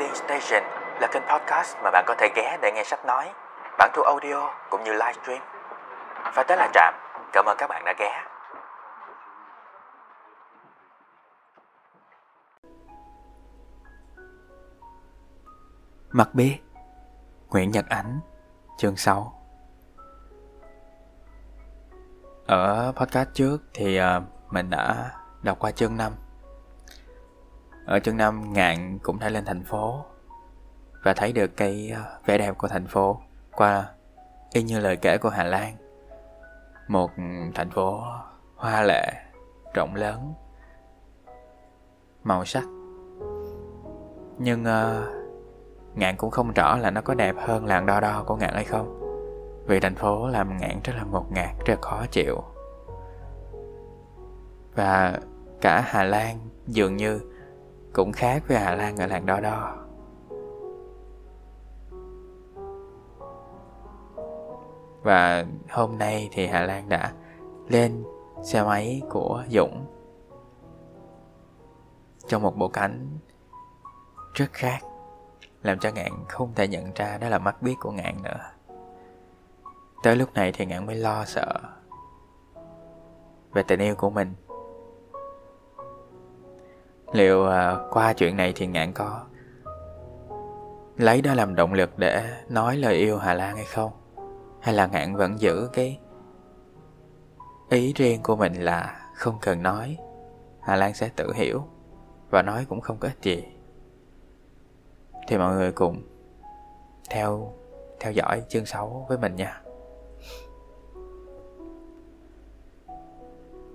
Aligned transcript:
Reading 0.00 0.16
Station 0.16 0.62
là 1.00 1.08
kênh 1.12 1.22
podcast 1.22 1.76
mà 1.82 1.90
bạn 1.90 2.04
có 2.06 2.14
thể 2.18 2.28
ghé 2.36 2.58
để 2.62 2.72
nghe 2.74 2.84
sách 2.84 3.04
nói, 3.04 3.32
bản 3.78 3.90
thu 3.94 4.02
audio 4.02 4.50
cũng 4.70 4.84
như 4.84 4.92
livestream. 4.92 5.42
Và 6.34 6.42
tới 6.42 6.56
là 6.56 6.68
Trạm, 6.74 6.94
cảm 7.32 7.44
ơn 7.44 7.56
các 7.58 7.66
bạn 7.66 7.84
đã 7.84 7.94
ghé. 7.98 8.24
Mặt 16.10 16.28
B, 16.32 16.40
Nguyễn 17.48 17.70
Nhật 17.70 17.84
Ánh 17.88 18.20
Chương 18.78 18.96
6 18.96 19.32
Ở 22.46 22.92
podcast 22.96 23.28
trước 23.34 23.58
thì 23.74 23.96
à, 23.96 24.20
mình 24.50 24.70
đã 24.70 25.10
đọc 25.42 25.58
qua 25.60 25.70
chương 25.70 25.96
5 25.96 26.12
ở 27.90 27.98
chương 27.98 28.16
năm 28.16 28.52
Ngạn 28.52 28.98
cũng 29.02 29.18
đã 29.18 29.28
lên 29.28 29.44
thành 29.44 29.64
phố 29.64 30.04
Và 31.02 31.12
thấy 31.12 31.32
được 31.32 31.56
cái 31.56 31.92
ờ, 31.94 32.18
vẻ 32.26 32.38
đẹp 32.38 32.58
của 32.58 32.68
thành 32.68 32.86
phố 32.86 33.20
Qua 33.56 33.88
y 34.52 34.62
như 34.62 34.78
lời 34.78 34.96
kể 34.96 35.18
của 35.18 35.28
Hà 35.28 35.44
Lan. 35.44 35.74
Một 36.88 37.10
thành 37.54 37.70
phố 37.70 38.02
hoa 38.56 38.82
lệ, 38.82 39.12
rộng 39.74 39.94
lớn 39.94 40.34
Màu 42.24 42.44
sắc. 42.44 42.64
Nhưng 44.38 44.62
uh, 44.62 45.04
Ngạn 45.94 46.16
cũng 46.16 46.30
không 46.30 46.52
rõ 46.52 46.76
là 46.76 46.90
nó 46.90 47.00
có 47.00 47.14
đẹp 47.14 47.34
hơn 47.38 47.66
làng 47.66 47.86
đo 47.86 48.00
đo 48.00 48.24
của 48.26 48.36
Ngạn 48.36 48.54
hay 48.54 48.64
không 48.64 49.00
Vì 49.66 49.80
thành 49.80 49.94
phố 49.94 50.28
làm 50.28 50.56
Ngạn 50.56 50.80
rất 50.84 50.92
là 50.96 51.02
ngột 51.02 51.32
ngạt, 51.32 51.50
rất 51.66 51.80
khó 51.80 52.04
chịu. 52.10 52.42
Và 54.74 55.18
cả 55.60 55.80
Hà 55.80 56.02
Lan 56.02 56.38
dường 56.66 56.96
như 56.96 57.20
cũng 57.92 58.12
khác 58.12 58.42
với 58.48 58.58
Hà 58.58 58.74
Lan 58.74 58.96
ở 58.96 59.06
làng 59.06 59.26
đo 59.26 59.40
đo 59.40 59.76
Và 65.02 65.44
hôm 65.70 65.98
nay 65.98 66.28
thì 66.32 66.46
Hà 66.46 66.60
Lan 66.60 66.88
đã 66.88 67.12
lên 67.68 68.04
xe 68.42 68.62
máy 68.62 69.02
của 69.10 69.44
Dũng 69.48 69.86
Trong 72.28 72.42
một 72.42 72.56
bộ 72.56 72.68
cánh 72.68 73.18
rất 74.34 74.52
khác, 74.52 74.78
làm 75.62 75.78
cho 75.78 75.90
ngạn 75.90 76.12
không 76.28 76.54
thể 76.54 76.68
nhận 76.68 76.92
ra 76.94 77.18
đó 77.18 77.28
là 77.28 77.38
mắt 77.38 77.62
biết 77.62 77.74
của 77.80 77.90
ngạn 77.90 78.22
nữa. 78.22 78.38
Tới 80.02 80.16
lúc 80.16 80.34
này 80.34 80.52
thì 80.52 80.66
ngạn 80.66 80.86
mới 80.86 80.96
lo 80.96 81.24
sợ 81.24 81.60
về 83.52 83.62
tình 83.62 83.80
yêu 83.80 83.94
của 83.94 84.10
mình 84.10 84.34
liệu 87.12 87.40
uh, 87.40 87.50
qua 87.90 88.12
chuyện 88.12 88.36
này 88.36 88.52
thì 88.56 88.66
ngạn 88.66 88.92
có 88.92 89.20
lấy 90.96 91.22
đó 91.22 91.34
làm 91.34 91.54
động 91.54 91.72
lực 91.72 91.98
để 91.98 92.30
nói 92.48 92.76
lời 92.76 92.94
yêu 92.94 93.18
hà 93.18 93.34
lan 93.34 93.56
hay 93.56 93.64
không 93.64 93.92
hay 94.60 94.74
là 94.74 94.86
ngạn 94.86 95.16
vẫn 95.16 95.40
giữ 95.40 95.68
cái 95.72 95.98
ý 97.70 97.92
riêng 97.92 98.22
của 98.22 98.36
mình 98.36 98.52
là 98.54 99.00
không 99.14 99.38
cần 99.42 99.62
nói 99.62 99.96
hà 100.60 100.76
lan 100.76 100.94
sẽ 100.94 101.10
tự 101.16 101.32
hiểu 101.32 101.64
và 102.30 102.42
nói 102.42 102.66
cũng 102.68 102.80
không 102.80 102.96
có 102.98 103.08
ích 103.08 103.22
gì 103.22 103.44
thì 105.28 105.38
mọi 105.38 105.54
người 105.54 105.72
cùng 105.72 106.02
theo 107.10 107.52
theo 108.00 108.12
dõi 108.12 108.42
chương 108.48 108.66
6 108.66 109.06
với 109.08 109.18
mình 109.18 109.36
nha. 109.36 109.60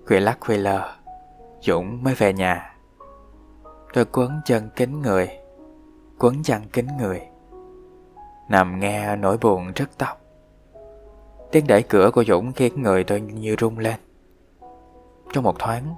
Khuya 0.06 0.19
lắc 0.19 0.38
khuya 0.39 0.58
lờ, 0.58 0.95
Dũng 1.61 2.03
mới 2.03 2.16
về 2.16 2.33
nhà. 2.33 2.75
Tôi 3.96 4.06
quấn 4.06 4.42
chân 4.46 4.70
kính 4.76 5.02
người, 5.02 5.30
quấn 6.20 6.44
chân 6.44 6.62
kính 6.74 6.88
người. 7.00 7.22
Nằm 8.50 8.80
nghe 8.80 9.16
nỗi 9.16 9.38
buồn 9.38 9.72
rất 9.75 9.90
tóc. 9.97 10.22
Tiếng 11.52 11.68
đẩy 11.68 11.84
cửa 11.84 12.12
của 12.14 12.24
Dũng 12.24 12.52
khiến 12.52 12.81
người 12.81 13.03
tôi 13.03 13.22
như 13.22 13.56
rung 13.59 13.80
lên. 13.80 13.96
Trong 15.34 15.44
một 15.44 15.59
thoáng, 15.59 15.96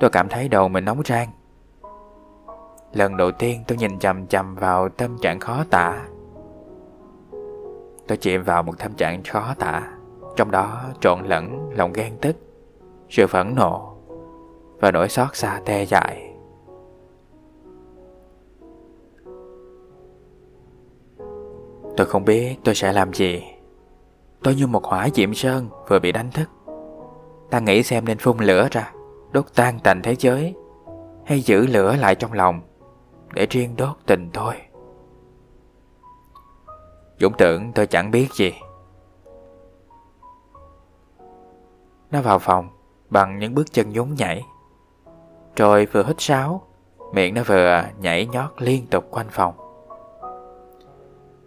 tôi 0.00 0.10
cảm 0.10 0.28
thấy 0.28 0.48
đầu 0.48 0.68
mình 0.68 0.84
nóng 0.84 1.02
rang. 1.04 1.28
Lần 2.92 3.16
đầu 3.16 3.32
tiên 3.32 3.64
tôi 3.66 3.78
nhìn 3.78 3.98
chầm 3.98 4.26
chầm 4.26 4.54
vào 4.54 4.88
tâm 4.88 5.18
trạng 5.22 5.40
khó 5.40 5.64
tả 5.70 6.06
Tôi 8.08 8.18
chìm 8.18 8.42
vào 8.42 8.62
một 8.62 8.78
tâm 8.78 8.92
trạng 8.94 9.22
khó 9.24 9.54
tả 9.58 9.82
Trong 10.36 10.50
đó 10.50 10.82
trộn 11.00 11.24
lẫn 11.24 11.70
lòng 11.76 11.92
ghen 11.92 12.18
tức 12.20 12.36
Sự 13.08 13.26
phẫn 13.26 13.54
nộ 13.54 13.96
Và 14.80 14.90
nỗi 14.90 15.08
xót 15.08 15.36
xa 15.36 15.60
tê 15.64 15.86
dại 15.86 16.29
Tôi 21.96 22.06
không 22.06 22.24
biết 22.24 22.56
tôi 22.64 22.74
sẽ 22.74 22.92
làm 22.92 23.12
gì 23.12 23.42
Tôi 24.42 24.54
như 24.54 24.66
một 24.66 24.84
hỏa 24.84 25.08
diệm 25.14 25.34
sơn 25.34 25.68
vừa 25.88 25.98
bị 25.98 26.12
đánh 26.12 26.30
thức 26.30 26.48
Ta 27.50 27.60
nghĩ 27.60 27.82
xem 27.82 28.04
nên 28.04 28.18
phun 28.18 28.38
lửa 28.38 28.68
ra 28.70 28.92
Đốt 29.32 29.44
tan 29.54 29.78
tành 29.78 30.02
thế 30.02 30.16
giới 30.18 30.54
Hay 31.24 31.40
giữ 31.40 31.66
lửa 31.66 31.96
lại 31.96 32.14
trong 32.14 32.32
lòng 32.32 32.60
để 33.34 33.46
riêng 33.50 33.76
đốt 33.76 33.96
tình 34.06 34.30
thôi. 34.32 34.54
Dũng 37.20 37.32
tưởng 37.38 37.72
tôi 37.72 37.86
chẳng 37.86 38.10
biết 38.10 38.28
gì. 38.32 38.52
Nó 42.10 42.22
vào 42.22 42.38
phòng 42.38 42.68
bằng 43.10 43.38
những 43.38 43.54
bước 43.54 43.72
chân 43.72 43.90
nhún 43.90 44.14
nhảy. 44.14 44.42
Rồi 45.56 45.86
vừa 45.86 46.04
hít 46.04 46.16
sáo, 46.18 46.62
miệng 47.12 47.34
nó 47.34 47.42
vừa 47.46 47.84
nhảy 48.00 48.26
nhót 48.26 48.50
liên 48.58 48.86
tục 48.86 49.04
quanh 49.10 49.28
phòng. 49.30 49.54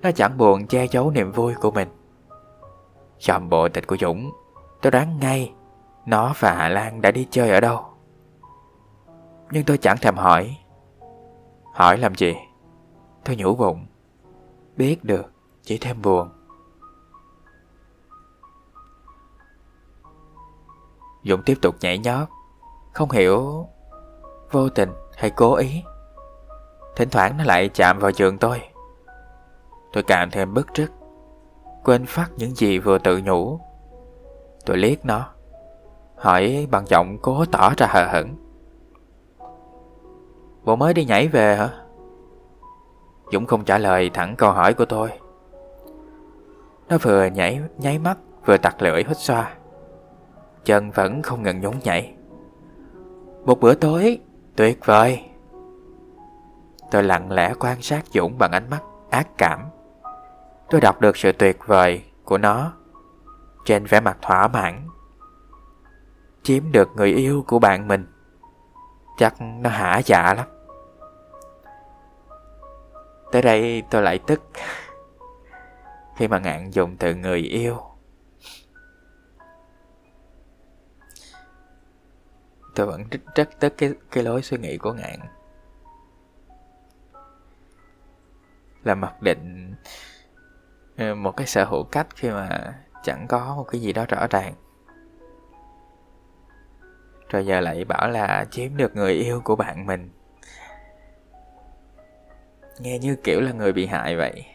Nó 0.03 0.11
chẳng 0.11 0.37
buồn 0.37 0.67
che 0.67 0.87
giấu 0.87 1.11
niềm 1.11 1.31
vui 1.31 1.53
của 1.61 1.71
mình. 1.71 1.87
Trong 3.19 3.49
bộ 3.49 3.69
tịch 3.69 3.87
của 3.87 3.97
Dũng, 3.97 4.31
tôi 4.81 4.91
đoán 4.91 5.19
ngay 5.19 5.53
nó 6.05 6.33
và 6.39 6.53
Hạ 6.53 6.69
Lan 6.69 7.01
đã 7.01 7.11
đi 7.11 7.27
chơi 7.31 7.49
ở 7.49 7.59
đâu. 7.59 7.85
Nhưng 9.51 9.63
tôi 9.63 9.77
chẳng 9.77 9.97
thèm 9.97 10.15
hỏi 10.15 10.57
Hỏi 11.73 11.97
làm 11.97 12.15
gì? 12.15 12.35
Tôi 13.25 13.35
nhủ 13.35 13.55
bụng. 13.55 13.85
Biết 14.77 15.03
được, 15.03 15.31
chỉ 15.61 15.77
thêm 15.77 16.01
buồn. 16.01 16.29
Dũng 21.23 21.43
tiếp 21.45 21.57
tục 21.61 21.75
nhảy 21.81 21.97
nhót, 21.97 22.27
không 22.93 23.11
hiểu 23.11 23.67
vô 24.51 24.69
tình 24.69 24.89
hay 25.17 25.29
cố 25.29 25.55
ý. 25.55 25.83
Thỉnh 26.95 27.09
thoảng 27.09 27.37
nó 27.37 27.43
lại 27.43 27.69
chạm 27.69 27.99
vào 27.99 28.11
giường 28.11 28.37
tôi. 28.37 28.72
Tôi 29.93 30.03
càng 30.03 30.29
thêm 30.31 30.53
bức 30.53 30.73
rứt, 30.73 30.91
quên 31.83 32.05
phát 32.05 32.31
những 32.37 32.55
gì 32.55 32.79
vừa 32.79 32.97
tự 32.97 33.21
nhủ. 33.25 33.59
Tôi 34.65 34.77
liếc 34.77 35.05
nó, 35.05 35.29
hỏi 36.15 36.67
bằng 36.71 36.85
giọng 36.87 37.17
cố 37.21 37.45
tỏ 37.51 37.73
ra 37.77 37.87
hờ 37.89 38.07
hững. 38.11 38.35
Bộ 40.63 40.75
mới 40.75 40.93
đi 40.93 41.05
nhảy 41.05 41.27
về 41.27 41.55
hả? 41.55 41.69
Dũng 43.31 43.45
không 43.45 43.65
trả 43.65 43.77
lời 43.77 44.09
thẳng 44.13 44.35
câu 44.35 44.51
hỏi 44.51 44.73
của 44.73 44.85
tôi. 44.85 45.09
Nó 46.89 46.97
vừa 47.01 47.25
nhảy 47.25 47.61
nháy 47.77 47.99
mắt 47.99 48.17
vừa 48.45 48.57
tặc 48.57 48.81
lưỡi 48.81 49.03
hít 49.07 49.17
xoa. 49.17 49.53
Chân 50.65 50.91
vẫn 50.91 51.21
không 51.21 51.43
ngừng 51.43 51.61
nhún 51.61 51.73
nhảy. 51.83 52.13
Một 53.45 53.59
bữa 53.59 53.73
tối, 53.73 54.19
tuyệt 54.55 54.79
vời. 54.85 55.25
Tôi 56.91 57.03
lặng 57.03 57.31
lẽ 57.31 57.53
quan 57.59 57.81
sát 57.81 58.05
Dũng 58.13 58.37
bằng 58.37 58.51
ánh 58.51 58.69
mắt 58.69 58.83
ác 59.09 59.37
cảm. 59.37 59.59
Tôi 60.69 60.81
đọc 60.81 61.01
được 61.01 61.17
sự 61.17 61.31
tuyệt 61.31 61.57
vời 61.65 62.05
của 62.23 62.37
nó 62.37 62.73
trên 63.65 63.85
vẻ 63.85 63.99
mặt 63.99 64.17
thỏa 64.21 64.47
mãn. 64.47 64.87
Chiếm 66.43 66.71
được 66.71 66.89
người 66.95 67.13
yêu 67.13 67.43
của 67.47 67.59
bạn 67.59 67.87
mình. 67.87 68.05
Chắc 69.17 69.35
nó 69.39 69.69
hả 69.69 70.01
dạ 70.05 70.33
lắm. 70.33 70.47
Tới 73.31 73.41
đây 73.41 73.83
tôi 73.89 74.01
lại 74.01 74.19
tức 74.27 74.41
Khi 76.15 76.27
mà 76.27 76.39
ngạn 76.39 76.71
dùng 76.71 76.97
từ 76.97 77.15
người 77.15 77.39
yêu 77.39 77.81
Tôi 82.75 82.87
vẫn 82.87 83.03
rất, 83.09 83.19
rất 83.35 83.49
tức 83.59 83.73
cái, 83.77 83.93
cái 84.11 84.23
lối 84.23 84.41
suy 84.41 84.57
nghĩ 84.57 84.77
của 84.77 84.93
ngạn 84.93 85.19
Là 88.83 88.95
mặc 88.95 89.21
định 89.21 89.72
một 91.17 91.37
cái 91.37 91.47
sở 91.47 91.65
hữu 91.65 91.83
cách 91.83 92.07
khi 92.15 92.29
mà 92.29 92.73
chẳng 93.03 93.27
có 93.27 93.55
một 93.55 93.63
cái 93.63 93.81
gì 93.81 93.93
đó 93.93 94.05
rõ 94.07 94.27
ràng. 94.29 94.53
Rồi 97.29 97.45
giờ 97.45 97.59
lại 97.59 97.85
bảo 97.85 98.09
là 98.09 98.45
chiếm 98.51 98.77
được 98.77 98.95
người 98.95 99.13
yêu 99.13 99.41
của 99.43 99.55
bạn 99.55 99.85
mình. 99.85 100.09
Nghe 102.79 102.99
như 102.99 103.15
kiểu 103.15 103.41
là 103.41 103.51
người 103.51 103.73
bị 103.73 103.85
hại 103.85 104.15
vậy. 104.17 104.45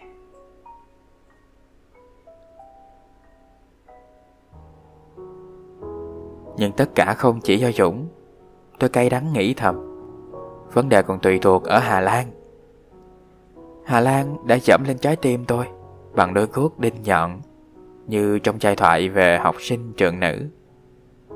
Nhưng 6.57 6.73
tất 6.77 6.91
cả 6.95 7.15
không 7.15 7.41
chỉ 7.41 7.59
do 7.59 7.71
Dũng. 7.71 8.09
Tôi 8.79 8.91
cay 8.91 9.11
đắng 9.11 9.33
nghĩ 9.33 9.55
thầm. 9.55 9.85
Vấn 10.73 10.89
đề 10.89 11.03
còn 11.03 11.21
tùy 11.21 11.39
thuộc 11.39 11.65
ở 11.65 11.79
Hà 11.79 12.01
Lan. 12.01 12.31
Hà 13.85 14.01
Lan 14.01 14.47
đã 14.47 14.59
dẫm 14.63 14.85
lên 14.85 14.99
trái 14.99 15.17
tim 15.17 15.45
tôi 15.45 15.67
bằng 16.15 16.35
đôi 16.35 16.47
cuốc 16.47 16.79
đinh 16.79 17.03
nhọn 17.03 17.41
như 18.07 18.39
trong 18.39 18.59
trai 18.59 18.77
thoại 18.77 19.09
về 19.09 19.39
học 19.39 19.55
sinh 19.59 19.93
trường 19.97 20.21
nữ. 20.21 20.47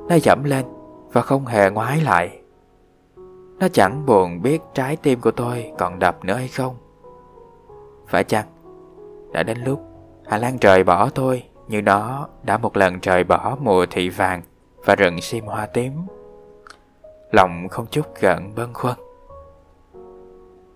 Nó 0.08 0.16
dẫm 0.22 0.44
lên 0.44 0.64
và 1.12 1.22
không 1.22 1.46
hề 1.46 1.70
ngoái 1.70 2.00
lại. 2.00 2.38
Nó 3.58 3.68
chẳng 3.72 4.06
buồn 4.06 4.42
biết 4.42 4.62
trái 4.74 4.96
tim 4.96 5.20
của 5.20 5.30
tôi 5.30 5.72
còn 5.78 5.98
đập 5.98 6.24
nữa 6.24 6.34
hay 6.34 6.48
không. 6.48 6.76
Phải 8.08 8.24
chăng 8.24 8.46
đã 9.32 9.42
đến 9.42 9.58
lúc 9.64 9.80
Hà 10.26 10.38
Lan 10.38 10.58
trời 10.58 10.84
bỏ 10.84 11.08
tôi 11.14 11.42
như 11.68 11.82
nó 11.82 12.28
đã 12.42 12.58
một 12.58 12.76
lần 12.76 13.00
trời 13.00 13.24
bỏ 13.24 13.56
mùa 13.60 13.86
thị 13.90 14.08
vàng 14.08 14.42
và 14.84 14.94
rừng 14.94 15.20
sim 15.20 15.44
hoa 15.44 15.66
tím. 15.66 15.92
Lòng 17.30 17.68
không 17.68 17.86
chút 17.90 18.06
gợn 18.20 18.54
bâng 18.56 18.74
khuâng. 18.74 18.98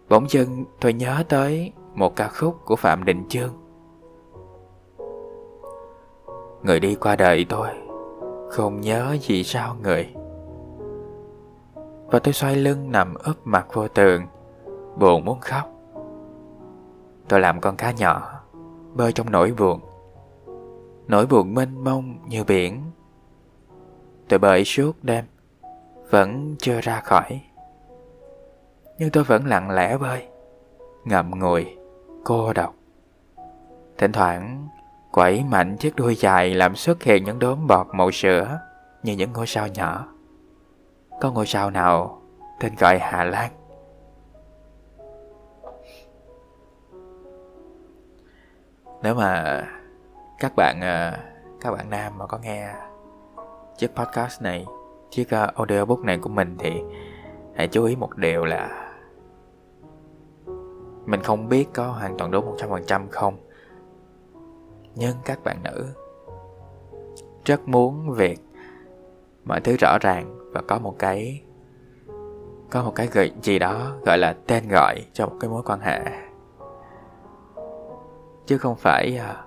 Bỗng 0.08 0.30
dưng 0.30 0.64
tôi 0.80 0.92
nhớ 0.92 1.24
tới 1.28 1.72
một 1.94 2.16
ca 2.16 2.28
khúc 2.28 2.56
của 2.64 2.76
Phạm 2.76 3.04
Đình 3.04 3.28
Chương. 3.28 3.65
Người 6.66 6.80
đi 6.80 6.94
qua 6.94 7.16
đời 7.16 7.46
tôi, 7.48 7.68
không 8.50 8.80
nhớ 8.80 9.16
gì 9.20 9.44
sao 9.44 9.76
người. 9.82 10.14
Và 12.06 12.18
tôi 12.18 12.34
xoay 12.34 12.56
lưng 12.56 12.92
nằm 12.92 13.14
úp 13.14 13.36
mặt 13.46 13.66
vô 13.72 13.88
tường, 13.88 14.22
buồn 14.98 15.24
muốn 15.24 15.40
khóc. 15.40 15.72
Tôi 17.28 17.40
làm 17.40 17.60
con 17.60 17.76
cá 17.76 17.90
nhỏ, 17.90 18.40
bơi 18.94 19.12
trong 19.12 19.30
nỗi 19.30 19.52
buồn. 19.58 19.80
Nỗi 21.06 21.26
buồn 21.26 21.54
mênh 21.54 21.84
mông 21.84 22.14
như 22.28 22.44
biển. 22.44 22.82
Tôi 24.28 24.38
bơi 24.38 24.64
suốt 24.64 24.92
đêm, 25.02 25.24
vẫn 26.10 26.56
chưa 26.58 26.80
ra 26.80 27.00
khỏi 27.00 27.40
nhưng 28.98 29.10
tôi 29.10 29.24
vẫn 29.24 29.46
lặng 29.46 29.70
lẽ 29.70 29.98
bơi, 29.98 30.26
ngậm 31.04 31.30
ngùi, 31.38 31.76
cô 32.24 32.52
độc. 32.52 32.74
Thỉnh 33.98 34.12
thoảng, 34.12 34.68
quẩy 35.16 35.44
mạnh 35.44 35.76
chiếc 35.76 35.96
đuôi 35.96 36.14
dài 36.14 36.54
làm 36.54 36.76
xuất 36.76 37.02
hiện 37.02 37.24
những 37.24 37.38
đốm 37.38 37.66
bọt 37.66 37.86
màu 37.92 38.10
sữa 38.10 38.58
như 39.02 39.12
những 39.12 39.32
ngôi 39.32 39.46
sao 39.46 39.68
nhỏ. 39.68 40.06
Có 41.20 41.32
ngôi 41.32 41.46
sao 41.46 41.70
nào 41.70 42.22
tên 42.60 42.72
gọi 42.78 42.98
Hà 42.98 43.24
Lan? 43.24 43.50
Nếu 49.02 49.14
mà 49.14 49.62
các 50.38 50.52
bạn 50.56 50.80
ờ, 50.80 51.12
các 51.60 51.70
bạn 51.70 51.90
nam 51.90 52.18
mà 52.18 52.26
có 52.26 52.38
nghe 52.38 52.74
chiếc 53.76 53.90
podcast 53.94 54.42
này, 54.42 54.66
chiếc 55.10 55.30
ờ, 55.30 55.52
audiobook 55.54 56.00
này 56.00 56.18
của 56.18 56.30
mình 56.30 56.56
thì 56.58 56.72
hãy 57.56 57.68
chú 57.68 57.84
ý 57.84 57.96
một 57.96 58.16
điều 58.16 58.44
là 58.44 58.92
mình 61.06 61.22
không 61.22 61.48
biết 61.48 61.68
có 61.74 61.86
hoàn 61.86 62.18
toàn 62.18 62.30
đúng 62.30 62.56
100% 62.56 63.06
không 63.10 63.45
nhưng 64.96 65.16
các 65.24 65.44
bạn 65.44 65.62
nữ. 65.62 65.86
Rất 67.44 67.68
muốn 67.68 68.10
việc 68.10 68.40
Mọi 69.44 69.60
thứ 69.60 69.76
rõ 69.76 69.98
ràng 70.00 70.50
Và 70.52 70.62
có 70.62 70.78
một 70.78 70.94
cái, 70.98 71.42
Có 72.70 72.82
một 72.82 72.92
cái 72.94 73.08
gợi 73.12 73.32
gì 73.42 73.58
đó 73.58 73.92
Gọi 74.02 74.18
là 74.18 74.36
tên 74.46 74.68
gọi 74.68 75.04
cho 75.12 75.26
một 75.26 75.36
cái 75.40 75.50
mối 75.50 75.62
quan 75.62 75.80
hệ. 75.80 76.00
Chứ 78.46 78.58
không 78.58 78.76
phải 78.76 79.18
à, 79.18 79.44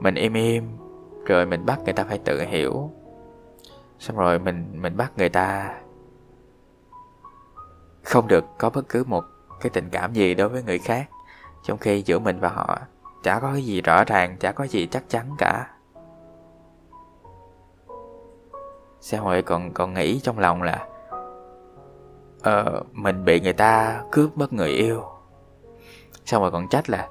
Mình 0.00 0.14
im 0.14 0.34
im, 0.34 0.64
Rồi 1.26 1.46
mình 1.46 1.66
bắt 1.66 1.80
người 1.84 1.94
ta 1.94 2.04
phải 2.04 2.18
tự 2.18 2.42
hiểu. 2.42 2.90
Xong 3.98 4.16
rồi 4.16 4.38
mình 4.38 4.64
mình 4.82 4.96
bắt 4.96 5.12
người 5.16 5.28
ta 5.28 5.74
Không 8.04 8.28
được 8.28 8.44
có 8.58 8.70
bất 8.70 8.88
cứ 8.88 9.04
một 9.04 9.24
cái 9.60 9.70
tình 9.70 9.88
cảm 9.90 10.12
gì 10.12 10.34
đối 10.34 10.48
với 10.48 10.62
người 10.62 10.78
khác, 10.78 11.08
trong 11.62 11.78
khi 11.78 12.02
giữa 12.02 12.18
mình 12.18 12.40
và 12.40 12.48
họ 12.48 12.78
chả 13.22 13.40
có 13.40 13.52
cái 13.52 13.62
gì 13.62 13.80
rõ 13.80 14.04
ràng, 14.04 14.36
chả 14.40 14.52
có 14.52 14.66
gì 14.66 14.86
chắc 14.86 15.04
chắn 15.08 15.30
cả. 15.38 15.70
Xã 19.00 19.18
hội 19.18 19.42
còn 19.42 19.72
còn 19.74 19.94
nghĩ 19.94 20.20
trong 20.20 20.38
lòng 20.38 20.62
là 20.62 20.88
ờ 22.42 22.82
mình 22.92 23.24
bị 23.24 23.40
người 23.40 23.52
ta 23.52 24.02
cướp 24.12 24.38
mất 24.38 24.52
người 24.52 24.70
yêu. 24.70 25.02
Xong 26.24 26.42
rồi 26.42 26.50
còn 26.50 26.68
trách 26.68 26.90
là, 26.90 27.08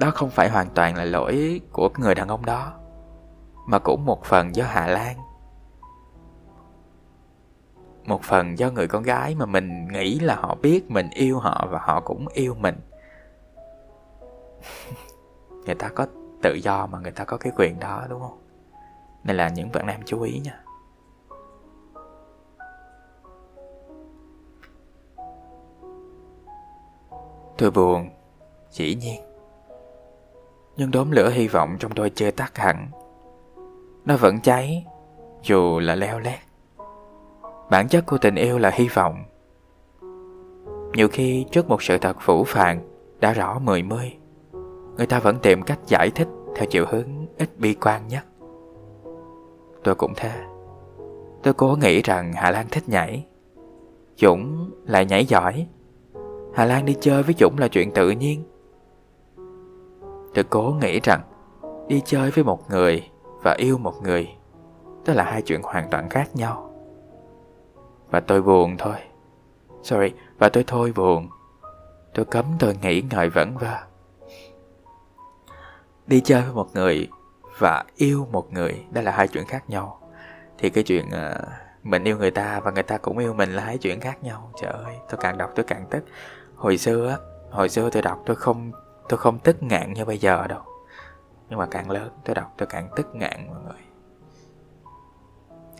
đó 0.00 0.10
không 0.14 0.30
phải 0.30 0.48
hoàn 0.48 0.66
toàn 0.74 0.96
là 0.96 1.04
lỗi 1.04 1.60
của 1.72 1.90
người 1.98 2.14
đàn 2.14 2.28
ông 2.28 2.44
đó, 2.46 2.72
mà 3.66 3.78
cũng 3.78 4.06
một 4.06 4.24
phần 4.24 4.54
do 4.54 4.64
hà 4.64 4.86
lan. 4.86 5.16
Một 8.04 8.22
phần 8.22 8.58
do 8.58 8.70
người 8.70 8.88
con 8.88 9.02
gái 9.02 9.34
mà 9.34 9.46
mình 9.46 9.88
nghĩ 9.88 10.18
là 10.18 10.34
họ 10.34 10.54
biết 10.62 10.90
mình 10.90 11.10
yêu 11.10 11.38
họ 11.38 11.66
và 11.70 11.78
họ 11.82 12.00
cũng 12.00 12.28
yêu 12.28 12.54
mình 12.54 12.80
người 15.66 15.74
ta 15.74 15.88
có 15.88 16.06
tự 16.42 16.54
do 16.54 16.86
mà 16.86 16.98
người 16.98 17.12
ta 17.12 17.24
có 17.24 17.36
cái 17.36 17.52
quyền 17.56 17.80
đó, 17.80 18.06
đúng 18.08 18.20
không? 18.20 18.38
Nên 19.24 19.36
là 19.36 19.48
những 19.48 19.72
bạn 19.72 19.86
nam 19.86 20.00
chú 20.04 20.22
ý 20.22 20.40
nha. 20.40 20.58
Tôi 27.58 27.70
buồn, 27.70 28.10
dĩ 28.70 28.94
nhiên. 28.94 29.22
Nhưng 30.76 30.90
đốm 30.90 31.10
lửa 31.10 31.30
hy 31.30 31.48
vọng 31.48 31.76
trong 31.80 31.92
tôi 31.94 32.10
chưa 32.10 32.30
tắt 32.30 32.58
hẳn. 32.58 32.88
Nó 34.04 34.16
vẫn 34.16 34.40
cháy, 34.40 34.86
dù 35.42 35.78
là 35.78 35.94
leo 35.94 36.18
lét. 36.18 36.38
Bản 37.70 37.88
chất 37.88 38.06
của 38.06 38.18
tình 38.18 38.34
yêu 38.34 38.58
là 38.58 38.70
hy 38.74 38.88
vọng. 38.88 39.24
Nhiều 40.92 41.08
khi 41.08 41.46
trước 41.50 41.68
một 41.68 41.82
sự 41.82 41.98
thật 41.98 42.16
phủ 42.20 42.44
phàng 42.44 42.80
đã 43.20 43.32
rõ 43.32 43.58
mười 43.58 43.82
mươi 43.82 44.16
người 44.96 45.06
ta 45.06 45.18
vẫn 45.20 45.38
tìm 45.38 45.62
cách 45.62 45.78
giải 45.86 46.10
thích 46.14 46.28
theo 46.54 46.66
chiều 46.70 46.84
hướng 46.88 47.26
ít 47.38 47.58
bi 47.58 47.74
quan 47.74 48.08
nhất. 48.08 48.24
Tôi 49.84 49.94
cũng 49.94 50.12
thế. 50.16 50.32
Tôi 51.42 51.54
cố 51.54 51.76
nghĩ 51.80 52.02
rằng 52.02 52.32
hà 52.32 52.50
lan 52.50 52.66
thích 52.70 52.88
nhảy. 52.88 53.26
Dũng 54.16 54.70
lại 54.86 55.04
nhảy 55.04 55.24
giỏi. 55.24 55.66
Hà 56.54 56.64
lan 56.64 56.84
đi 56.84 56.96
chơi 57.00 57.22
với 57.22 57.34
dũng 57.38 57.58
là 57.58 57.68
chuyện 57.68 57.90
tự 57.90 58.10
nhiên. 58.10 58.44
Tôi 60.34 60.44
cố 60.50 60.76
nghĩ 60.80 61.00
rằng 61.00 61.20
đi 61.88 62.02
chơi 62.04 62.30
với 62.30 62.44
một 62.44 62.70
người 62.70 63.10
và 63.42 63.54
yêu 63.58 63.78
một 63.78 63.94
người 64.02 64.28
đó 65.06 65.14
là 65.14 65.24
hai 65.24 65.42
chuyện 65.42 65.60
hoàn 65.62 65.90
toàn 65.90 66.08
khác 66.08 66.36
nhau. 66.36 66.70
Và 68.10 68.20
tôi 68.20 68.42
buồn 68.42 68.76
thôi. 68.78 68.96
Sorry, 69.82 70.08
và 70.38 70.48
tôi 70.48 70.64
thôi 70.66 70.92
buồn. 70.96 71.28
Tôi 72.14 72.24
cấm 72.24 72.44
tôi 72.58 72.76
nghĩ 72.82 73.02
ngợi 73.10 73.28
vẩn 73.28 73.56
vơ. 73.56 73.91
Đi 76.12 76.20
chơi 76.20 76.42
với 76.42 76.52
một 76.52 76.74
người 76.74 77.08
Và 77.58 77.84
yêu 77.96 78.28
một 78.32 78.52
người 78.52 78.84
Đó 78.90 79.02
là 79.02 79.12
hai 79.12 79.28
chuyện 79.28 79.46
khác 79.46 79.70
nhau. 79.70 80.00
Thì 80.58 80.70
cái 80.70 80.84
chuyện 80.84 81.06
uh, 81.06 81.48
mình 81.82 82.04
yêu 82.04 82.18
người 82.18 82.30
ta 82.30 82.60
Và 82.60 82.70
người 82.70 82.82
ta 82.82 82.98
cũng 82.98 83.18
yêu 83.18 83.34
mình 83.34 83.52
là 83.52 83.64
hai 83.64 83.78
chuyện 83.78 84.00
khác 84.00 84.22
nhau. 84.22 84.50
Trời 84.60 84.72
ơi, 84.72 84.96
tôi 85.08 85.18
càng 85.22 85.38
đọc 85.38 85.50
tôi 85.54 85.64
càng 85.64 85.86
tức. 85.90 86.04
Hồi 86.54 86.78
xưa 86.78 87.08
á 87.08 87.16
Hồi 87.50 87.68
xưa 87.68 87.90
tôi 87.90 88.02
đọc 88.02 88.22
tôi 88.26 88.36
không 88.36 88.72
Tôi 89.08 89.18
không 89.18 89.38
tức 89.38 89.62
ngạn 89.62 89.92
như 89.92 90.04
bây 90.04 90.18
giờ 90.18 90.46
đâu. 90.46 90.62
Nhưng 91.50 91.58
mà 91.58 91.66
càng 91.66 91.90
lớn 91.90 92.10
tôi 92.24 92.34
đọc 92.34 92.54
tôi 92.58 92.66
càng 92.66 92.88
tức 92.96 93.14
ngạn 93.14 93.46
mọi 93.48 93.60
người. 93.64 93.82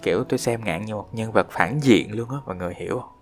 Kiểu 0.03 0.25
tôi 0.25 0.39
xem 0.39 0.65
ngạn 0.65 0.85
như 0.85 0.95
một 0.95 1.09
nhân 1.13 1.33
vật 1.33 1.47
phản 1.51 1.81
diện 1.83 2.17
luôn 2.17 2.31
á 2.31 2.37
mọi 2.47 2.57
người 2.57 2.75
hiểu 2.75 3.01
không? 3.01 3.13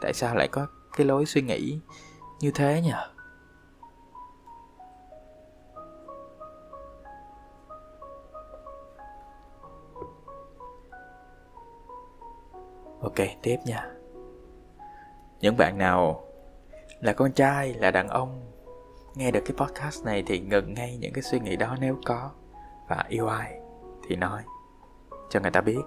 Tại 0.00 0.12
sao 0.12 0.34
lại 0.34 0.48
có 0.48 0.66
cái 0.96 1.06
lối 1.06 1.26
suy 1.26 1.42
nghĩ 1.42 1.80
như 2.40 2.50
thế 2.50 2.82
nhỉ? 2.82 2.92
Ok, 13.02 13.26
tiếp 13.42 13.56
nha. 13.64 13.90
Những 15.40 15.56
bạn 15.56 15.78
nào 15.78 16.24
là 17.00 17.12
con 17.12 17.32
trai, 17.32 17.74
là 17.74 17.90
đàn 17.90 18.08
ông, 18.08 18.52
nghe 19.14 19.30
được 19.30 19.40
cái 19.44 19.56
podcast 19.56 20.04
này 20.04 20.22
thì 20.26 20.40
ngừng 20.40 20.74
ngay 20.74 20.96
những 20.96 21.12
cái 21.12 21.22
suy 21.22 21.40
nghĩ 21.40 21.56
đó 21.56 21.76
nếu 21.80 21.98
có 22.06 22.30
và 22.88 23.04
yêu 23.08 23.26
ai 23.26 23.60
thì 24.08 24.16
nói 24.16 24.42
cho 25.30 25.40
người 25.40 25.50
ta 25.50 25.60
biết. 25.60 25.82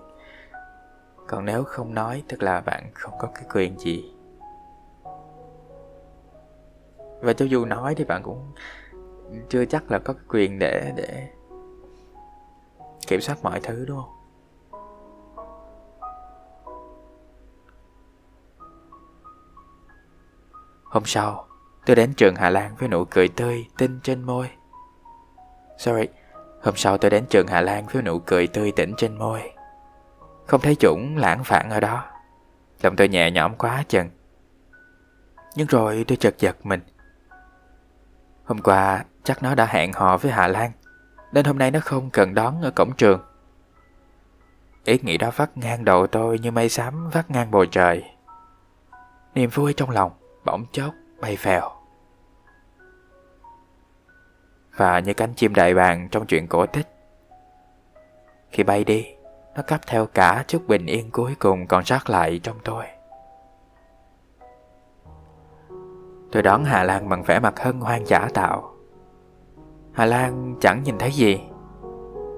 Còn 1.27 1.45
nếu 1.45 1.63
không 1.63 1.93
nói, 1.93 2.23
tức 2.27 2.43
là 2.43 2.61
bạn 2.61 2.91
không 2.93 3.13
có 3.19 3.27
cái 3.35 3.43
quyền 3.53 3.79
gì 3.79 4.16
và 7.21 7.33
cho 7.33 7.45
dù 7.45 7.65
nói 7.65 7.95
thì 7.95 8.03
bạn 8.03 8.24
cũng 8.24 8.51
chưa 9.50 9.65
chắc 9.65 9.91
là 9.91 10.00
có 10.00 10.13
quyền 10.29 10.59
để 10.59 10.93
để 10.95 11.27
kiểm 13.07 13.21
soát 13.21 13.38
mọi 13.43 13.59
thứ 13.59 13.86
đúng 13.88 13.97
không 13.97 14.13
hôm 20.83 21.05
sau 21.05 21.47
Tôi 21.88 21.95
đến 21.95 22.13
trường 22.13 22.36
Hà 22.36 22.50
Lan 22.50 22.75
với 22.79 22.89
nụ 22.89 23.05
cười 23.05 23.27
tươi, 23.27 23.65
tinh 23.77 24.00
trên 24.03 24.24
môi. 24.24 24.50
Sorry, 25.77 26.07
hôm 26.63 26.75
sau 26.75 26.97
tôi 26.97 27.12
đến 27.12 27.25
trường 27.29 27.47
Hà 27.47 27.62
Lan 27.62 27.86
với 27.91 28.01
nụ 28.01 28.19
cười 28.19 28.47
tươi 28.47 28.71
tỉnh 28.71 28.93
trên 28.97 29.17
môi. 29.17 29.41
Không 30.47 30.62
thấy 30.62 30.75
chủng 30.75 31.17
lãng 31.17 31.43
phản 31.43 31.69
ở 31.69 31.79
đó. 31.79 32.05
Lòng 32.81 32.95
tôi 32.95 33.07
nhẹ 33.07 33.31
nhõm 33.31 33.55
quá 33.55 33.83
chừng 33.88 34.09
Nhưng 35.55 35.67
rồi 35.67 36.05
tôi 36.07 36.17
chợt 36.17 36.36
giật 36.39 36.65
mình 36.65 36.81
Hôm 38.47 38.61
qua, 38.61 39.05
chắc 39.23 39.43
nó 39.43 39.55
đã 39.55 39.65
hẹn 39.65 39.93
hò 39.93 40.17
với 40.17 40.31
Hà 40.31 40.47
Lan, 40.47 40.71
Nên 41.31 41.45
hôm 41.45 41.57
nay 41.57 41.71
nó 41.71 41.79
không 41.79 42.09
cần 42.09 42.33
đón 42.33 42.61
ở 42.61 42.71
cổng 42.71 42.93
trường. 42.97 43.21
Ý 44.83 44.99
nghĩ 45.01 45.17
đó 45.17 45.31
vắt 45.35 45.57
ngang 45.57 45.85
đầu 45.85 46.07
tôi 46.07 46.39
như 46.39 46.51
mây 46.51 46.69
xám 46.69 47.09
vắt 47.09 47.31
ngang 47.31 47.51
bầu 47.51 47.65
trời. 47.65 48.03
Niềm 49.35 49.49
vui 49.49 49.73
trong 49.73 49.89
lòng 49.89 50.11
bỗng 50.45 50.65
chốc 50.71 50.93
bay 51.19 51.35
phèo. 51.35 51.71
Và 54.75 54.99
như 54.99 55.13
cánh 55.13 55.33
chim 55.33 55.53
đại 55.53 55.73
bàng 55.73 56.09
trong 56.11 56.25
chuyện 56.25 56.47
cổ 56.47 56.65
tích. 56.65 56.87
Khi 58.51 58.63
bay 58.63 58.83
đi, 58.83 59.05
Nó 59.55 59.63
cắp 59.63 59.87
theo 59.87 60.05
cả 60.05 60.43
chút 60.47 60.67
bình 60.67 60.85
yên 60.85 61.11
cuối 61.11 61.35
cùng 61.39 61.67
còn 61.67 61.85
sót 61.85 62.09
lại 62.09 62.39
trong 62.43 62.57
tôi. 62.63 62.85
Tôi 66.31 66.43
đón 66.43 66.63
Hà 66.65 66.84
Lan 66.84 67.10
bằng 67.10 67.24
vẻ 67.24 67.39
mặt 67.39 67.60
hân 67.60 67.79
hoan 67.79 68.05
giả 68.05 68.29
tạo. 68.34 68.74
Hà 69.91 70.05
Lan 70.05 70.55
chẳng 70.60 70.84
nhìn 70.84 70.98
thấy 70.98 71.12
gì. 71.12 71.39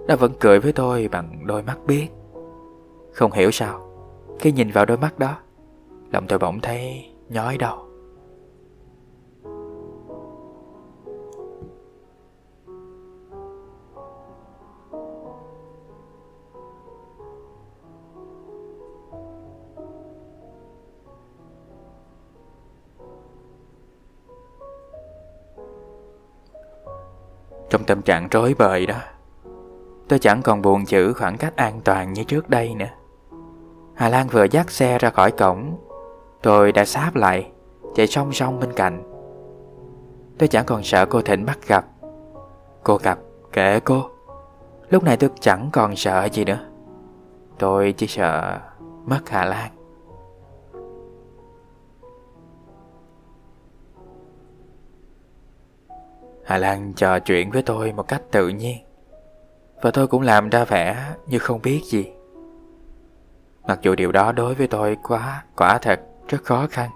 Nó 0.08 0.15
vẫn 0.15 0.31
cười 0.39 0.60
với 0.60 0.72
tôi 0.72 1.10
bằng 1.12 1.48
đôi 1.48 1.63
mắt 1.63 1.77
biết 1.88 2.08
Không 3.13 3.31
hiểu 3.31 3.51
sao, 3.51 3.81
Khi 4.39 4.51
nhìn 4.51 4.72
vào 4.72 4.86
đôi 4.86 4.98
mắt 4.98 5.19
đó, 5.19 5.38
Lòng 6.12 6.27
tôi 6.27 6.39
bỗng 6.39 6.60
thấy 6.60 7.13
nhói 7.29 7.58
đầu. 7.58 7.88
Trong 27.69 27.83
tâm 27.83 28.01
trạng 28.01 28.27
rối 28.31 28.55
bời 28.57 28.85
đó, 28.85 28.95
Tôi 30.07 30.19
chẳng 30.19 30.41
còn 30.41 30.61
buồn 30.61 30.85
chữ 30.85 31.13
khoảng 31.13 31.38
cách 31.38 31.55
an 31.55 31.81
toàn 31.83 32.13
như 32.13 32.23
trước 32.23 32.49
đây 32.49 32.75
nữa. 32.75 32.89
Hà 33.95 34.09
Lan 34.09 34.27
vừa 34.27 34.43
dắt 34.43 34.71
xe 34.71 34.97
ra 34.97 35.09
khỏi 35.09 35.31
cổng, 35.31 35.77
Tôi 36.41 36.71
đã 36.71 36.85
sáp 36.85 37.15
lại, 37.15 37.51
Chạy 37.95 38.07
song 38.07 38.33
song 38.33 38.59
bên 38.59 38.73
cạnh. 38.73 39.03
Tôi 40.38 40.47
chẳng 40.47 40.65
còn 40.65 40.83
sợ 40.83 41.05
cô 41.05 41.21
Thịnh 41.21 41.45
bắt 41.45 41.67
gặp, 41.67 41.85
Cô 42.83 42.97
gặp 43.03 43.19
kể 43.51 43.79
cô. 43.79 44.09
Lúc 44.89 45.03
này 45.03 45.17
tôi 45.17 45.29
chẳng 45.39 45.69
còn 45.71 45.95
sợ 45.95 46.25
gì 46.31 46.45
nữa. 46.45 46.59
Tôi 47.59 47.93
chỉ 47.97 48.07
sợ 48.07 48.59
mất 49.05 49.29
Hà 49.29 49.45
Lan. 49.45 49.71
Hà 56.50 56.58
Lan 56.58 56.94
trò 56.94 57.20
chuyện 57.20 57.51
với 57.51 57.62
tôi 57.62 57.91
một 57.91 58.08
cách 58.08 58.22
tự 58.32 58.48
nhiên. 58.48 58.77
Và 59.82 59.91
tôi 59.91 60.08
cũng 60.08 60.22
làm 60.22 60.50
ra 60.50 60.65
vẻ 60.65 61.13
như 61.27 61.39
không 61.39 61.62
biết 61.62 61.82
gì. 61.86 62.12
Mặc 63.68 63.79
dù 63.82 63.96
điều 63.96 64.12
đó 64.12 64.32
đối 64.32 64.56
với 64.56 64.68
tôi 64.68 64.98
quá, 65.03 65.44
quả 65.56 65.77
thật 65.77 66.00
rất 66.27 66.44
khó 66.44 66.68
khăn. 66.72 66.89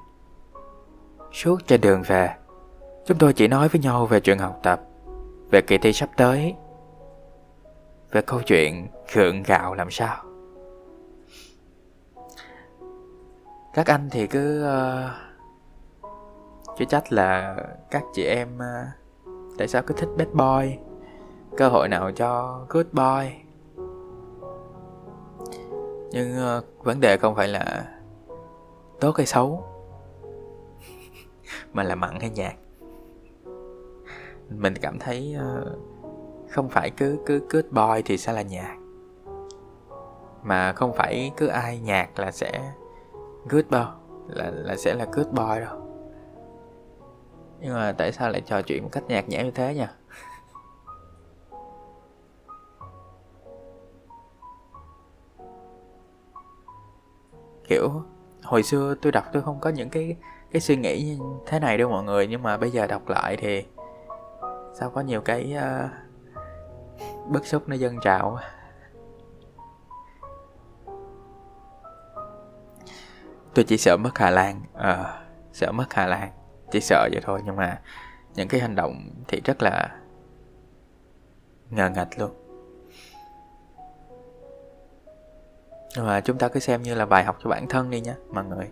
Suốt 1.32 1.68
trên 1.68 1.82
đường 1.82 2.02
về 2.08 2.30
Chúng 3.06 3.18
tôi 3.18 3.34
chỉ 3.34 3.48
nói 3.48 3.68
với 3.68 3.82
nhau 3.82 4.06
về 4.06 4.20
chuyện 4.20 4.38
học 4.38 4.60
tập 4.64 4.82
Về 5.52 5.62
kỳ 5.62 5.78
thi 5.78 5.94
sắp 5.94 6.10
tới 6.18 6.56
Về 8.12 8.22
câu 8.22 8.42
chuyện 8.42 8.88
gượng 9.14 9.44
gạo 9.44 9.74
làm 9.74 9.92
sao. 9.92 10.24
Các 13.74 13.88
anh 13.88 14.10
thì 14.12 14.28
cứ 14.28 14.64
ờ, 14.64 15.10
uh, 16.02 16.10
Chứ 16.78 16.86
trách 16.86 17.14
là 17.14 17.56
các 17.92 18.04
chị 18.14 18.24
em 18.24 18.58
uh, 18.58 19.03
tại 19.58 19.68
sao 19.68 19.82
cứ 19.82 19.94
thích 19.98 20.10
bad 20.18 20.28
boy? 20.28 20.78
Cơ 21.58 21.70
hội 21.70 21.90
nào 21.90 22.12
cho 22.12 22.60
good 22.70 22.86
boy? 22.92 23.34
Nhưng 26.12 26.58
uh, 26.58 26.86
vấn 26.86 27.00
đề 27.00 27.18
không 27.18 27.36
phải 27.36 27.48
là 27.48 27.88
tốt 29.00 29.18
hay 29.18 29.26
xấu 29.26 29.64
mà 31.74 31.84
là 31.84 31.96
mặn 31.96 32.20
hay 32.20 32.30
nhạt. 32.30 32.54
Mình 34.50 34.74
cảm 34.82 35.00
thấy 35.00 35.36
uh, 35.38 35.68
không 36.50 36.70
phải 36.70 36.90
cứ 36.90 37.18
cứ 37.26 37.42
good 37.50 37.66
boy 37.72 38.02
thì 38.06 38.18
sẽ 38.18 38.34
là 38.34 38.42
nhạt 38.42 38.78
mà 40.44 40.74
không 40.74 40.94
phải 40.94 41.32
cứ 41.38 41.48
ai 41.48 41.80
nhạt 41.80 42.10
là 42.16 42.32
sẽ 42.32 42.74
good 43.50 43.66
boy 43.70 43.80
là 44.28 44.52
là 44.52 44.76
sẽ 44.76 44.94
là 44.94 45.06
good 45.12 45.28
boy 45.28 45.60
đâu 45.60 45.83
nhưng 47.64 47.74
mà 47.74 47.92
tại 47.98 48.12
sao 48.12 48.30
lại 48.30 48.42
trò 48.42 48.62
chuyện 48.62 48.84
một 48.84 48.90
cách 48.92 49.04
nhạt 49.08 49.30
nhẽo 49.30 49.46
như 49.46 49.52
thế 49.52 49.76
nhỉ? 49.76 49.86
Kiểu 57.68 58.04
hồi 58.44 58.64
xưa 58.64 58.96
tôi 59.02 59.12
đọc 59.12 59.24
tôi 59.34 59.42
không 59.42 59.60
có 59.60 59.70
những 59.70 59.90
cái 59.90 60.16
cái 60.52 60.62
suy 60.62 60.76
nghĩ 60.76 61.04
như 61.04 61.20
thế 61.46 61.60
này 61.60 61.78
đâu 61.78 61.90
mọi 61.90 62.04
người. 62.04 62.28
Nhưng 62.28 62.44
mà 62.44 62.58
bây 62.58 62.72
giờ 62.72 62.88
đọc 62.88 63.10
lại 63.10 63.38
thì 63.38 63.66
sao 64.74 64.90
có 64.90 65.02
nhiều 65.02 65.22
cái 65.22 65.56
uh, 65.58 65.90
bức 67.32 67.46
xúc 67.46 67.70
nó 67.70 67.76
dâng 67.76 68.00
trào 68.04 68.40
tôi 73.54 73.66
chỉ 73.66 73.78
sợ 73.78 73.98
mất 73.98 74.18
hà 74.18 74.30
lan 74.30 74.62
à, 74.74 75.22
sợ 75.54 75.72
mất 75.72 75.94
hà 75.94 76.08
lan 76.08 76.43
chỉ 76.74 76.80
sợ 76.80 77.10
vậy 77.12 77.22
thôi, 77.24 77.42
nhưng 77.46 77.56
mà 77.56 77.82
những 78.36 78.48
cái 78.48 78.62
hành 78.62 78.76
động 78.76 79.10
thì 79.28 79.42
rất 79.46 79.62
là 79.62 79.90
ngờ 81.70 81.90
ngạch 81.90 82.20
luôn. 82.20 82.32
Nhưng 85.96 86.06
mà 86.06 86.22
chúng 86.22 86.38
ta 86.38 86.48
cứ 86.48 86.60
xem 86.60 86.82
như 86.82 86.96
là 86.96 87.06
bài 87.06 87.24
học 87.24 87.38
cho 87.44 87.50
bản 87.50 87.68
thân 87.68 87.90
đi 87.90 88.02
nhé, 88.02 88.14
mọi 88.30 88.46
người. 88.46 88.70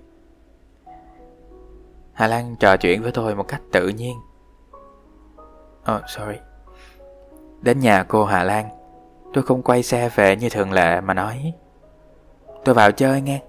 Hà 2.13 2.27
Lan 2.27 2.55
trò 2.59 2.77
chuyện 2.77 3.01
với 3.01 3.11
tôi 3.11 3.35
một 3.35 3.47
cách 3.47 3.61
tự 3.71 3.87
nhiên. 3.87 4.17
Oh 5.95 6.01
sorry. 6.07 6.37
Đến 7.61 7.79
nhà 7.79 8.03
cô 8.03 8.25
Hà 8.25 8.43
Lan. 8.43 8.69
Tôi 9.33 9.43
không 9.43 9.63
quay 9.63 9.83
xe 9.83 10.09
về 10.15 10.35
như 10.35 10.49
thường 10.49 10.71
lệ 10.71 11.01
mà 11.01 11.13
nói. 11.13 11.53
Tôi 12.65 12.75
vào 12.75 12.91
chơi 12.91 13.21
nghe. 13.21 13.41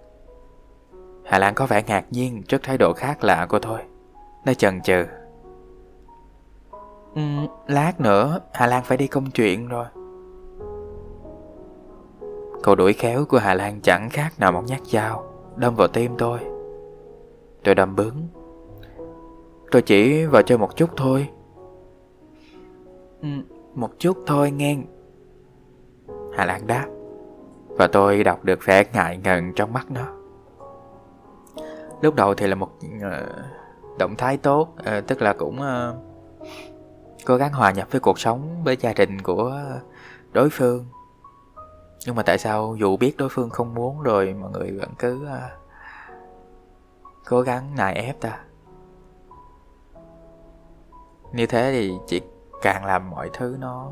Hà 1.25 1.39
Lan 1.39 1.55
có 1.55 1.67
vẻ 1.67 1.83
ngạc 1.83 2.05
nhiên 2.11 2.43
trước 2.43 2.63
thái 2.63 2.79
độ 2.79 2.93
khác 2.93 3.25
lạ 3.25 3.47
của 3.49 3.59
tôi 3.59 3.81
nó 4.45 4.55
chần 4.55 4.81
chừ. 4.81 5.05
Ừ, 7.15 7.23
Lát 7.67 8.01
nữa 8.01 8.41
Hà 8.53 8.67
Lan 8.67 8.85
phải 8.85 8.97
đi 8.97 9.07
công 9.07 9.31
chuyện 9.31 9.69
rồi. 9.69 9.87
Câu 12.63 12.75
đuổi 12.75 12.93
khéo 12.93 13.25
của 13.25 13.39
Hà 13.39 13.55
Lan 13.55 13.81
chẳng 13.81 14.11
khác 14.11 14.33
nào 14.39 14.53
một 14.53 14.63
nhát 14.67 14.81
dao 14.85 15.25
Đâm 15.57 15.75
vào 15.75 15.89
tim 15.89 16.13
tôi. 16.19 16.39
Tôi 17.65 17.75
đâm 17.75 17.97
bướng. 17.97 18.17
Tôi 19.71 19.83
chỉ 19.83 20.27
vào 20.27 20.43
chơi 20.43 20.59
một 20.59 20.77
chút 20.77 20.91
thôi. 20.97 21.29
Ừ, 23.23 23.29
Một 23.75 23.91
chút 23.99 24.17
thôi 24.27 24.51
nghe. 24.51 24.77
Hà 26.33 26.45
Lan 26.45 26.67
đáp. 26.67 26.87
Và 27.69 27.87
tôi 27.87 28.25
đọc 28.25 28.45
được 28.45 28.59
vẻ 28.65 28.85
ngại 28.93 29.21
ngần 29.25 29.53
trong 29.57 29.73
mắt 29.73 29.91
nó. 29.91 30.07
Lúc 32.01 32.15
đầu 32.15 32.35
thì 32.35 32.47
là 32.47 32.55
một 32.55 32.71
uh, 32.97 33.62
động 33.99 34.17
thái 34.17 34.37
tốt 34.37 34.69
à, 34.85 35.01
tức 35.07 35.23
là 35.23 35.33
cũng 35.33 35.63
à, 35.63 35.93
cố 37.27 37.37
gắng 37.37 37.53
hòa 37.53 37.71
nhập 37.71 37.89
với 37.91 38.01
cuộc 38.01 38.19
sống 38.19 38.65
với 38.65 38.77
gia 38.77 38.93
đình 38.93 39.23
của 39.23 39.61
đối 40.33 40.49
phương. 40.51 40.87
Nhưng 42.07 42.15
mà 42.15 42.23
tại 42.23 42.39
sao 42.39 42.77
dù 42.79 42.97
biết 42.97 43.17
đối 43.17 43.29
phương 43.29 43.51
không 43.51 43.75
muốn 43.75 44.03
rồi 44.03 44.35
mọi 44.35 44.51
người 44.51 44.71
vẫn 44.71 44.89
cứ 44.99 45.27
à, 45.27 45.51
cố 47.29 47.41
gắng 47.41 47.75
nài 47.77 47.95
ép 47.95 48.21
ta? 48.21 48.45
Như 51.33 51.47
thế 51.47 51.73
thì 51.73 51.93
chỉ 52.07 52.21
càng 52.63 52.85
làm 52.85 53.11
mọi 53.11 53.31
thứ 53.33 53.57
nó 53.61 53.91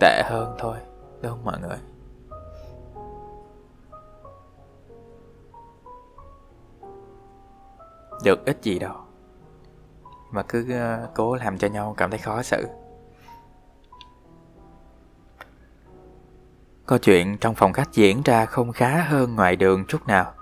tệ 0.00 0.22
hơn 0.24 0.54
thôi 0.58 0.76
đúng 1.22 1.32
không 1.32 1.44
mọi 1.44 1.58
người? 1.60 1.78
Được 8.24 8.44
ít 8.44 8.58
gì 8.62 8.78
đâu 8.78 9.07
mà 10.30 10.42
cứ 10.42 10.72
ờ, 10.72 11.08
cố 11.14 11.34
làm 11.34 11.58
cho 11.58 11.68
nhau 11.68 11.94
cảm 11.96 12.10
thấy 12.10 12.18
khó 12.18 12.42
xử. 12.42 12.66
Câu 16.86 16.98
chuyện 16.98 17.38
trong 17.38 17.54
phòng 17.54 17.72
khách 17.72 17.92
diễn 17.92 18.22
ra 18.22 18.46
không 18.46 18.72
khá 18.72 19.02
hơn 19.02 19.34
ngoài 19.34 19.56
đường 19.56 19.84
chút 19.88 20.06
nào. 20.06 20.32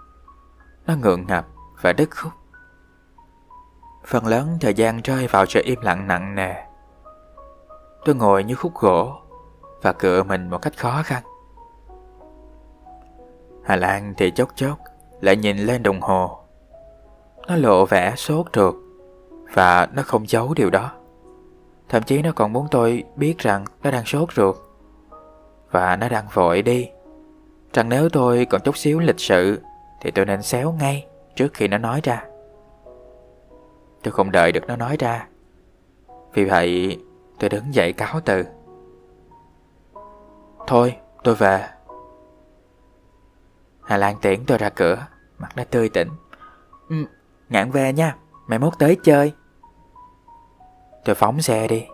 Nó 0.87 0.95
ngượng 0.97 1.27
ngập 1.27 1.47
và 1.81 1.93
đứt 1.93 2.09
khúc. 2.17 2.33
Phần 4.07 4.27
lớn 4.27 4.59
thời 4.61 4.75
gian 4.75 5.01
rơi 5.03 5.27
vào 5.27 5.47
sự 5.47 5.63
im 5.65 5.81
lặng 5.81 6.07
nặng 6.07 6.35
nề. 6.35 6.55
Tôi 8.05 8.15
ngồi 8.15 8.45
như 8.45 8.55
khúc 8.55 8.75
gỗ 8.75 9.13
và 9.83 9.93
cựa 9.93 10.23
mình 10.23 10.51
một 10.51 10.59
cách 10.63 10.79
khó 10.79 11.03
khăn. 11.05 11.23
Hà 13.65 13.77
lan 13.77 14.15
thì 14.17 14.31
chốc 14.31 14.49
chốc 14.57 14.79
lại 15.21 15.37
nhìn 15.37 15.59
lên 15.59 15.83
đồng 15.83 16.01
hồ. 16.01 16.39
Nó 17.49 17.57
lộ 17.57 17.87
vẻ 17.87 18.15
sốt 18.17 18.47
ruột 18.55 18.75
và 19.53 19.89
nó 19.93 20.03
không 20.03 20.29
giấu 20.29 20.55
điều 20.55 20.71
đó. 20.71 20.93
Thậm 21.89 22.03
chí 22.03 22.23
nó 22.23 22.33
còn 22.33 22.53
muốn 22.53 22.67
tôi 22.71 23.05
biết 23.17 23.39
rằng 23.39 23.65
nó 23.83 23.91
đang 23.91 24.05
sốt 24.05 24.33
ruột 24.33 24.57
và 25.71 25.97
nó 25.97 26.09
đang 26.09 26.27
vội 26.33 26.63
đi. 26.63 26.89
Rằng 27.73 27.89
nếu 27.89 28.09
tôi 28.09 28.45
còn 28.51 28.61
chút 28.61 28.77
xíu 28.77 28.99
lịch 28.99 29.21
sự 29.21 29.61
thì 30.01 30.11
tôi 30.11 30.25
nên 30.25 30.43
xéo 30.43 30.73
ngay 30.73 31.07
trước 31.37 31.55
khi 31.55 31.69
nó 31.69 31.79
nói 31.79 32.01
ra. 32.03 32.25
Tôi 34.03 34.13
không 34.13 34.31
đợi 34.31 34.53
được 34.53 34.67
nó 34.67 34.77
nói 34.77 34.97
ra. 34.99 35.27
Vì 36.33 36.45
vậy 36.45 36.99
tôi 37.39 37.51
đứng 37.51 37.75
dậy 37.75 37.93
cáo 37.93 38.21
từ. 38.21 38.45
Thôi, 40.67 40.97
tôi 41.25 41.35
về. 41.35 41.69
Hà 43.83 43.97
Lan 43.97 44.17
tiễn 44.23 44.45
tôi 44.47 44.59
ra 44.59 44.69
cửa, 44.69 45.07
mặt 45.39 45.49
nó 45.57 45.65
tươi 45.71 45.89
tỉnh. 45.89 46.09
Ừ, 46.89 46.97
ngạn 47.49 47.71
về 47.71 47.93
nha, 47.93 48.17
mày 48.47 48.59
mốt 48.59 48.73
tới 48.79 48.97
chơi. 49.03 49.33
Tôi 51.05 51.15
phóng 51.15 51.43
xe 51.43 51.69
đi, 51.69 51.87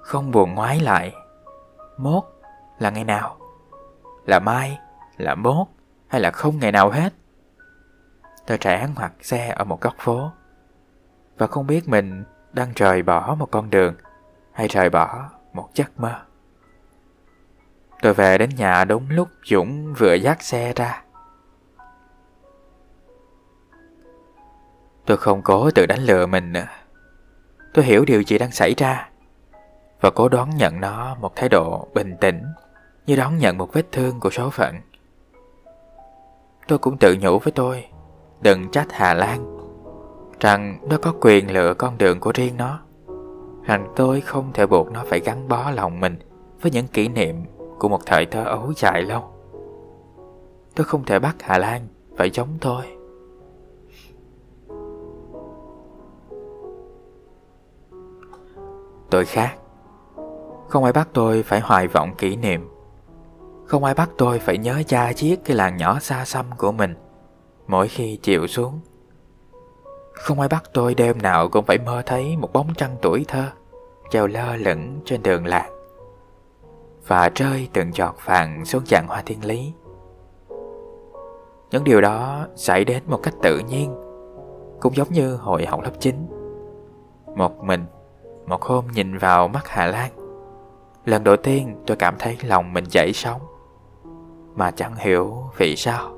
không 0.00 0.30
buồn 0.30 0.54
ngoái 0.54 0.80
lại. 0.80 1.14
Mốt 1.96 2.24
là 2.78 2.90
ngày 2.90 3.04
nào? 3.04 3.36
Là 4.26 4.38
mai, 4.38 4.78
là 5.16 5.34
mốt, 5.34 5.66
hay 6.08 6.20
là 6.20 6.30
không 6.30 6.58
ngày 6.58 6.72
nào 6.72 6.90
hết? 6.90 7.12
Tôi 8.46 8.58
trẻ 8.58 8.88
hoặc 8.96 9.12
xe 9.20 9.48
ở 9.48 9.64
một 9.64 9.80
góc 9.80 9.94
phố 9.98 10.30
và 11.38 11.46
không 11.46 11.66
biết 11.66 11.88
mình 11.88 12.24
đang 12.52 12.72
rời 12.76 13.02
bỏ 13.02 13.34
một 13.38 13.50
con 13.50 13.70
đường 13.70 13.94
hay 14.52 14.68
rời 14.68 14.90
bỏ 14.90 15.30
một 15.52 15.68
giấc 15.74 16.00
mơ. 16.00 16.14
Tôi 18.02 18.14
về 18.14 18.38
đến 18.38 18.50
nhà 18.56 18.84
đúng 18.84 19.10
lúc 19.10 19.28
Dũng 19.44 19.94
vừa 19.94 20.14
dắt 20.14 20.42
xe 20.42 20.72
ra. 20.76 21.02
Tôi 25.10 25.16
không 25.16 25.42
cố 25.42 25.70
tự 25.70 25.86
đánh 25.86 26.00
lừa 26.00 26.26
mình 26.26 26.52
nữa. 26.52 26.66
Tôi 27.74 27.84
hiểu 27.84 28.04
điều 28.04 28.22
gì 28.22 28.38
đang 28.38 28.50
xảy 28.50 28.74
ra 28.76 29.08
và 30.00 30.10
cố 30.10 30.28
đón 30.28 30.50
nhận 30.50 30.80
nó 30.80 31.16
một 31.20 31.36
thái 31.36 31.48
độ 31.48 31.88
bình 31.94 32.16
tĩnh, 32.20 32.42
như 33.06 33.16
đón 33.16 33.38
nhận 33.38 33.58
một 33.58 33.72
vết 33.72 33.92
thương 33.92 34.20
của 34.20 34.30
số 34.30 34.50
phận. 34.50 34.74
Tôi 36.68 36.78
cũng 36.78 36.98
tự 36.98 37.16
nhủ 37.20 37.38
với 37.38 37.52
tôi, 37.52 37.84
đừng 38.40 38.70
trách 38.70 38.86
Hà 38.90 39.14
Lan, 39.14 39.58
rằng 40.40 40.78
nó 40.88 40.96
có 41.02 41.14
quyền 41.20 41.50
lựa 41.50 41.74
con 41.74 41.98
đường 41.98 42.20
của 42.20 42.32
riêng 42.34 42.56
nó, 42.56 42.80
rằng 43.64 43.92
tôi 43.96 44.20
không 44.20 44.52
thể 44.52 44.66
buộc 44.66 44.92
nó 44.92 45.04
phải 45.06 45.20
gắn 45.20 45.48
bó 45.48 45.70
lòng 45.70 46.00
mình 46.00 46.18
với 46.60 46.72
những 46.72 46.86
kỷ 46.86 47.08
niệm 47.08 47.44
của 47.78 47.88
một 47.88 48.00
thời 48.06 48.26
thơ 48.26 48.44
ấu 48.44 48.72
dài 48.76 49.02
lâu. 49.02 49.24
Tôi 50.74 50.84
không 50.84 51.04
thể 51.04 51.18
bắt 51.18 51.36
Hà 51.40 51.58
Lan 51.58 51.86
phải 52.16 52.30
giống 52.30 52.58
tôi. 52.60 52.99
Tôi 59.10 59.24
khác. 59.24 59.56
Không 60.68 60.84
ai 60.84 60.92
bắt 60.92 61.08
tôi 61.12 61.42
phải 61.42 61.60
hoài 61.60 61.86
vọng 61.86 62.14
kỷ 62.18 62.36
niệm. 62.36 62.68
Không 63.66 63.84
ai 63.84 63.94
bắt 63.94 64.10
tôi 64.18 64.38
phải 64.38 64.58
nhớ 64.58 64.82
cha 64.86 65.12
chiếc 65.12 65.44
cái 65.44 65.56
làng 65.56 65.76
nhỏ 65.76 65.98
xa 65.98 66.24
xăm 66.24 66.46
của 66.58 66.72
mình 66.72 66.94
mỗi 67.66 67.88
khi 67.88 68.18
chiều 68.22 68.46
xuống. 68.46 68.80
Không 70.12 70.40
ai 70.40 70.48
bắt 70.48 70.64
tôi 70.74 70.94
đêm 70.94 71.22
nào 71.22 71.48
cũng 71.48 71.64
phải 71.64 71.78
mơ 71.78 72.02
thấy 72.06 72.36
một 72.36 72.52
bóng 72.52 72.74
trăng 72.76 72.96
tuổi 73.02 73.24
thơ 73.28 73.44
treo 74.10 74.26
lơ 74.26 74.56
lửng 74.56 75.00
trên 75.04 75.22
đường 75.22 75.46
làng 75.46 75.70
và 77.06 77.30
rơi 77.34 77.68
từng 77.72 77.94
giọt 77.94 78.16
vàng 78.24 78.64
xuống 78.64 78.82
dạng 78.86 79.06
hoa 79.08 79.22
thiên 79.26 79.44
lý. 79.44 79.72
Những 81.70 81.84
điều 81.84 82.00
đó 82.00 82.46
xảy 82.56 82.84
đến 82.84 83.02
một 83.06 83.20
cách 83.22 83.34
tự 83.42 83.58
nhiên, 83.58 83.94
cũng 84.80 84.96
giống 84.96 85.08
như 85.10 85.34
hồi 85.34 85.66
học 85.66 85.80
lớp 85.82 85.92
9. 86.00 86.26
Một 87.36 87.64
mình, 87.64 87.84
một 88.50 88.62
hôm 88.62 88.84
nhìn 88.92 89.18
vào 89.18 89.48
mắt 89.48 89.68
Hà 89.68 89.86
Lan, 89.86 90.10
lần 91.04 91.24
đầu 91.24 91.36
tiên 91.36 91.82
tôi 91.86 91.96
cảm 91.96 92.14
thấy 92.18 92.38
lòng 92.42 92.72
mình 92.72 92.84
chảy 92.90 93.12
sóng, 93.12 93.40
mà 94.54 94.70
chẳng 94.70 94.96
hiểu 94.96 95.50
vì 95.56 95.76
sao. 95.76 96.16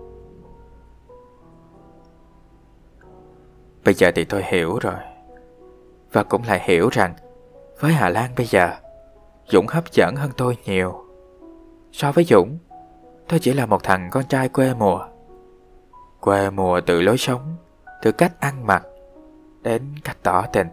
Bây 3.85 3.95
giờ 3.95 4.11
thì 4.15 4.25
tôi 4.25 4.43
hiểu 4.45 4.79
rồi, 4.79 5.01
và 6.13 6.23
cũng 6.23 6.43
lại 6.47 6.61
hiểu 6.65 6.89
rằng 6.93 7.15
với 7.81 7.93
Hà 7.93 8.09
Lan 8.09 8.31
bây 8.37 8.47
giờ, 8.47 8.71
Dũng 9.47 9.67
hấp 9.67 9.93
dẫn 9.93 10.17
hơn 10.17 10.31
tôi 10.37 10.57
nhiều. 10.65 11.05
So 11.93 12.13
với 12.13 12.25
Dũng, 12.25 12.59
tôi 13.29 13.39
chỉ 13.41 13.53
là 13.53 13.67
một 13.67 13.83
thằng 13.83 14.09
con 14.13 14.25
trai 14.25 14.49
quê 14.49 14.75
mùa. 14.75 15.07
Quê 16.21 16.51
mùa 16.51 16.81
từ 16.81 17.01
lối 17.01 17.19
sống, 17.19 17.57
từ 18.03 18.13
cách 18.13 18.41
ăn 18.41 18.67
mặc, 18.67 18.83
đến 19.63 19.95
cách 20.05 20.17
tỏ 20.23 20.45
tình. 20.53 20.69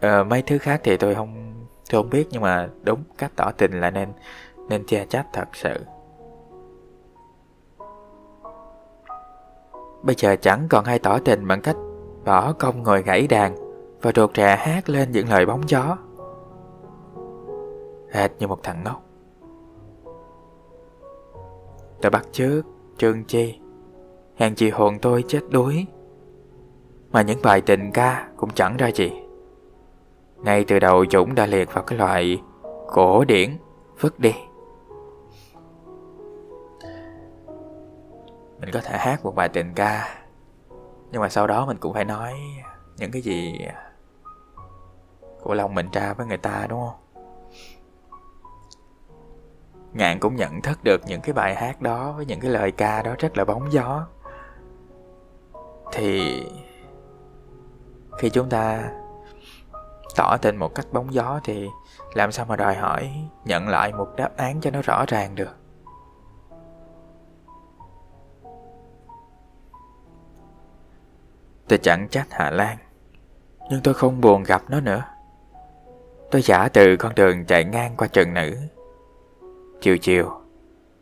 Ờ, 0.00 0.24
mấy 0.24 0.42
thứ 0.42 0.58
khác 0.58 0.80
thì 0.84 0.96
tôi 0.96 1.14
không 1.14 1.54
tôi 1.90 2.02
không 2.02 2.10
biết 2.10 2.28
nhưng 2.30 2.42
mà 2.42 2.68
đúng 2.82 3.02
cách 3.18 3.32
tỏ 3.36 3.50
tình 3.56 3.80
là 3.80 3.90
nên 3.90 4.08
nên 4.68 4.86
che 4.86 5.06
chắn 5.08 5.26
thật 5.32 5.48
sự. 5.52 5.84
Bây 10.02 10.14
giờ 10.18 10.36
chẳng 10.36 10.66
còn 10.70 10.84
ai 10.84 10.98
tỏ 10.98 11.18
tình 11.18 11.46
bằng 11.48 11.60
cách 11.60 11.76
bỏ 12.24 12.52
công 12.52 12.82
ngồi 12.82 13.02
gãy 13.02 13.26
đàn 13.26 13.54
và 14.02 14.12
ruột 14.14 14.36
rè 14.36 14.56
hát 14.56 14.88
lên 14.88 15.12
những 15.12 15.28
lời 15.28 15.46
bóng 15.46 15.68
gió. 15.68 15.96
Hệt 18.12 18.30
như 18.38 18.46
một 18.46 18.62
thằng 18.62 18.84
ngốc. 18.84 19.02
Tôi 22.02 22.10
bắt 22.10 22.26
chước 22.32 22.64
Trương 22.98 23.24
Chi, 23.24 23.60
hàng 24.36 24.54
chị 24.54 24.70
hồn 24.70 24.98
tôi 25.02 25.24
chết 25.28 25.40
đuối. 25.50 25.86
Mà 27.10 27.22
những 27.22 27.42
bài 27.42 27.60
tình 27.60 27.90
ca 27.92 28.28
cũng 28.36 28.50
chẳng 28.54 28.76
ra 28.76 28.88
gì. 28.88 29.25
Ngay 30.46 30.64
từ 30.64 30.78
đầu 30.78 31.04
Dũng 31.10 31.34
đã 31.34 31.46
liệt 31.46 31.74
vào 31.74 31.84
cái 31.84 31.98
loại 31.98 32.42
cổ 32.86 33.24
điển, 33.24 33.58
vứt 34.00 34.18
đi. 34.20 34.34
Mình 38.60 38.70
có 38.72 38.80
thể 38.80 38.98
hát 38.98 39.24
một 39.24 39.34
bài 39.34 39.48
tình 39.48 39.72
ca, 39.74 40.24
Nhưng 41.12 41.20
mà 41.20 41.28
sau 41.28 41.46
đó 41.46 41.66
mình 41.66 41.76
cũng 41.76 41.92
phải 41.92 42.04
nói 42.04 42.34
những 42.96 43.10
cái 43.10 43.22
gì 43.22 43.58
của 45.42 45.54
lòng 45.54 45.74
mình 45.74 45.88
ra 45.92 46.14
với 46.14 46.26
người 46.26 46.36
ta, 46.36 46.66
đúng 46.68 46.80
không 46.80 47.00
ngạn 49.92 50.18
cũng 50.20 50.36
nhận 50.36 50.62
thức 50.62 50.78
được 50.84 51.00
những 51.06 51.20
cái 51.20 51.32
bài 51.32 51.54
hát 51.54 51.82
đó 51.82 52.12
với 52.12 52.26
những 52.26 52.40
cái 52.40 52.50
lời 52.50 52.70
ca 52.70 53.02
đó 53.02 53.14
rất 53.18 53.36
là 53.36 53.44
bóng 53.44 53.72
gió 53.72 54.06
thì 55.92 56.42
khi 58.18 58.30
chúng 58.30 58.48
ta 58.48 58.90
tỏ 60.16 60.36
tình 60.42 60.56
một 60.56 60.74
cách 60.74 60.86
bóng 60.92 61.14
gió 61.14 61.40
thì 61.44 61.68
làm 62.14 62.32
sao 62.32 62.46
mà 62.46 62.56
đòi 62.56 62.74
hỏi 62.74 63.10
nhận 63.44 63.68
lại 63.68 63.92
một 63.92 64.08
đáp 64.16 64.36
án 64.36 64.60
cho 64.60 64.70
nó 64.70 64.82
rõ 64.82 65.04
ràng 65.08 65.34
được? 65.34 65.56
Tôi 71.68 71.78
chẳng 71.82 72.08
trách 72.08 72.26
hà 72.30 72.50
lan, 72.50 72.76
nhưng 73.70 73.80
tôi 73.84 73.94
không 73.94 74.20
buồn 74.20 74.42
gặp 74.42 74.62
nó 74.68 74.80
nữa. 74.80 75.04
Tôi 76.30 76.42
giả 76.42 76.68
từ 76.68 76.96
con 76.96 77.14
đường 77.14 77.44
chạy 77.46 77.64
ngang 77.64 77.96
qua 77.96 78.08
trần 78.08 78.34
nữ. 78.34 78.56
Chiều 79.80 79.96
chiều, 79.98 80.40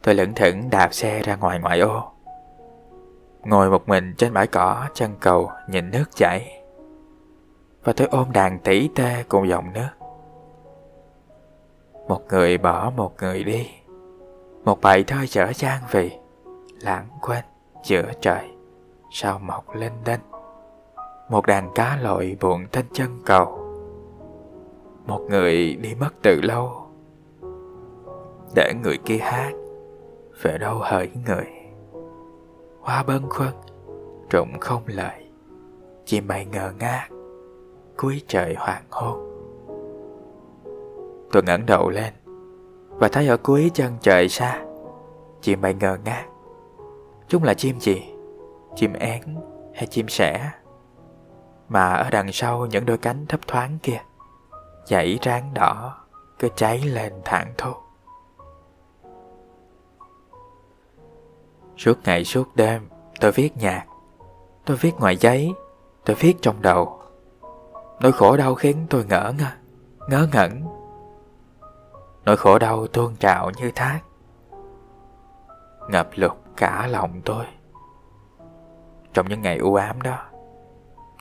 Tôi 0.04 0.14
lững 0.14 0.34
thững 0.34 0.70
đạp 0.70 0.94
xe 0.94 1.22
ra 1.22 1.36
ngoài 1.36 1.58
ngoại 1.60 1.80
ô. 1.80 2.12
Ngồi 3.44 3.70
một 3.70 3.88
mình 3.88 4.14
trên 4.18 4.32
bãi 4.32 4.46
cỏ 4.46 4.86
chân 4.94 5.10
cầu 5.20 5.50
nhìn 5.68 5.90
nước 5.90 6.04
chảy. 6.16 6.63
Và 7.84 7.92
tôi 7.92 8.08
ôm 8.10 8.32
đàn 8.32 8.58
tỷ 8.58 8.88
tê 8.88 9.24
cùng 9.28 9.48
dòng 9.48 9.72
nước. 9.72 9.88
Một 12.08 12.20
người 12.28 12.58
bỏ 12.58 12.92
một 12.96 13.12
người 13.20 13.44
đi. 13.44 13.70
Một 14.64 14.80
bài 14.80 15.04
thơ 15.04 15.26
chở 15.28 15.52
trang 15.52 15.82
vì 15.90 16.18
Lãng 16.80 17.08
quên 17.22 17.44
giữa 17.84 18.12
trời 18.20 18.50
Sao 19.10 19.38
mọc 19.38 19.74
lên 19.74 19.92
đênh 20.04 20.20
Một 21.28 21.46
đàn 21.46 21.70
cá 21.74 21.96
lội 21.96 22.36
buồn 22.40 22.66
trên 22.72 22.84
chân 22.92 23.22
cầu. 23.26 23.60
Một 25.06 25.20
người 25.30 25.74
đi 25.74 25.94
mất 25.94 26.10
từ 26.22 26.40
lâu. 26.40 26.86
Để 28.54 28.72
người 28.82 28.98
kia 29.04 29.18
hát 29.18 29.52
về 30.42 30.58
đâu 30.58 30.78
hỡi 30.78 31.10
người. 31.26 31.46
Hoa 32.80 33.02
bâng 33.02 33.30
khuâng, 33.30 33.54
trụng 34.30 34.60
không 34.60 34.82
lời, 34.86 35.24
chim 36.04 36.28
bay 36.28 36.46
ngờ 36.46 36.72
ngác 36.78 37.08
cuối 37.96 38.22
trời 38.28 38.54
hoàng 38.58 38.84
hôn. 38.90 39.30
Tôi 41.32 41.42
ngẩng 41.42 41.66
đầu 41.66 41.90
lên 41.90 42.14
và 42.88 43.08
thấy 43.08 43.28
ở 43.28 43.36
cuối 43.36 43.70
chân 43.74 43.92
trời 44.00 44.28
xa 44.28 44.64
chim 45.42 45.60
bay 45.60 45.74
ngờ 45.74 45.98
ngác. 46.04 46.26
Chúng 47.28 47.44
là 47.44 47.54
chim 47.54 47.80
gì? 47.80 48.02
Chim 48.76 48.92
én 48.92 49.22
hay 49.74 49.86
chim 49.86 50.08
sẻ? 50.08 50.50
Mà 51.68 51.94
ở 51.94 52.10
đằng 52.10 52.32
sau 52.32 52.66
những 52.66 52.86
đôi 52.86 52.98
cánh 52.98 53.26
thấp 53.26 53.40
thoáng 53.46 53.78
kia, 53.82 54.00
dãy 54.84 55.18
ráng 55.22 55.54
đỏ 55.54 55.98
cứ 56.38 56.48
cháy 56.56 56.82
lên 56.84 57.12
thẳng 57.24 57.54
thốt 57.58 57.84
Suốt 61.76 61.98
ngày 62.04 62.24
suốt 62.24 62.56
đêm, 62.56 62.88
tôi 63.20 63.32
viết 63.32 63.56
nhạc, 63.56 63.86
Tôi 64.64 64.76
viết 64.76 64.94
ngoài 65.00 65.16
giấy, 65.16 65.52
Tôi 66.04 66.16
viết 66.16 66.36
trong 66.42 66.62
đầu. 66.62 66.98
Nỗi 68.04 68.12
khổ 68.12 68.36
đau 68.36 68.54
khiến 68.54 68.86
tôi 68.90 69.04
ngỡ 69.04 69.32
ngơ 69.38 69.46
Ngớ 70.08 70.28
ngẩn. 70.32 70.64
Nỗi 72.24 72.36
khổ 72.36 72.58
đau 72.58 72.86
tuôn 72.86 73.16
trào 73.16 73.50
như 73.50 73.70
thác, 73.74 74.00
Ngập 75.88 76.08
lụt 76.14 76.32
cả 76.56 76.86
lòng 76.86 77.20
tôi. 77.24 77.44
Trong 79.14 79.28
những 79.28 79.42
ngày 79.42 79.58
u 79.58 79.74
ám 79.74 80.02
đó 80.02 80.18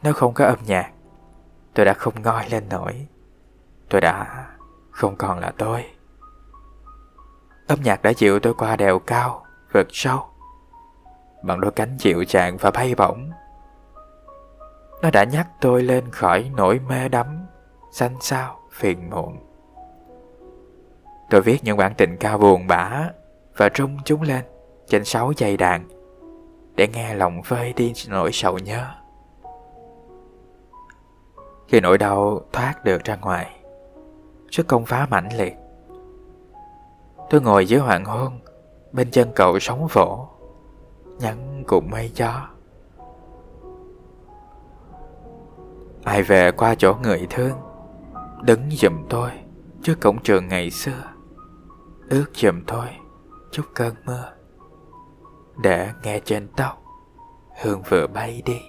Nếu 0.03 0.13
không 0.13 0.33
có 0.33 0.45
âm 0.45 0.57
nhạc, 0.65 0.91
Tôi 1.73 1.85
đã 1.85 1.93
không 1.93 2.21
ngoi 2.21 2.49
lên 2.49 2.63
nổi, 2.69 3.07
Tôi 3.89 4.01
đã 4.01 4.45
không 4.91 5.15
còn 5.15 5.39
là 5.39 5.53
tôi. 5.57 5.85
Âm 7.67 7.81
nhạc 7.81 8.01
đã 8.01 8.13
chịu 8.13 8.39
tôi 8.39 8.53
qua 8.53 8.75
đèo 8.75 8.99
cao, 8.99 9.45
Vượt 9.73 9.87
sâu. 9.89 10.25
Bằng 11.43 11.61
đôi 11.61 11.71
cánh 11.71 11.97
chịu 11.99 12.23
dàng 12.27 12.57
và 12.57 12.71
bay 12.71 12.95
bổng 12.95 13.31
nó 15.03 15.09
đã 15.11 15.23
nhắc 15.23 15.47
tôi 15.61 15.83
lên 15.83 16.11
khỏi 16.11 16.51
nỗi 16.55 16.79
mê 16.89 17.09
đắm 17.09 17.45
Xanh 17.91 18.15
xao, 18.21 18.59
phiền 18.71 19.09
muộn. 19.09 19.37
Tôi 21.29 21.41
viết 21.41 21.63
những 21.63 21.77
bản 21.77 21.93
tình 21.97 22.17
ca 22.17 22.37
buồn 22.37 22.67
bã 22.67 23.09
Và 23.57 23.69
trung 23.69 23.97
chúng 24.05 24.21
lên 24.21 24.41
Trên 24.87 25.05
sáu 25.05 25.31
dây 25.37 25.57
đàn 25.57 25.87
Để 26.75 26.87
nghe 26.87 27.13
lòng 27.13 27.41
vơi 27.47 27.73
đi 27.73 27.93
nỗi 28.09 28.31
sầu 28.31 28.59
nhớ. 28.59 28.85
Khi 31.67 31.79
nỗi 31.79 31.97
đau 31.97 32.41
thoát 32.53 32.83
được 32.83 33.03
ra 33.03 33.15
ngoài 33.15 33.59
Sức 34.51 34.67
công 34.67 34.85
phá 34.85 35.07
mãnh 35.09 35.29
liệt. 35.37 35.55
Tôi 37.29 37.41
ngồi 37.41 37.65
dưới 37.65 37.79
hoàng 37.79 38.05
hôn 38.05 38.39
Bên 38.91 39.11
chân 39.11 39.31
cầu 39.35 39.59
sóng 39.59 39.87
vỗ 39.93 40.27
Nhắn 41.19 41.63
cùng 41.67 41.89
mây 41.89 42.11
gió. 42.15 42.52
Ai 46.05 46.23
về 46.23 46.51
qua 46.51 46.75
chỗ 46.75 46.95
người 47.03 47.27
thương 47.29 47.57
Đứng 48.41 48.69
giùm 48.71 49.05
tôi 49.09 49.31
Trước 49.83 50.01
cổng 50.01 50.23
trường 50.23 50.47
ngày 50.47 50.71
xưa. 50.71 51.03
Ước 52.09 52.25
giùm 52.33 52.61
tôi 52.67 52.87
Chút 53.51 53.63
cơn 53.75 53.95
mưa. 54.05 54.31
Để 55.63 55.89
nghe 56.03 56.19
trên 56.19 56.47
tóc 56.57 56.83
Hương 57.61 57.81
vừa 57.89 58.07
bay 58.07 58.41
đi. 58.45 58.61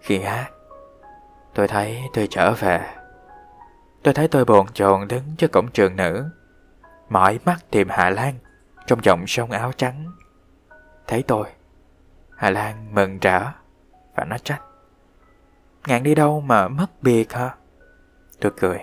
Khi 0.00 0.18
hát 0.18 0.50
Tôi 1.56 1.68
thấy 1.68 2.02
tôi 2.12 2.26
trở 2.30 2.54
về. 2.58 2.80
Tôi 4.02 4.14
thấy 4.14 4.28
tôi 4.28 4.44
bồn 4.44 4.66
chồn 4.74 5.08
đứng 5.08 5.22
trước 5.38 5.52
cổng 5.52 5.70
trường 5.70 5.96
nữ. 5.96 6.24
Mỏi 7.08 7.38
mắt 7.44 7.56
tìm 7.70 7.88
Hà 7.90 8.10
Lan 8.10 8.34
trong 8.86 9.04
dòng 9.04 9.26
sông 9.26 9.50
áo 9.50 9.72
trắng. 9.76 10.12
Thấy 11.06 11.22
tôi, 11.22 11.46
Hà 12.36 12.50
Lan 12.50 12.94
mừng 12.94 13.18
rỡ 13.18 13.40
và 14.16 14.24
nó 14.24 14.38
trách. 14.38 14.62
Ngạn 15.86 16.02
đi 16.02 16.14
đâu 16.14 16.40
mà 16.40 16.68
mất 16.68 17.02
biệt 17.02 17.32
hả? 17.32 17.54
Tôi 18.40 18.52
cười. 18.60 18.80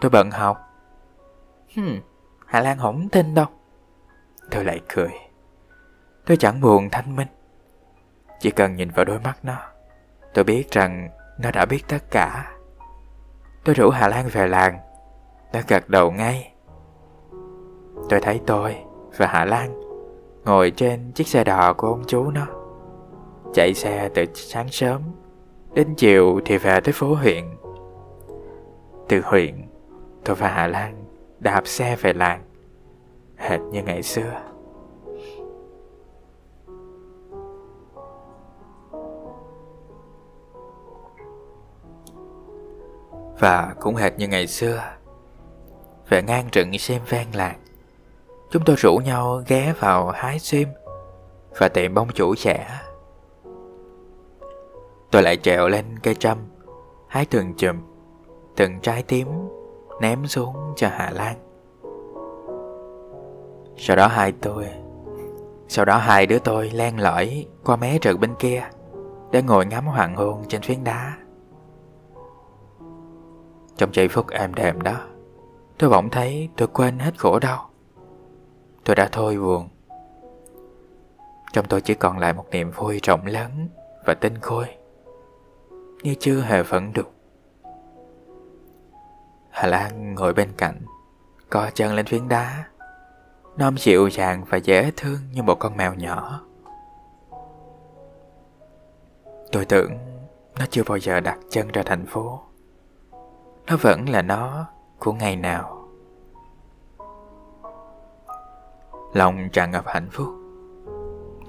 Tôi 0.00 0.10
bận 0.10 0.30
học. 0.30 0.58
Hmm, 1.74 2.00
Hà 2.46 2.60
Lan 2.60 2.78
không 2.78 3.08
tin 3.08 3.34
đâu. 3.34 3.46
Tôi 4.50 4.64
lại 4.64 4.80
cười. 4.88 5.12
Tôi 6.26 6.36
chẳng 6.36 6.60
buồn 6.60 6.88
thanh 6.92 7.16
minh. 7.16 7.28
Chỉ 8.40 8.50
cần 8.50 8.76
nhìn 8.76 8.90
vào 8.90 9.04
đôi 9.04 9.18
mắt 9.18 9.38
nó, 9.42 9.56
tôi 10.34 10.44
biết 10.44 10.70
rằng 10.70 11.08
nó 11.38 11.50
đã 11.50 11.64
biết 11.64 11.84
tất 11.88 12.10
cả. 12.10 12.56
Tôi 13.64 13.74
rủ 13.74 13.90
Hà 13.90 14.08
Lan 14.08 14.28
về 14.28 14.46
làng. 14.46 14.78
Nó 15.52 15.60
gật 15.68 15.88
đầu 15.88 16.10
ngay. 16.10 16.52
Tôi 18.08 18.20
thấy 18.20 18.40
tôi 18.46 18.76
và 19.16 19.26
hà 19.26 19.44
Lan 19.44 19.80
ngồi 20.44 20.70
trên 20.70 21.12
chiếc 21.12 21.28
xe 21.28 21.44
đò 21.44 21.72
của 21.72 21.88
ông 21.88 22.02
chú 22.06 22.30
nó. 22.30 22.46
Chạy 23.54 23.74
xe 23.74 24.08
từ 24.14 24.24
sáng 24.34 24.68
sớm, 24.68 25.02
đến 25.74 25.94
chiều 25.94 26.40
thì 26.44 26.58
về 26.58 26.80
tới 26.80 26.92
phố 26.92 27.14
huyện. 27.14 27.44
Từ 29.08 29.20
huyện, 29.24 29.68
tôi 30.24 30.36
và 30.36 30.48
Hà 30.48 30.66
Lan 30.66 31.04
đạp 31.40 31.66
xe 31.66 31.96
về 31.96 32.12
làng, 32.12 32.42
hệt 33.36 33.60
như 33.60 33.82
ngày 33.82 34.02
xưa. 34.02 34.42
Và 43.38 43.74
cũng 43.80 43.94
hệt 43.94 44.18
như 44.18 44.28
ngày 44.28 44.46
xưa 44.46 44.82
Về 46.08 46.22
ngang 46.22 46.48
rừng 46.52 46.78
xem 46.78 47.00
ven 47.08 47.26
làng 47.34 47.60
Chúng 48.50 48.62
tôi 48.64 48.76
rủ 48.76 48.96
nhau 48.96 49.42
ghé 49.46 49.74
vào 49.78 50.10
hái 50.10 50.38
sim 50.38 50.68
Và 51.58 51.68
tiệm 51.68 51.94
bông 51.94 52.08
chủ 52.14 52.34
trẻ 52.34 52.80
Tôi 55.12 55.22
lại 55.22 55.36
trèo 55.36 55.68
lên 55.68 55.98
cây 56.02 56.14
trăm 56.14 56.38
Hái 57.08 57.24
từng 57.24 57.54
chùm, 57.54 57.76
Từng 58.56 58.80
trái 58.80 59.02
tím 59.02 59.28
Ném 60.00 60.26
xuống 60.26 60.72
cho 60.76 60.88
Hà 60.88 61.10
Lan. 61.10 61.36
Sau 63.76 63.96
đó 63.96 64.06
hai 64.06 64.32
tôi, 64.32 64.66
Sau 65.68 65.84
đó 65.84 65.96
hai 65.96 66.26
đứa 66.26 66.38
tôi 66.38 66.70
len 66.70 67.00
lỏi 67.00 67.46
Qua 67.64 67.76
mé 67.76 67.98
trượt 68.00 68.18
bên 68.20 68.34
kia 68.38 68.62
Để 69.32 69.42
ngồi 69.42 69.66
ngắm 69.66 69.86
hoàng 69.86 70.16
hôn 70.16 70.42
trên 70.48 70.62
phiến 70.62 70.84
đá. 70.84 71.16
Trong 73.76 73.94
giây 73.94 74.08
phút 74.08 74.30
êm 74.30 74.54
đềm 74.54 74.80
đó, 74.80 75.00
Tôi 75.78 75.90
bỗng 75.90 76.10
thấy 76.10 76.48
tôi 76.56 76.68
quên 76.68 76.98
hết 76.98 77.18
khổ 77.18 77.38
đau. 77.38 77.70
Tôi 78.84 78.96
đã 78.96 79.08
thôi 79.12 79.36
buồn. 79.36 79.68
Trong 81.52 81.66
tôi 81.68 81.80
chỉ 81.80 81.94
còn 81.94 82.18
lại 82.18 82.32
một 82.32 82.44
niềm 82.50 82.70
vui 82.70 83.00
rộng 83.02 83.26
lớn 83.26 83.68
Và 84.06 84.14
tinh 84.14 84.34
khôi. 84.40 84.66
Như 86.02 86.14
chưa 86.20 86.40
hề 86.40 86.62
vẫn 86.62 86.92
đục 86.92 87.12
Hà 89.50 89.66
Lan 89.68 90.14
ngồi 90.14 90.34
bên 90.34 90.48
cạnh, 90.56 90.80
Co 91.50 91.70
chân 91.74 91.94
lên 91.94 92.06
phiến 92.06 92.28
đá 92.28 92.64
non 93.56 93.74
dịu 93.78 94.08
dàng 94.08 94.44
và 94.48 94.58
dễ 94.58 94.90
thương 94.96 95.18
như 95.32 95.42
một 95.42 95.54
con 95.54 95.76
mèo 95.76 95.94
nhỏ. 95.94 96.40
Tôi 99.52 99.64
tưởng 99.64 99.92
nó 100.58 100.66
chưa 100.70 100.82
bao 100.88 100.98
giờ 100.98 101.20
đặt 101.20 101.38
chân 101.50 101.68
ra 101.68 101.82
thành 101.86 102.06
phố. 102.06 102.40
Nó 103.66 103.76
vẫn 103.76 104.08
là 104.08 104.22
nó 104.22 104.66
của 104.98 105.12
ngày 105.12 105.36
nào. 105.36 105.88
Lòng 109.14 109.48
tràn 109.52 109.70
ngập 109.70 109.86
hạnh 109.86 110.08
phúc. 110.12 110.28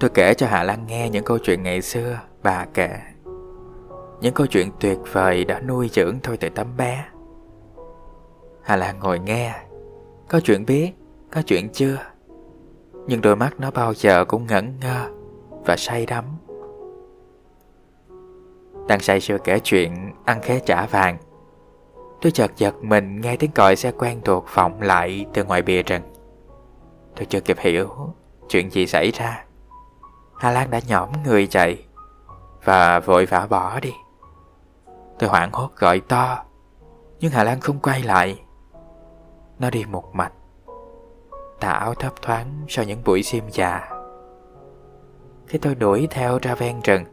Tôi 0.00 0.10
kể 0.14 0.34
cho 0.34 0.46
Hà 0.46 0.62
Lan 0.62 0.86
nghe 0.86 1.10
những 1.10 1.24
câu 1.24 1.38
chuyện 1.38 1.62
ngày 1.62 1.82
xưa 1.82 2.20
bà 2.42 2.66
kể. 2.74 3.00
Những 4.24 4.34
câu 4.34 4.46
chuyện 4.46 4.70
tuyệt 4.80 4.98
vời 5.12 5.44
đã 5.44 5.60
nuôi 5.60 5.88
dưỡng 5.92 6.18
tôi 6.22 6.36
từ 6.36 6.48
tấm 6.48 6.66
bé. 6.76 7.04
Hà 8.62 8.76
Lan 8.76 8.98
ngồi 8.98 9.18
nghe. 9.18 9.54
Có 10.28 10.40
chuyện 10.40 10.66
biết, 10.66 10.92
có 11.32 11.42
chuyện 11.42 11.68
chưa? 11.72 11.98
Nhưng 13.06 13.20
đôi 13.20 13.36
mắt 13.36 13.60
nó 13.60 13.70
bao 13.70 13.94
giờ 13.94 14.24
cũng 14.24 14.46
ngẩn 14.46 14.80
ngơ 14.80 15.10
Và 15.66 15.76
say 15.76 16.06
đắm. 16.06 16.24
Đang 18.88 19.00
say 19.00 19.20
sưa 19.20 19.38
kể 19.44 19.58
chuyện 19.64 20.12
ăn 20.24 20.40
khế 20.42 20.60
trả 20.60 20.86
vàng. 20.86 21.18
Tôi 22.20 22.32
chợt 22.32 22.50
giật 22.56 22.74
mình 22.82 23.20
nghe 23.20 23.36
tiếng 23.36 23.50
còi 23.50 23.76
xe 23.76 23.92
quen 23.92 24.20
thuộc 24.24 24.44
vọng 24.54 24.80
lại 24.80 25.26
từ 25.34 25.44
ngoài 25.44 25.62
bìa 25.62 25.82
rừng. 25.82 26.02
Tôi 27.16 27.26
chưa 27.26 27.40
kịp 27.40 27.56
hiểu 27.60 27.88
chuyện 28.48 28.70
gì 28.70 28.86
xảy 28.86 29.10
ra. 29.10 29.44
Hà 30.38 30.50
Lan 30.50 30.70
đã 30.70 30.80
nhõm 30.88 31.08
người 31.24 31.46
chạy 31.46 31.84
Và 32.64 33.00
vội 33.00 33.26
vã 33.26 33.46
bỏ 33.50 33.80
đi. 33.80 33.92
Tôi 35.18 35.30
hoảng 35.30 35.52
hốt 35.52 35.70
gọi 35.76 36.00
to, 36.00 36.44
Nhưng 37.20 37.32
Hà 37.32 37.44
Lan 37.44 37.60
không 37.60 37.78
quay 37.78 38.02
lại. 38.02 38.44
Nó 39.58 39.70
đi 39.70 39.84
một 39.84 40.14
mạch, 40.14 40.32
Tà 41.60 41.70
áo 41.70 41.94
thấp 41.94 42.12
thoáng 42.22 42.64
sau 42.68 42.84
những 42.84 43.04
buổi 43.04 43.22
xiêm 43.22 43.44
già. 43.50 43.90
Khi 45.46 45.58
tôi 45.58 45.74
đuổi 45.74 46.08
theo 46.10 46.38
ra 46.42 46.54
ven 46.54 46.80
rừng, 46.84 47.04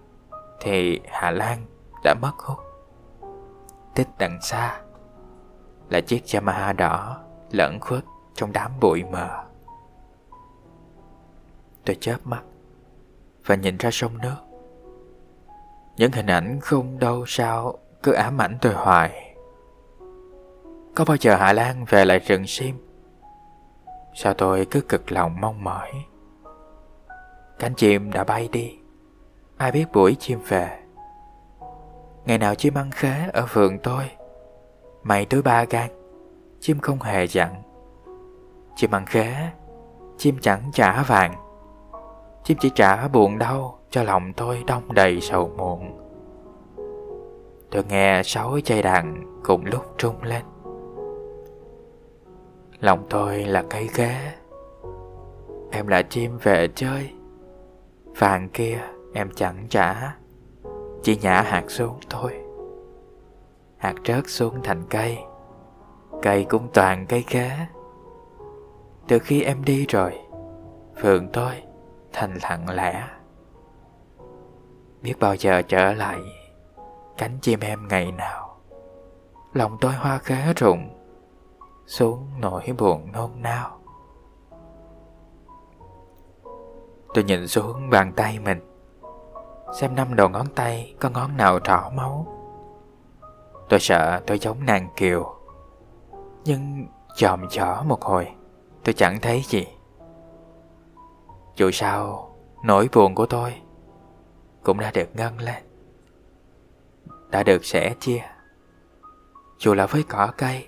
Thì 0.61 0.99
Hà 1.09 1.31
Lan 1.31 1.65
đã 2.03 2.15
mất 2.21 2.31
hút. 2.37 2.57
Tích 3.95 4.07
đằng 4.19 4.41
xa 4.41 4.81
Là 5.89 6.01
chiếc 6.01 6.23
Yamaha 6.33 6.73
đỏ 6.73 7.17
lẫn 7.51 7.79
khuất 7.79 8.03
trong 8.35 8.53
đám 8.53 8.71
bụi 8.81 9.03
mờ. 9.11 9.43
Tôi 11.85 11.97
chớp 11.99 12.17
mắt 12.23 12.41
Và 13.45 13.55
nhìn 13.55 13.77
ra 13.77 13.91
sông 13.91 14.17
nước. 14.17 14.37
Những 15.97 16.11
hình 16.11 16.27
ảnh 16.27 16.59
không 16.59 16.99
đâu 16.99 17.23
sao 17.27 17.77
cứ 18.03 18.11
ám 18.11 18.41
ảnh 18.41 18.57
tôi 18.61 18.73
hoài. 18.73 19.35
Có 20.95 21.05
bao 21.05 21.17
giờ 21.19 21.35
Hạ 21.35 21.53
Lan 21.53 21.85
về 21.85 22.05
lại 22.05 22.19
rừng 22.19 22.47
sim 22.47 22.75
Sao 24.13 24.33
tôi 24.33 24.65
cứ 24.71 24.81
cực 24.81 25.11
lòng 25.11 25.41
mong 25.41 25.63
mỏi? 25.63 25.91
Cánh 27.59 27.73
chim 27.75 28.11
đã 28.11 28.23
bay 28.23 28.49
đi, 28.51 28.77
Ai 29.57 29.71
biết 29.71 29.85
buổi 29.93 30.15
chim 30.19 30.39
về. 30.47 30.79
Ngày 32.25 32.37
nào 32.37 32.55
chim 32.55 32.73
ăn 32.73 32.91
khế 32.91 33.29
ở 33.33 33.47
vườn 33.53 33.77
tôi, 33.83 34.09
Mày 35.03 35.25
tới 35.25 35.41
ba 35.41 35.63
gan, 35.63 35.89
Chim 36.59 36.79
không 36.79 36.99
hề 36.99 37.27
dặn. 37.27 37.61
Chim 38.75 38.91
ăn 38.91 39.05
khế, 39.05 39.35
Chim 40.17 40.37
chẳng 40.41 40.61
trả 40.73 41.03
vàng, 41.03 41.33
Chim 42.43 42.57
chỉ 42.61 42.71
trả 42.75 43.07
buồn 43.07 43.37
đau 43.37 43.79
Cho 43.89 44.03
lòng 44.03 44.33
tôi 44.33 44.63
đông 44.67 44.93
đầy 44.93 45.21
sầu 45.21 45.51
muộn. 45.57 46.00
Tôi 47.71 47.83
nghe 47.89 48.21
sáu 48.23 48.59
chai 48.63 48.81
đàn 48.81 49.31
Cùng 49.43 49.65
lúc 49.65 49.83
trung 49.97 50.23
lên. 50.23 50.41
Lòng 52.79 53.05
tôi 53.09 53.43
là 53.43 53.63
cây 53.69 53.89
ghé 53.95 54.33
Em 55.71 55.87
là 55.87 56.01
chim 56.01 56.37
về 56.43 56.67
chơi. 56.75 57.13
Vàng 58.19 58.49
kia 58.49 58.79
em 59.13 59.29
chẳng 59.35 59.65
trả. 59.69 60.15
Chỉ 61.03 61.17
nhả 61.17 61.41
hạt 61.41 61.63
xuống 61.67 61.99
thôi. 62.09 62.31
Hạt 63.77 63.95
rớt 64.05 64.23
xuống 64.27 64.55
thành 64.63 64.83
cây. 64.89 65.17
Cây 66.21 66.45
cũng 66.49 66.67
toàn 66.73 67.05
cây 67.09 67.25
ghé 67.29 67.67
Từ 69.07 69.19
khi 69.19 69.41
em 69.43 69.63
đi 69.65 69.85
rồi 69.89 70.13
phượng 71.01 71.27
tôi 71.33 71.53
thành 72.13 72.37
lặng 72.43 72.69
lẽ. 72.69 73.07
Biết 75.01 75.13
bao 75.19 75.35
giờ 75.35 75.61
trở 75.61 75.93
lại 75.93 76.19
Cánh 77.21 77.39
chim 77.41 77.59
em 77.59 77.87
ngày 77.87 78.11
nào. 78.11 78.57
Lòng 79.53 79.77
tôi 79.81 79.93
hoa 79.93 80.17
khế 80.17 80.53
rụng, 80.55 80.89
Xuống 81.85 82.27
nỗi 82.39 82.63
buồn 82.77 83.11
nôn 83.11 83.29
nao. 83.35 83.77
Tôi 87.13 87.23
nhìn 87.23 87.47
xuống 87.47 87.89
bàn 87.89 88.13
tay 88.15 88.39
mình, 88.39 88.59
Xem 89.79 89.95
năm 89.95 90.15
đầu 90.15 90.29
ngón 90.29 90.47
tay 90.55 90.95
có 90.99 91.09
ngón 91.09 91.37
nào 91.37 91.59
trỏ 91.59 91.89
máu. 91.93 92.27
Tôi 93.69 93.79
sợ 93.79 94.21
tôi 94.27 94.39
giống 94.39 94.65
nàng 94.65 94.87
kiều, 94.95 95.35
Nhưng 96.45 96.87
chòm 97.15 97.49
chỏ 97.49 97.83
một 97.85 98.01
hồi, 98.01 98.27
Tôi 98.83 98.93
chẳng 98.93 99.19
thấy 99.21 99.41
gì. 99.45 99.67
Dù 101.55 101.71
sao, 101.71 102.29
Nỗi 102.63 102.89
buồn 102.93 103.15
của 103.15 103.25
tôi 103.25 103.53
Cũng 104.63 104.79
đã 104.79 104.91
được 104.93 105.15
ngân 105.15 105.37
lên. 105.37 105.70
Đã 107.31 107.43
được 107.43 107.65
sẻ 107.65 107.95
chia. 107.99 108.21
Dù 109.57 109.73
là 109.73 109.85
với 109.85 110.03
cỏ 110.09 110.31
cây, 110.37 110.67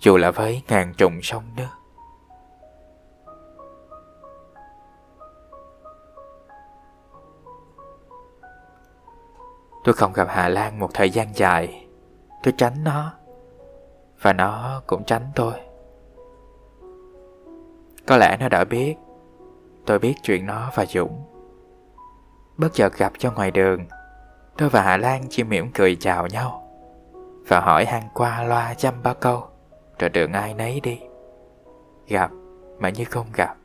Dù 0.00 0.16
là 0.16 0.30
với 0.30 0.62
ngàn 0.68 0.94
trùng 0.96 1.22
sông 1.22 1.42
nước. 1.56 1.68
Tôi 9.84 9.94
không 9.94 10.12
gặp 10.12 10.26
Hà 10.30 10.48
Lan 10.48 10.78
một 10.78 10.90
thời 10.94 11.10
gian 11.10 11.28
dài. 11.34 11.86
Tôi 12.42 12.54
tránh 12.58 12.84
nó, 12.84 13.12
Và 14.20 14.32
nó 14.32 14.82
cũng 14.86 15.04
tránh 15.04 15.26
tôi. 15.34 15.54
Có 18.06 18.16
lẽ 18.16 18.36
nó 18.40 18.48
đã 18.48 18.64
biết, 18.64 18.94
Tôi 19.86 19.98
biết 19.98 20.14
chuyện 20.22 20.46
nó 20.46 20.70
và 20.74 20.86
Dũng. 20.86 21.24
Bất 22.56 22.68
chợt 22.72 22.98
gặp 22.98 23.12
cho 23.18 23.32
ngoài 23.32 23.50
đường 23.50 23.86
Tôi 24.56 24.68
và 24.68 24.82
Hà 24.82 24.96
Lan 24.96 25.22
chỉ 25.30 25.44
mỉm 25.44 25.70
cười 25.74 25.96
chào 25.96 26.26
nhau 26.26 26.62
Và 27.48 27.60
hỏi 27.60 27.84
han 27.84 28.02
qua 28.14 28.42
loa 28.42 28.74
chăm 28.74 29.02
ba 29.02 29.14
câu. 29.14 29.48
Rồi 29.98 30.10
đường 30.10 30.32
ai 30.32 30.54
nấy 30.54 30.80
đi. 30.80 31.00
Gặp 32.08 32.30
mà 32.78 32.88
như 32.88 33.04
không 33.04 33.26
gặp. 33.34 33.56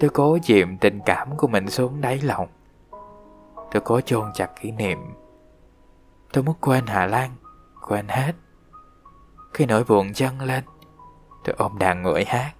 Tôi 0.00 0.10
cố 0.10 0.38
chìm 0.42 0.78
tình 0.78 1.00
cảm 1.06 1.36
của 1.36 1.48
mình 1.48 1.70
xuống 1.70 2.00
đáy 2.00 2.20
lòng. 2.22 2.48
Tôi 3.72 3.82
cố 3.84 4.00
chôn 4.00 4.32
chặt 4.34 4.50
kỷ 4.60 4.70
niệm. 4.70 4.98
Tôi 6.32 6.44
muốn 6.44 6.54
quên 6.60 6.86
Hà 6.86 7.06
Lan, 7.06 7.30
Quên 7.88 8.08
hết. 8.08 8.32
Khi 9.54 9.66
nỗi 9.66 9.84
buồn 9.84 10.12
dâng 10.14 10.40
lên, 10.40 10.64
Tôi 11.44 11.54
ôm 11.58 11.78
đàn 11.78 12.02
ngửi 12.02 12.24
hát. 12.24 12.52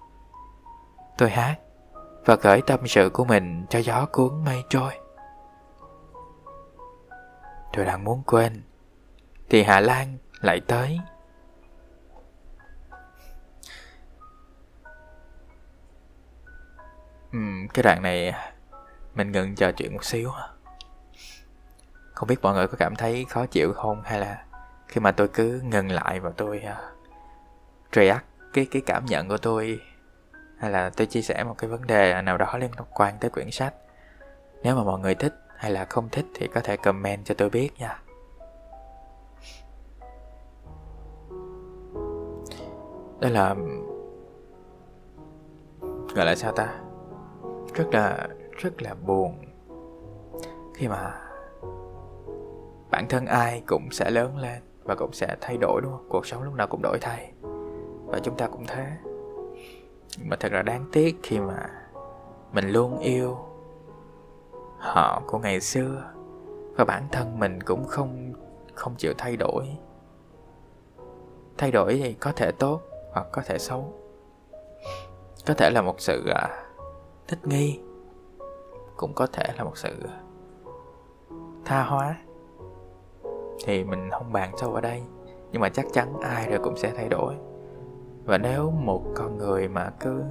Tôi 1.17 1.29
hát 1.29 1.55
Và 2.25 2.35
gửi 2.35 2.61
tâm 2.61 2.87
sự 2.87 3.09
của 3.09 3.25
mình 3.25 3.65
cho 3.69 3.79
gió 3.79 4.05
cuốn 4.11 4.45
mây 4.45 4.63
trôi. 4.69 5.06
Tôi 7.73 7.85
đang 7.85 8.03
muốn 8.03 8.23
quên. 8.25 8.61
Thì 9.49 9.63
Hà 9.63 9.79
Lan 9.79 10.17
lại 10.41 10.61
tới. 10.67 10.99
Uhm, 17.37 17.67
Cái 17.73 17.83
đoạn 17.83 18.01
này 18.01 18.33
Mình 19.17 19.31
ngừng 19.31 19.55
trò 19.55 19.71
chuyện 19.71 19.93
một 19.93 20.03
xíu. 20.03 20.31
Không 22.13 22.27
biết 22.27 22.41
mọi 22.41 22.53
người 22.53 22.67
có 22.67 22.77
cảm 22.79 22.95
thấy 22.95 23.25
khó 23.29 23.45
chịu 23.45 23.73
không 23.73 24.01
hay 24.05 24.19
là 24.19 24.43
khi 24.87 25.01
mà 25.01 25.11
tôi 25.11 25.27
cứ 25.27 25.61
ngừng 25.63 25.91
lại 25.91 26.19
và 26.19 26.31
tôi 26.37 26.63
uh, 26.65 26.77
react 27.93 28.25
cái 28.53 28.67
cái 28.71 28.81
cảm 28.85 29.05
nhận 29.05 29.27
của 29.27 29.37
tôi 29.37 29.81
hay 30.59 30.71
là 30.71 30.89
tôi 30.89 31.07
chia 31.07 31.21
sẻ 31.21 31.43
một 31.43 31.57
cái 31.57 31.69
vấn 31.69 31.87
đề 31.87 32.21
nào 32.21 32.37
đó 32.37 32.57
liên 32.57 32.71
quan 32.93 33.17
tới 33.19 33.29
quyển 33.29 33.51
sách. 33.51 33.73
Nếu 34.63 34.75
mà 34.75 34.83
mọi 34.83 34.99
người 34.99 35.15
thích 35.15 35.33
hay 35.57 35.71
là 35.71 35.85
không 35.85 36.09
thích 36.09 36.25
thì 36.33 36.47
có 36.47 36.61
thể 36.61 36.77
comment 36.77 37.25
cho 37.25 37.35
tôi 37.37 37.49
biết 37.49 37.69
nha. 37.79 38.01
Đây 43.19 43.31
là, 43.31 43.55
gọi 46.15 46.25
là 46.25 46.35
sao 46.35 46.51
ta? 46.51 46.79
Rất 47.73 47.87
là 47.91 48.27
rất 48.51 48.81
là 48.81 48.93
buồn 48.93 49.45
khi 50.75 50.87
mà 50.87 51.21
bản 52.91 53.05
thân 53.09 53.25
ai 53.25 53.63
cũng 53.67 53.91
sẽ 53.91 54.09
lớn 54.09 54.37
lên 54.37 54.61
và 54.83 54.95
cũng 54.95 55.13
sẽ 55.13 55.35
thay 55.41 55.57
đổi, 55.57 55.81
đúng 55.81 55.91
không? 55.91 56.07
Cuộc 56.09 56.25
sống 56.25 56.43
lúc 56.43 56.53
nào 56.53 56.67
cũng 56.67 56.81
đổi 56.81 56.97
thay 57.01 57.31
và 58.05 58.19
chúng 58.19 58.37
ta 58.37 58.47
cũng 58.47 58.65
thế. 58.67 58.85
Nhưng 60.17 60.29
mà 60.29 60.35
thật 60.39 60.51
là 60.51 60.61
đáng 60.61 60.85
tiếc 60.91 61.15
khi 61.23 61.39
mà 61.39 61.69
mình 62.53 62.69
luôn 62.69 62.99
yêu 62.99 63.37
họ 64.79 65.21
của 65.27 65.39
ngày 65.39 65.61
xưa, 65.61 66.03
và 66.77 66.85
bản 66.85 67.07
thân 67.11 67.39
mình 67.39 67.61
cũng 67.61 67.85
không 67.87 68.33
không 68.73 68.95
chịu 68.97 69.13
thay 69.17 69.37
đổi. 69.37 69.77
Thay 71.57 71.71
đổi 71.71 71.99
thì 72.03 72.13
có 72.13 72.31
thể 72.31 72.51
tốt 72.51 72.81
hoặc 73.11 73.27
có 73.31 73.41
thể 73.45 73.57
xấu. 73.57 73.93
Có 75.47 75.53
thể 75.53 75.69
là 75.69 75.81
một 75.81 75.95
sự 75.97 76.29
à, 76.35 76.65
thích 77.27 77.39
nghi, 77.43 77.79
cũng 78.97 79.13
có 79.13 79.27
thể 79.27 79.43
là 79.57 79.63
một 79.63 79.77
sự 79.77 79.95
à, 80.07 80.19
tha 81.65 81.83
hóa. 81.83 82.15
Thì 83.65 83.83
mình 83.83 84.09
không 84.11 84.33
bàn 84.33 84.51
sâu 84.57 84.73
ở 84.73 84.81
đây, 84.81 85.03
nhưng 85.51 85.61
mà 85.61 85.69
chắc 85.69 85.85
chắn 85.93 86.19
ai 86.21 86.49
rồi 86.49 86.59
cũng 86.63 86.77
sẽ 86.77 86.93
thay 86.95 87.09
đổi. 87.09 87.35
Và 88.25 88.37
nếu 88.37 88.71
một 88.71 89.03
con 89.15 89.37
người 89.37 89.67
mà 89.67 89.89
cứ 89.99 90.23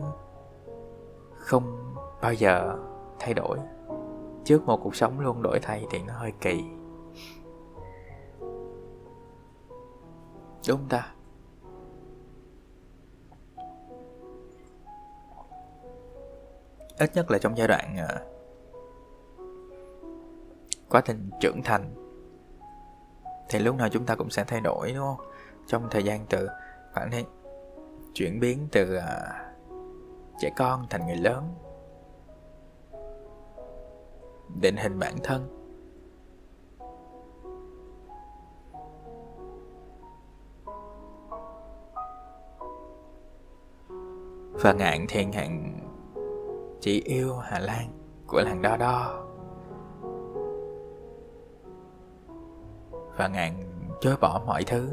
không 1.33 1.95
bao 2.23 2.35
giờ 2.35 2.77
thay 3.19 3.35
đổi 3.35 3.59
trước 4.47 4.67
một 4.67 4.81
cuộc 4.83 4.97
sống 4.97 5.21
luôn 5.21 5.43
đổi 5.43 5.59
thay 5.63 5.87
thì 5.91 5.99
nó 6.07 6.15
hơi 6.15 6.33
kỳ. 6.41 6.65
Đúng 10.69 10.89
ta? 10.89 11.13
Ít 16.99 17.11
nhất 17.15 17.31
là 17.31 17.39
trong 17.39 17.59
giai 17.59 17.69
đoạn 17.69 17.97
ờ, 18.09 18.27
quá 20.91 21.01
trình 21.05 21.31
trưởng 21.41 21.63
thành 21.65 21.95
thì 23.49 23.59
lúc 23.59 23.77
nào 23.77 23.89
chúng 23.89 24.07
ta 24.07 24.15
cũng 24.15 24.31
sẽ 24.31 24.45
thay 24.45 24.61
đổi, 24.61 24.93
đúng 24.93 25.05
không? 25.05 25.27
Trong 25.67 25.89
thời 25.91 26.05
gian 26.05 26.27
từ 26.31 26.49
khoảng 26.95 27.11
thế 27.11 27.25
chuyển 28.15 28.41
biến 28.41 28.69
từ 28.73 28.95
ờ, 28.95 29.29
trẻ 30.39 30.51
con 30.57 30.87
thành 30.91 31.07
người 31.07 31.17
lớn 31.17 31.55
định 34.61 34.77
hình 34.77 34.99
bản 34.99 35.15
thân. 35.23 35.57
Và 44.63 44.73
ngạn 44.73 45.07
thì 45.09 45.25
ngạn 45.25 45.81
chỉ 46.81 47.03
yêu 47.05 47.37
Hà 47.37 47.59
Lan 47.59 47.89
của 48.27 48.43
làng 48.43 48.63
đo 48.63 48.77
đo. 48.77 49.27
Và 53.17 53.29
ngàn 53.29 53.53
chối 54.01 54.17
bỏ 54.21 54.43
mọi 54.47 54.63
thứ 54.65 54.89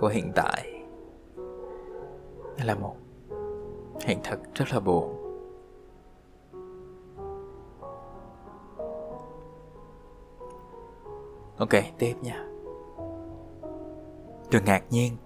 của 0.00 0.08
hiện 0.08 0.32
tại. 0.34 0.82
Là 2.64 2.74
một 2.74 2.96
hiện 4.00 4.18
thực 4.24 4.54
rất 4.54 4.64
là 4.72 4.80
buồn. 4.80 5.23
Ok 11.58 11.70
tiếp 11.98 12.14
nha 12.22 12.44
tôi 14.50 14.62
ngạc 14.62 14.82
nhiên 14.90 15.16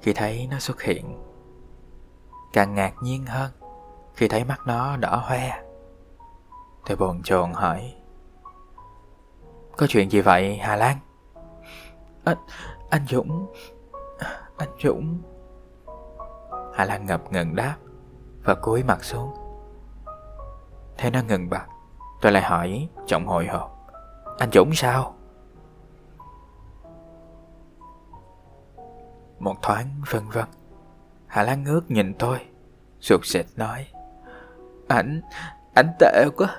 khi 0.00 0.12
thấy 0.12 0.48
nó 0.50 0.58
xuất 0.58 0.82
hiện 0.82 1.22
càng 2.52 2.74
ngạc 2.74 2.94
nhiên 3.02 3.26
hơn 3.26 3.50
khi 4.14 4.28
thấy 4.28 4.44
mắt 4.44 4.60
nó 4.66 4.96
đỏ 4.96 5.22
hoe 5.24 5.62
tôi 6.86 6.96
bồn 6.96 7.22
chồn 7.22 7.52
hỏi 7.52 7.94
có 9.76 9.86
chuyện 9.86 10.10
gì 10.10 10.20
vậy 10.20 10.56
Hà 10.56 10.76
Lan? 10.76 10.96
Anh, 12.24 12.36
anh 12.90 13.06
Dũng 13.08 13.52
Anh 14.58 14.68
Dũng 14.82 15.18
Hà 16.74 16.84
Lan 16.84 17.06
ngập 17.06 17.32
ngừng 17.32 17.56
đáp 17.56 17.76
và 18.44 18.54
cúi 18.54 18.82
mặt 18.82 19.04
xuống. 19.04 19.34
Thế 20.98 21.10
nó 21.10 21.20
ngừng 21.28 21.50
bặt, 21.50 21.66
tôi 22.20 22.32
lại 22.32 22.42
hỏi 22.42 22.88
giọng 23.06 23.26
hồi 23.26 23.46
hộp. 23.46 23.88
Anh 24.38 24.50
Dũng 24.52 24.74
sao? 24.74 25.14
Một 29.42 29.62
thoáng 29.62 29.86
vân 30.10 30.22
vân. 30.32 30.44
Hà 31.26 31.42
Lan 31.42 31.64
ngước 31.64 31.90
nhìn 31.90 32.14
tôi, 32.18 32.38
sụt 33.00 33.20
sệt 33.24 33.46
nói. 33.56 33.86
Anh, 34.88 35.20
anh 35.74 35.92
tệ 35.98 36.24
quá. 36.36 36.56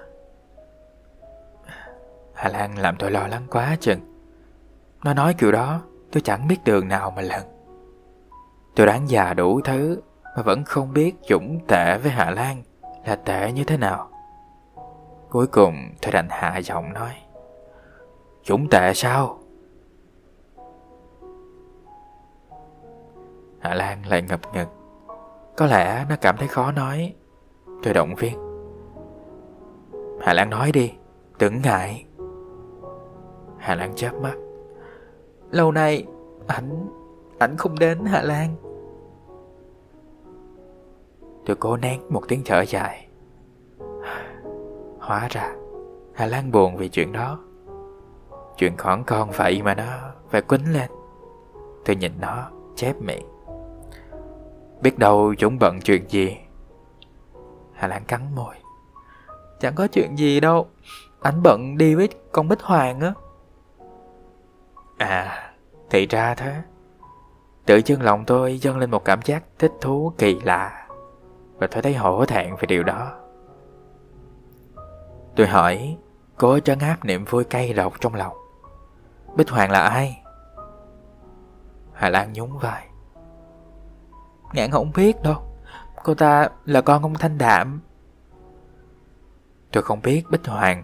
Hà 2.34 2.50
Lan 2.50 2.78
làm 2.78 2.96
tôi 3.00 3.12
lo 3.12 3.28
lắng 3.28 3.48
quá 3.50 3.78
chừng. 3.80 4.00
Nó 5.04 5.14
nói 5.14 5.34
kiểu 5.34 5.52
đó, 5.52 5.82
tôi 6.12 6.22
chẳng 6.22 6.48
biết 6.48 6.58
đường 6.66 6.88
nào 6.88 7.12
mà 7.12 7.22
lần. 7.22 7.44
Tôi 8.76 8.88
đoán 8.88 9.10
già 9.10 9.34
đủ 9.34 9.62
thứ 9.62 10.02
mà 10.36 10.44
vẫn 10.44 10.64
không 10.64 10.94
biết 10.94 11.16
Dũng 11.30 11.60
tệ 11.68 11.98
với 11.98 12.12
Hà 12.12 12.30
Lan 12.30 12.64
là 13.06 13.16
tệ 13.16 13.52
như 13.52 13.64
thế 13.64 13.78
nào. 13.78 14.10
Cuối 15.30 15.48
cùng 15.48 15.76
tôi 16.02 16.12
đành 16.12 16.28
hạ 16.30 16.58
giọng 16.58 16.94
nói. 16.94 17.14
Dũng 18.46 18.70
tệ 18.70 18.94
sao? 18.94 19.43
Hạ 23.64 23.74
Lan 23.74 24.06
lại 24.06 24.22
ngập 24.22 24.40
ngừng. 24.54 24.68
Có 25.58 25.66
lẽ 25.66 26.06
nó 26.10 26.16
cảm 26.22 26.38
thấy 26.38 26.48
khó 26.48 26.72
nói. 26.72 27.16
Tôi 27.84 27.94
động 27.94 28.16
viên. 28.18 28.34
Hạ 30.22 30.34
Lan 30.34 30.50
nói 30.50 30.72
đi, 30.72 30.94
đừng 31.40 31.62
ngại. 31.62 32.06
Hà 33.58 33.76
Lan 33.76 33.96
chớp 33.96 34.12
mắt. 34.22 34.36
Lâu 35.52 35.72
nay, 35.72 36.06
ảnh, 36.48 36.88
ảnh 37.40 37.58
không 37.58 37.80
đến 37.80 38.06
Hà 38.06 38.22
Lan. 38.22 38.56
Tôi 41.46 41.56
cố 41.56 41.78
nén 41.78 42.02
một 42.10 42.22
tiếng 42.28 42.42
thở 42.46 42.62
dài. 42.62 43.08
Hóa 45.00 45.28
ra, 45.30 45.56
Hà 46.14 46.26
Lan 46.26 46.52
buồn 46.52 46.78
vì 46.78 46.90
chuyện 46.90 47.12
đó. 47.12 47.40
Chuyện 48.58 48.78
khoảng 48.78 49.04
con 49.04 49.30
vậy 49.38 49.62
mà 49.62 49.76
nó 49.76 49.84
phải 50.30 50.42
quýnh 50.42 50.74
lên. 50.74 50.92
Tôi 51.86 51.96
nhìn 51.96 52.12
nó, 52.22 52.50
chép 52.76 53.02
miệng. 53.02 53.33
Biết 54.84 55.00
đâu 55.00 55.34
chúng 55.38 55.60
bận 55.60 55.80
chuyện 55.82 56.10
gì. 56.10 56.38
Hà 57.74 57.88
Lan 57.88 58.04
cắn 58.06 58.36
môi. 58.36 58.56
Chẳng 59.60 59.76
có 59.76 59.88
chuyện 59.88 60.18
gì 60.18 60.40
đâu. 60.40 60.68
Anh 61.22 61.44
bận 61.44 61.78
đi 61.78 61.96
với 61.96 62.10
con 62.32 62.48
Bích 62.48 62.62
Hoàng 62.62 63.00
á. 63.00 63.14
À, 64.98 65.54
thì 65.90 66.08
ra 66.08 66.36
thế. 66.36 66.62
Tự 67.66 67.82
chân 67.82 68.02
lòng 68.02 68.26
tôi 68.26 68.60
dâng 68.60 68.78
lên 68.78 68.92
một 68.92 69.06
cảm 69.06 69.22
giác 69.22 69.44
thích 69.60 69.72
thú 69.82 70.14
kỳ 70.18 70.40
lạ 70.40 70.88
và 71.58 71.68
tôi 71.68 71.82
thấy 71.82 71.94
hổ 71.94 72.26
thẹn 72.26 72.56
về 72.56 72.66
điều 72.68 72.84
đó. 72.84 73.12
Tôi 75.36 75.48
hỏi, 75.48 75.98
cố 76.38 76.60
trấn 76.60 76.80
áp 76.80 77.06
niềm 77.06 77.26
vui 77.26 77.44
cay 77.44 77.74
độc 77.74 77.94
trong 78.02 78.16
lòng. 78.16 78.34
Bích 79.36 79.50
Hoàng 79.50 79.72
là 79.72 79.82
ai? 79.82 80.22
Hà 81.94 82.10
Lan 82.10 82.34
nhún 82.34 82.58
vai. 82.58 82.88
Ngạn 84.54 84.72
không 84.72 84.92
biết 84.96 85.22
đâu, 85.22 85.36
cô 86.04 86.14
ta 86.16 86.50
là 86.66 86.82
con 86.82 87.02
ông 87.02 87.14
Thanh 87.14 87.38
Đạm. 87.38 87.82
Tôi 89.72 89.84
không 89.84 90.02
biết 90.02 90.24
Bích 90.30 90.48
Hoàng, 90.48 90.84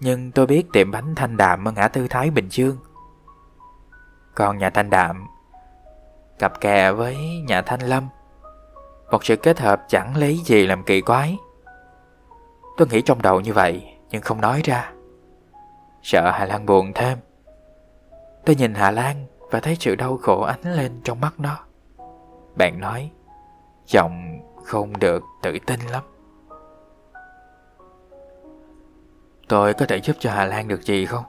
nhưng 0.00 0.32
tôi 0.32 0.46
biết 0.46 0.66
tiệm 0.72 0.90
bánh 0.90 1.14
Thanh 1.14 1.36
Đạm 1.36 1.68
ở 1.68 1.72
ngã 1.72 1.88
tư 1.88 2.06
Thái 2.10 2.30
Bình 2.30 2.48
Dương. 2.50 2.76
Còn 4.34 4.58
nhà 4.58 4.70
Thanh 4.70 4.90
Đạm 4.90 5.26
cặp 6.38 6.60
kè 6.60 6.92
với 6.92 7.16
nhà 7.46 7.62
Thanh 7.62 7.80
Lâm. 7.80 8.08
Một 9.10 9.24
sự 9.24 9.36
kết 9.36 9.60
hợp 9.60 9.82
chẳng 9.88 10.16
lấy 10.16 10.40
gì 10.44 10.66
làm 10.66 10.84
kỳ 10.84 11.00
quái. 11.00 11.38
Tôi 12.76 12.88
nghĩ 12.88 13.02
trong 13.02 13.22
đầu 13.22 13.40
như 13.40 13.52
vậy 13.52 13.94
Nhưng 14.10 14.22
không 14.22 14.40
nói 14.40 14.60
ra. 14.64 14.92
Sợ 16.02 16.30
Hà 16.30 16.44
Lan 16.44 16.66
buồn 16.66 16.92
thêm. 16.94 17.18
Tôi 18.44 18.56
nhìn 18.56 18.74
Hà 18.74 18.90
Lan 18.90 19.26
Và 19.50 19.60
thấy 19.60 19.76
sự 19.80 19.94
đau 19.94 20.18
khổ 20.22 20.40
ánh 20.40 20.62
lên 20.62 21.00
trong 21.04 21.20
mắt 21.20 21.34
nó. 21.38 21.58
Bạn 22.56 22.80
nói 22.80 23.10
Giọng 23.86 24.40
không 24.64 24.98
được 24.98 25.22
tự 25.42 25.58
tin 25.66 25.80
lắm. 25.80 26.02
Tôi 29.48 29.74
có 29.74 29.86
thể 29.86 30.00
giúp 30.00 30.16
cho 30.18 30.30
Hà 30.30 30.44
Lan 30.44 30.68
được 30.68 30.82
gì 30.82 31.06
không? 31.06 31.24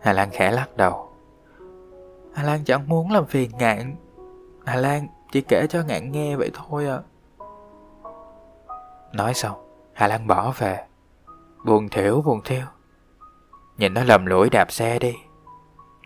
Hà 0.00 0.12
Lan 0.12 0.30
khẽ 0.30 0.50
lắc 0.50 0.76
đầu. 0.76 1.12
Hà 2.34 2.42
Lan 2.42 2.64
chẳng 2.64 2.88
muốn 2.88 3.10
làm 3.10 3.26
phiền 3.26 3.50
ngạn. 3.58 3.96
Hà 4.66 4.76
Lan 4.76 5.06
chỉ 5.32 5.40
kể 5.40 5.66
cho 5.66 5.82
ngạn 5.82 6.12
nghe 6.12 6.36
vậy 6.36 6.50
thôi 6.54 6.86
à. 6.86 6.98
Nói 9.12 9.34
xong, 9.34 9.56
Hà 9.92 10.08
Lan 10.08 10.26
bỏ 10.26 10.52
về. 10.58 10.86
Buồn 11.64 11.88
thiểu, 11.88 12.22
buồn 12.22 12.40
thiêu 12.44 12.64
Nhìn 13.76 13.94
nó 13.94 14.04
lầm 14.04 14.26
lũi 14.26 14.50
đạp 14.50 14.72
xe 14.72 14.98
đi. 14.98 15.14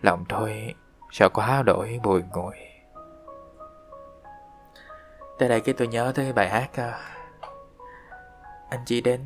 Lòng 0.00 0.24
tôi 0.28 0.74
sợ 1.14 1.28
quá 1.28 1.62
đổi 1.62 2.00
bùi 2.02 2.22
ngùi? 2.22 2.54
Tới 5.38 5.48
đây 5.48 5.60
cái 5.60 5.74
tôi 5.78 5.88
nhớ 5.88 6.12
tới 6.14 6.32
bài 6.32 6.48
hát 6.48 6.70
ờ, 6.76 6.92
Anh 8.70 8.80
chỉ 8.86 9.00
đến 9.00 9.20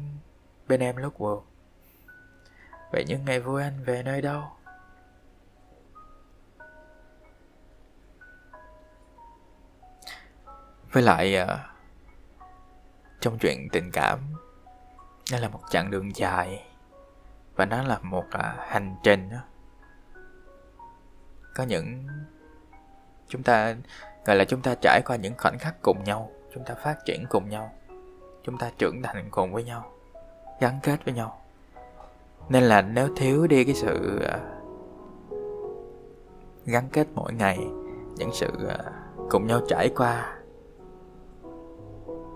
bên 0.67 0.81
em 0.81 0.97
lúc 0.97 1.19
buồn. 1.19 1.45
Vậy 2.93 3.05
những 3.09 3.25
ngày 3.25 3.41
vui 3.41 3.63
anh 3.63 3.85
về 3.85 4.03
nơi 4.03 4.23
đâu? 4.23 4.43
Với 10.93 11.03
lại 11.03 11.37
ờ, 11.37 11.59
trong 13.21 13.39
chuyện 13.39 13.69
tình 13.73 13.91
cảm, 13.93 14.19
nó 15.33 15.39
là 15.39 15.49
một 15.49 15.61
chặng 15.71 15.91
đường 15.91 16.17
dài 16.17 16.65
và 17.57 17.65
nó 17.65 17.83
là 17.83 17.99
một 17.99 18.25
ờ, 18.31 18.55
hành 18.69 18.97
trình 19.03 19.31
đó 19.31 19.39
có 21.59 21.65
những 21.65 22.07
chúng 23.29 23.43
ta, 23.43 23.77
gọi 24.27 24.37
là 24.37 24.45
chúng 24.45 24.61
ta 24.61 24.75
trải 24.81 25.01
qua 25.07 25.17
những 25.17 25.35
khoảnh 25.39 25.59
khắc 25.59 25.75
cùng 25.83 26.05
nhau, 26.05 26.31
chúng 26.55 26.65
ta 26.65 26.75
phát 26.75 27.05
triển 27.05 27.25
cùng 27.31 27.49
nhau, 27.49 27.73
chúng 28.43 28.59
ta 28.59 28.71
trưởng 28.79 29.03
thành 29.03 29.29
cùng 29.31 29.53
với 29.53 29.65
nhau, 29.65 29.93
gắn 30.61 30.79
kết 30.83 31.05
với 31.05 31.15
nhau. 31.15 31.41
Nên 32.49 32.63
là 32.63 32.83
nếu 32.83 33.09
thiếu 33.17 33.47
đi 33.47 33.65
cái 33.65 33.75
sự 33.75 34.21
à, 34.23 34.41
gắn 36.67 36.89
kết 36.93 37.07
mỗi 37.15 37.33
ngày, 37.33 37.59
những 38.17 38.31
sự 38.33 38.51
à, 38.69 38.79
cùng 39.31 39.47
nhau 39.47 39.61
trải 39.69 39.91
qua, 39.97 40.39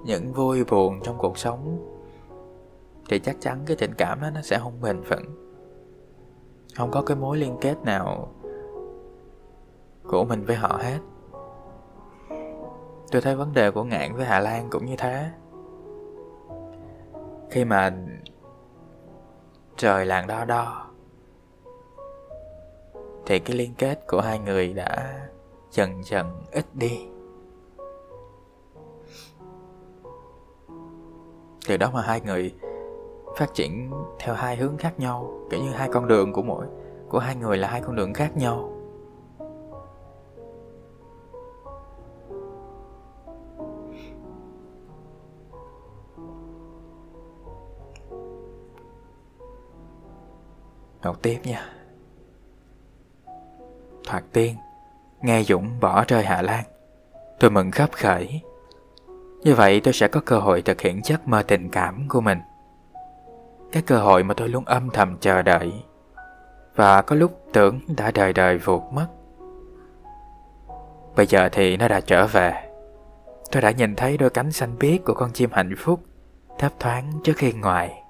những 0.04 0.32
vui 0.32 0.64
buồn 0.64 1.00
trong 1.04 1.18
cuộc 1.18 1.38
sống, 1.38 1.88
thì 3.08 3.18
chắc 3.18 3.36
chắn 3.40 3.62
cái 3.66 3.76
tình 3.76 3.94
cảm 3.98 4.20
đó 4.20 4.30
nó 4.30 4.40
sẽ 4.42 4.58
không 4.58 4.80
bền 4.82 5.00
vững. 5.00 5.56
Không 6.76 6.90
có 6.90 7.02
cái 7.02 7.16
mối 7.16 7.38
liên 7.38 7.56
kết 7.60 7.76
nào 7.84 8.32
của 10.12 10.24
mình 10.24 10.44
với 10.44 10.56
họ 10.56 10.80
hết. 10.82 10.98
Tôi 13.10 13.22
thấy 13.22 13.36
vấn 13.36 13.52
đề 13.52 13.70
của 13.70 13.84
ngạn 13.84 14.14
với 14.14 14.26
hà 14.26 14.40
lan 14.40 14.70
cũng 14.70 14.84
như 14.84 14.96
thế. 14.98 15.30
Khi 17.50 17.64
mà 17.64 17.92
trời 19.76 20.06
làng 20.06 20.26
đo 20.26 20.44
đo, 20.44 20.86
thì 23.26 23.38
cái 23.38 23.56
liên 23.56 23.74
kết 23.78 24.06
của 24.08 24.20
hai 24.20 24.38
người 24.38 24.74
đã 24.74 25.20
dần 25.70 26.04
dần 26.04 26.42
ít 26.52 26.64
đi. 26.74 27.06
Từ 31.68 31.76
đó 31.76 31.90
mà 31.94 32.02
hai 32.02 32.20
người 32.20 32.54
phát 33.36 33.54
triển 33.54 33.90
theo 34.18 34.34
hai 34.34 34.56
hướng 34.56 34.76
khác 34.76 35.00
nhau, 35.00 35.32
kiểu 35.50 35.60
như 35.60 35.70
hai 35.70 35.88
con 35.92 36.08
đường 36.08 36.32
của 36.32 36.42
mỗi, 36.42 36.66
của 37.08 37.18
hai 37.18 37.36
người 37.36 37.56
là 37.56 37.68
hai 37.68 37.80
con 37.80 37.96
đường 37.96 38.14
khác 38.14 38.36
nhau. 38.36 38.71
Đọc 51.02 51.22
tiếp 51.22 51.38
nha 51.44 51.66
Thoạt 54.06 54.24
tiên, 54.32 54.56
Nghe 55.22 55.42
Dũng 55.42 55.80
bỏ 55.80 56.04
rơi 56.08 56.24
Hạ 56.24 56.42
Lan 56.42 56.64
Tôi 57.40 57.50
mừng 57.50 57.70
khắp 57.70 57.90
khởi 57.92 58.42
như 59.42 59.54
vậy 59.54 59.80
tôi 59.80 59.94
sẽ 59.94 60.08
có 60.08 60.20
cơ 60.24 60.38
hội 60.38 60.62
thực 60.62 60.80
hiện 60.80 61.00
giấc 61.04 61.28
mơ 61.28 61.42
tình 61.42 61.68
cảm 61.68 62.08
của 62.08 62.20
mình. 62.20 62.38
Cái 63.72 63.82
cơ 63.82 63.98
hội 63.98 64.24
mà 64.24 64.34
tôi 64.34 64.48
luôn 64.48 64.64
âm 64.64 64.90
thầm 64.90 65.16
chờ 65.20 65.42
đợi. 65.42 65.72
Và 66.76 67.02
có 67.02 67.16
lúc 67.16 67.40
tưởng 67.52 67.80
đã 67.96 68.10
đời 68.10 68.32
đời 68.32 68.58
vụt 68.58 68.82
mất. 68.92 69.06
Bây 71.16 71.26
giờ 71.26 71.48
thì 71.52 71.76
nó 71.76 71.88
đã 71.88 72.00
trở 72.00 72.26
về. 72.26 72.68
Tôi 73.52 73.62
đã 73.62 73.70
nhìn 73.70 73.96
thấy 73.96 74.18
đôi 74.18 74.30
cánh 74.30 74.52
xanh 74.52 74.78
biếc 74.78 75.04
của 75.04 75.14
con 75.14 75.32
chim 75.32 75.50
hạnh 75.52 75.74
phúc 75.78 76.00
thấp 76.58 76.72
thoáng 76.78 77.12
trước 77.24 77.36
khi 77.36 77.52
ngoài. 77.52 78.01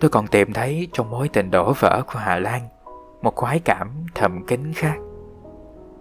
Tôi 0.00 0.10
còn 0.10 0.26
tìm 0.26 0.52
thấy 0.52 0.88
trong 0.92 1.10
mối 1.10 1.28
tình 1.28 1.50
đổ 1.50 1.72
vỡ 1.80 2.02
của 2.06 2.18
Hà 2.18 2.38
Lan 2.38 2.68
một 3.22 3.34
khoái 3.34 3.58
cảm 3.58 4.06
thầm 4.14 4.46
kín 4.46 4.72
khác, 4.72 4.96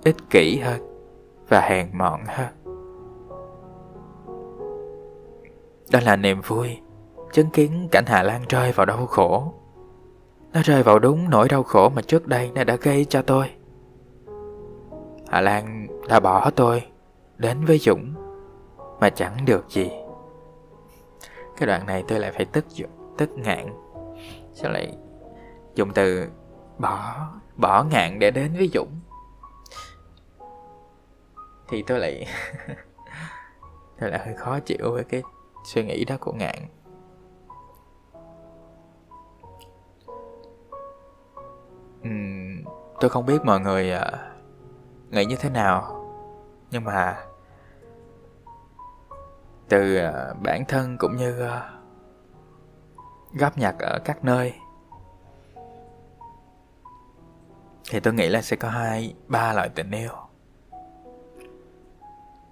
ích 0.04 0.16
kỷ 0.30 0.60
hơn 0.60 0.82
và 1.50 1.62
hèn 1.62 1.90
mọn 1.98 2.20
hơn. 2.28 2.48
Đó 5.92 6.00
là 6.04 6.16
niềm 6.16 6.42
vui 6.42 6.78
Chứng 7.32 7.50
kiến 7.50 7.88
cảnh 7.92 8.06
Hà 8.08 8.24
Lan 8.24 8.42
rơi 8.50 8.72
vào 8.72 8.86
đau 8.86 9.06
khổ. 9.06 9.54
Nó 10.54 10.62
rơi 10.64 10.84
vào 10.84 11.00
đúng 11.00 11.30
nỗi 11.30 11.50
đau 11.50 11.64
khổ 11.64 11.90
mà 11.90 12.02
trước 12.02 12.28
đây 12.28 12.52
nó 12.56 12.64
đã 12.64 12.76
gây 12.76 13.06
cho 13.06 13.22
tôi. 13.22 13.50
Hà 15.28 15.42
Lan 15.42 15.88
đã 16.10 16.20
bỏ 16.20 16.50
tôi 16.50 16.84
Đến 17.38 17.66
với 17.66 17.78
Dũng 17.78 18.14
Mà 19.00 19.10
chẳng 19.10 19.46
được 19.46 19.66
gì. 19.70 19.92
Cái 21.58 21.68
đoạn 21.68 21.86
này 21.86 22.04
tôi 22.08 22.20
lại 22.20 22.32
phải 22.32 22.46
tức 22.46 22.66
tức 23.18 23.30
ngạn. 23.38 23.68
Sao 24.58 24.72
lại 24.72 24.98
dùng 25.76 25.94
từ 25.94 26.28
bỏ 26.78 27.28
bỏ 27.56 27.84
ngạn 27.84 28.20
để 28.20 28.32
đến 28.32 28.54
với 28.54 28.70
Dũng? 28.74 29.00
Thì 31.68 31.84
tôi 31.88 32.00
lại 32.00 32.26
tôi 34.00 34.10
lại 34.10 34.20
hơi 34.26 34.36
khó 34.36 34.60
chịu 34.60 34.92
với 34.92 35.04
cái 35.04 35.22
suy 35.66 35.84
nghĩ 35.84 36.06
đó 36.06 36.16
của 36.20 36.34
ngạn. 36.34 36.56
Uhm, 42.02 42.64
tôi 43.00 43.10
không 43.10 43.26
biết 43.26 43.46
mọi 43.46 43.60
người 43.60 43.94
uh, 43.96 45.14
nghĩ 45.14 45.26
như 45.26 45.36
thế 45.40 45.50
nào 45.50 46.06
nhưng 46.72 46.84
mà 46.84 47.26
từ 49.70 49.98
uh, 49.98 50.42
bản 50.44 50.66
thân 50.68 50.98
cũng 50.98 51.16
như 51.16 51.46
uh, 51.46 51.77
góp 53.38 53.58
nhặt 53.58 53.76
ở 53.80 54.00
các 54.06 54.24
nơi. 54.24 54.54
Thì 57.90 58.00
tôi 58.00 58.14
nghĩ 58.14 58.30
là 58.30 58.42
sẽ 58.42 58.56
có 58.56 58.70
hai, 58.70 59.16
ba 59.28 59.54
loại 59.54 59.70
tình 59.70 59.92
yêu. 59.92 60.12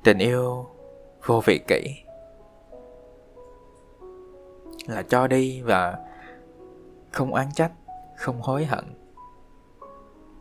Tình 0.04 0.18
yêu 0.18 0.66
vô 1.26 1.42
vị 1.46 1.62
kỷ, 1.68 2.04
là 4.88 5.04
cho 5.10 5.28
đi 5.28 5.62
và 5.62 6.00
không 7.12 7.34
oán 7.34 7.48
trách, 7.54 7.72
không 8.18 8.42
hối 8.42 8.66
hận. 8.66 8.86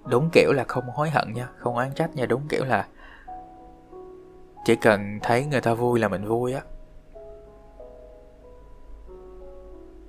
Đúng 0.05 0.29
kiểu 0.33 0.53
là 0.53 0.65
không 0.69 0.91
hối 0.91 1.11
hận 1.11 1.33
nha, 1.33 1.49
không 1.57 1.75
oán 1.75 1.93
trách 1.95 2.17
nha, 2.17 2.27
đúng 2.27 2.49
kiểu 2.49 2.65
là 2.65 2.89
chỉ 4.65 4.77
cần 4.77 5.19
thấy 5.23 5.47
người 5.47 5.61
ta 5.61 5.75
vui 5.75 5.99
là 5.99 6.09
mình 6.09 6.25
vui 6.29 6.53
á. 6.53 6.61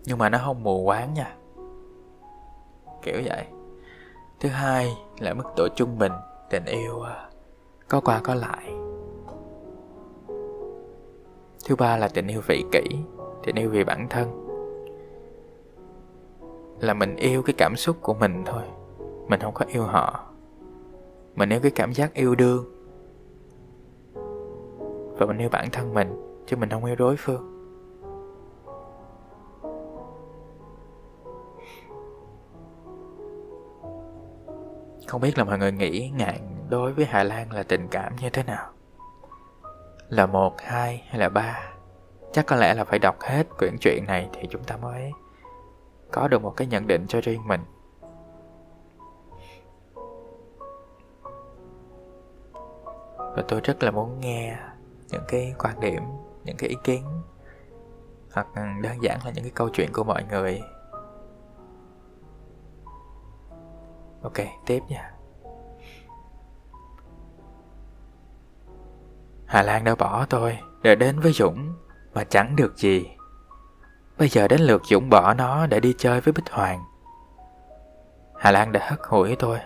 Nhưng 0.06 0.18
mà 0.18 0.30
nó 0.30 0.38
không 0.46 0.64
mù 0.64 0.86
quáng 0.86 1.14
nha. 1.14 1.36
Kiểu 3.02 3.22
vậy. 3.26 3.46
Thứ 4.40 4.50
hai 4.50 4.98
là 5.20 5.34
mức 5.34 5.44
độ 5.58 5.68
trung 5.76 5.98
bình, 5.98 6.12
tình 6.50 6.66
yêu 6.66 7.02
à, 7.02 7.30
có 7.88 8.02
qua 8.02 8.22
có 8.24 8.36
lại. 8.36 8.74
Thứ 11.68 11.76
ba 11.76 11.98
là 11.98 12.08
tình 12.08 12.28
yêu 12.28 12.42
vị 12.48 12.64
kỷ, 12.72 12.84
tình 13.44 13.56
yêu 13.56 13.70
vì 13.70 13.84
bản 13.84 14.08
thân. 14.10 14.42
Là 16.80 16.94
mình 16.94 17.16
yêu 17.16 17.42
cái 17.42 17.54
cảm 17.58 17.76
xúc 17.76 17.98
của 18.02 18.14
mình 18.14 18.44
thôi. 18.46 18.64
Mình 19.28 19.40
không 19.40 19.54
có 19.54 19.66
yêu 19.68 19.84
họ. 19.84 20.24
Mình 21.36 21.50
yêu 21.50 21.60
cái 21.60 21.72
cảm 21.72 21.94
giác 21.94 22.14
yêu 22.14 22.36
đương. 22.36 22.66
Và 25.18 25.26
mình 25.26 25.38
yêu 25.38 25.50
bản 25.52 25.70
thân 25.72 25.94
mình, 25.94 26.42
chứ 26.46 26.58
mình 26.58 26.70
không 26.70 26.86
yêu 26.86 26.96
đối 26.96 27.16
phương. 27.18 27.55
Không 35.16 35.22
biết 35.22 35.38
là 35.38 35.44
mọi 35.44 35.58
người 35.58 35.72
nghĩ 35.72 36.10
ngạn 36.16 36.68
đối 36.70 36.94
với 36.94 37.06
Hà 37.06 37.24
Lan 37.24 37.52
là 37.52 37.64
tình 37.64 37.88
cảm 37.88 38.16
như 38.16 38.30
thế 38.30 38.44
nào? 38.44 38.70
Là 40.10 40.26
một, 40.26 40.54
hai 40.62 41.04
hay 41.08 41.20
là 41.20 41.30
ba? 41.30 41.74
Chắc 42.32 42.46
có 42.46 42.56
lẽ 42.56 42.74
là 42.74 42.84
phải 42.84 43.00
đọc 43.00 43.16
hết 43.22 43.44
quyển 43.58 43.78
truyện 43.82 44.06
này 44.08 44.30
thì 44.34 44.48
chúng 44.50 44.64
ta 44.64 44.78
mới 44.78 45.12
có 46.12 46.28
được 46.28 46.42
một 46.42 46.54
cái 46.58 46.68
nhận 46.68 46.88
định 46.88 47.06
cho 47.08 47.22
riêng 47.24 47.48
mình. 47.48 47.62
Và 53.18 53.44
tôi 53.48 53.62
rất 53.64 53.84
là 53.84 53.92
muốn 53.92 54.20
nghe 54.20 54.58
những 55.12 55.24
cái 55.28 55.54
quan 55.60 55.80
điểm, 55.80 56.04
những 56.44 56.58
cái 56.58 56.70
ý 56.70 56.76
kiến 56.84 57.04
hoặc 58.34 58.48
ừ, 58.56 58.62
đơn 58.82 59.04
giản 59.04 59.20
là 59.26 59.32
những 59.32 59.44
cái 59.44 59.54
câu 59.56 59.70
chuyện 59.74 59.90
của 59.94 60.04
mọi 60.04 60.24
người 60.24 60.62
Ok, 64.26 64.46
tiếp 64.66 64.80
nha. 64.88 65.12
Hà 69.46 69.62
Lan 69.62 69.84
đã 69.84 69.96
bỏ 69.96 70.26
tôi 70.30 70.58
để 70.82 70.96
đến 70.96 71.20
với 71.20 71.32
Dũng 71.32 71.74
mà 72.14 72.24
chẳng 72.24 72.56
được 72.56 72.78
gì. 72.78 73.06
Bây 74.18 74.30
giờ 74.30 74.48
đến 74.48 74.62
lượt 74.62 74.82
Dũng 74.86 75.10
bỏ 75.10 75.34
nó 75.34 75.68
để 75.68 75.80
đi 75.80 75.96
chơi 75.98 76.22
với 76.22 76.32
Bích 76.32 76.52
Hoàng. 76.52 76.84
Hà 78.40 78.52
Lan 78.52 78.72
đã 78.72 78.88
hất 78.90 79.00
hủi 79.08 79.36
tôi, 79.36 79.60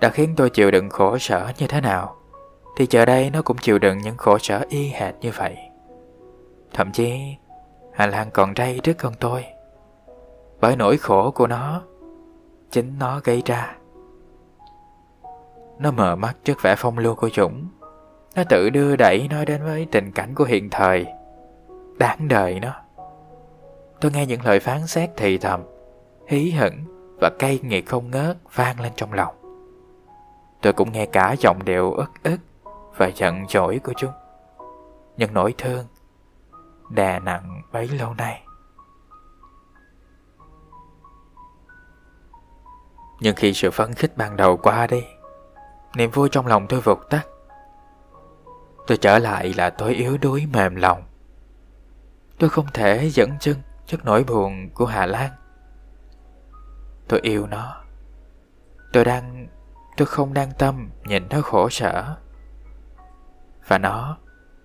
đã 0.00 0.08
khiến 0.08 0.34
tôi 0.36 0.50
chịu 0.50 0.70
đựng 0.70 0.90
khổ 0.90 1.18
sở 1.18 1.52
như 1.58 1.66
thế 1.66 1.80
nào, 1.80 2.16
thì 2.76 2.86
giờ 2.90 3.04
đây 3.04 3.30
nó 3.30 3.42
cũng 3.42 3.56
chịu 3.58 3.78
đựng 3.78 3.98
những 3.98 4.16
khổ 4.16 4.38
sở 4.38 4.64
y 4.68 4.88
hệt 4.88 5.14
như 5.20 5.30
vậy. 5.36 5.56
Thậm 6.72 6.92
chí, 6.92 7.36
Hà 7.92 8.06
Lan 8.06 8.30
còn 8.30 8.52
ray 8.56 8.80
trước 8.82 9.02
hơn 9.02 9.12
tôi. 9.20 9.44
Bởi 10.60 10.76
nỗi 10.76 10.96
khổ 10.96 11.30
của 11.30 11.46
nó 11.46 11.82
chính 12.72 12.98
nó 12.98 13.20
gây 13.24 13.42
ra. 13.46 13.76
Nó 15.78 15.90
mở 15.90 16.16
mắt 16.16 16.36
trước 16.44 16.62
vẻ 16.62 16.74
phong 16.78 16.98
lưu 16.98 17.14
của 17.14 17.30
Dũng. 17.36 17.68
Nó 18.36 18.42
tự 18.48 18.70
đưa 18.70 18.96
đẩy 18.96 19.28
nó 19.30 19.44
đến 19.44 19.64
với 19.64 19.86
tình 19.92 20.12
cảnh 20.12 20.34
của 20.34 20.44
hiện 20.44 20.70
thời. 20.70 21.06
Đáng 21.98 22.28
đời 22.28 22.60
nó. 22.60 22.72
Tôi 24.00 24.12
nghe 24.12 24.26
những 24.26 24.44
lời 24.44 24.60
phán 24.60 24.86
xét 24.86 25.10
thì 25.16 25.38
thầm, 25.38 25.62
hí 26.28 26.50
hửng 26.50 26.84
và 27.20 27.30
cay 27.38 27.58
nghiệt 27.62 27.86
không 27.86 28.10
ngớt 28.10 28.36
vang 28.54 28.80
lên 28.80 28.92
trong 28.96 29.12
lòng. 29.12 29.34
Tôi 30.62 30.72
cũng 30.72 30.92
nghe 30.92 31.06
cả 31.06 31.34
giọng 31.38 31.64
điệu 31.64 31.92
ức 31.92 32.10
ức 32.22 32.38
và 32.96 33.10
giận 33.14 33.44
dỗi 33.48 33.80
của 33.84 33.92
chúng. 33.96 34.12
Những 35.16 35.34
nỗi 35.34 35.54
thương 35.58 35.86
đè 36.90 37.20
nặng 37.20 37.62
bấy 37.72 37.88
lâu 37.88 38.14
nay. 38.14 38.42
Nhưng 43.22 43.36
khi 43.36 43.52
sự 43.54 43.70
phấn 43.70 43.94
khích 43.94 44.16
ban 44.16 44.36
đầu 44.36 44.56
qua 44.56 44.86
đi, 44.86 45.04
Niềm 45.96 46.10
vui 46.10 46.28
trong 46.28 46.46
lòng 46.46 46.66
tôi 46.68 46.80
vụt 46.80 46.98
tắt. 47.10 47.26
Tôi 48.86 48.98
trở 48.98 49.18
lại 49.18 49.54
là 49.56 49.70
tôi 49.70 49.94
yếu 49.94 50.18
đuối, 50.18 50.46
mềm 50.52 50.76
lòng. 50.76 51.02
Tôi 52.38 52.50
không 52.50 52.66
thể 52.74 53.10
dẫn 53.10 53.30
chân 53.40 53.56
trước 53.86 54.04
nỗi 54.04 54.24
buồn 54.24 54.70
của 54.74 54.86
Hà 54.86 55.06
Lan. 55.06 55.30
Tôi 57.08 57.20
yêu 57.20 57.46
nó. 57.46 57.84
Tôi 58.92 59.04
đang, 59.04 59.46
Tôi 59.96 60.06
không 60.06 60.34
đang 60.34 60.50
tâm 60.58 60.90
nhìn 61.04 61.26
nó 61.30 61.40
khổ 61.40 61.68
sở. 61.68 62.16
Và 63.66 63.78
nó 63.78 64.18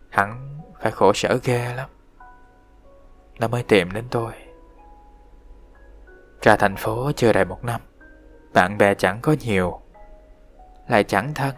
Hẳn 0.09 0.59
phải 0.81 0.91
khổ 0.91 1.13
sở 1.13 1.39
ghê 1.43 1.73
lắm. 1.75 1.89
Nó 3.39 3.47
mới 3.47 3.63
tìm 3.63 3.91
đến 3.91 4.05
tôi. 4.11 4.31
Ra 6.41 6.55
thành 6.55 6.75
phố 6.75 7.11
chưa 7.11 7.33
đầy 7.33 7.45
một 7.45 7.63
năm 7.63 7.81
bạn 8.57 8.77
bè 8.77 8.93
chẳng 8.93 9.19
có 9.21 9.35
nhiều. 9.45 9.79
Lại 10.87 11.03
chẳng 11.03 11.33
thân. 11.33 11.55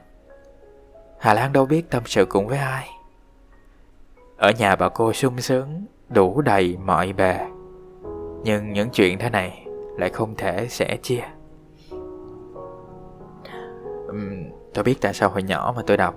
Hà 1.20 1.34
Lan 1.34 1.54
đâu 1.54 1.66
biết 1.66 1.89
tâm 1.89 2.04
sự 2.06 2.26
cùng 2.26 2.47
với 2.47 2.58
ai. 2.58 2.89
Ở 4.38 4.52
nhà 4.52 4.76
bà 4.76 4.89
cô 4.89 5.14
sung 5.14 5.41
sướng 5.41 5.86
Đủ 6.10 6.41
đầy 6.41 6.78
mọi 6.86 7.14
bề. 7.14 7.39
Nhưng 8.43 8.74
những 8.74 8.89
chuyện 8.89 9.20
thế 9.20 9.30
này 9.30 9.66
Lại 9.97 10.10
không 10.10 10.36
thể 10.36 10.68
sẻ 10.68 10.97
chia. 11.04 11.24
Uhm, 14.08 14.50
Tôi 14.74 14.84
biết 14.84 14.95
tại 15.02 15.14
sao 15.14 15.30
hồi 15.30 15.43
nhỏ 15.43 15.74
mà 15.76 15.82
tôi 15.88 15.97
đọc. 15.97 16.16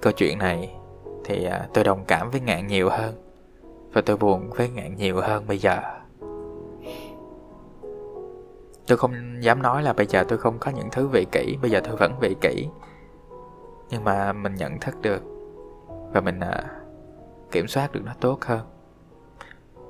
Câu 0.00 0.12
chuyện 0.12 0.38
này 0.38 0.74
Thì 1.24 1.44
à, 1.44 1.68
tôi 1.74 1.84
đồng 1.84 2.04
cảm 2.04 2.30
với 2.30 2.40
ngạn 2.40 2.66
nhiều 2.66 2.88
hơn. 2.88 3.14
Và 3.92 4.00
tôi 4.00 4.16
buồn 4.16 4.50
với 4.50 4.68
ngạn 4.68 4.96
nhiều 4.96 5.20
hơn 5.20 5.44
bây 5.46 5.58
giờ. 5.58 5.80
Tôi 8.88 8.98
không 8.98 9.42
dám 9.42 9.62
nói 9.62 9.82
là 9.82 9.92
bây 9.92 10.06
giờ 10.06 10.24
tôi 10.28 10.38
không 10.38 10.58
có 10.58 10.70
những 10.70 10.88
thứ 10.92 11.08
vị 11.08 11.26
kỷ 11.32 11.56
Bây 11.62 11.70
giờ 11.70 11.80
tôi 11.84 11.96
vẫn 11.96 12.18
vị 12.20 12.36
kỷ. 12.40 12.68
Nhưng 13.90 14.04
mà 14.04 14.32
mình 14.32 14.54
nhận 14.54 14.80
thức 14.80 14.94
được 15.02 15.22
Và 16.12 16.20
mình 16.20 16.40
à, 16.40 16.64
kiểm 17.50 17.68
soát 17.68 17.92
được 17.92 18.00
nó 18.04 18.12
tốt 18.20 18.38
hơn. 18.44 18.60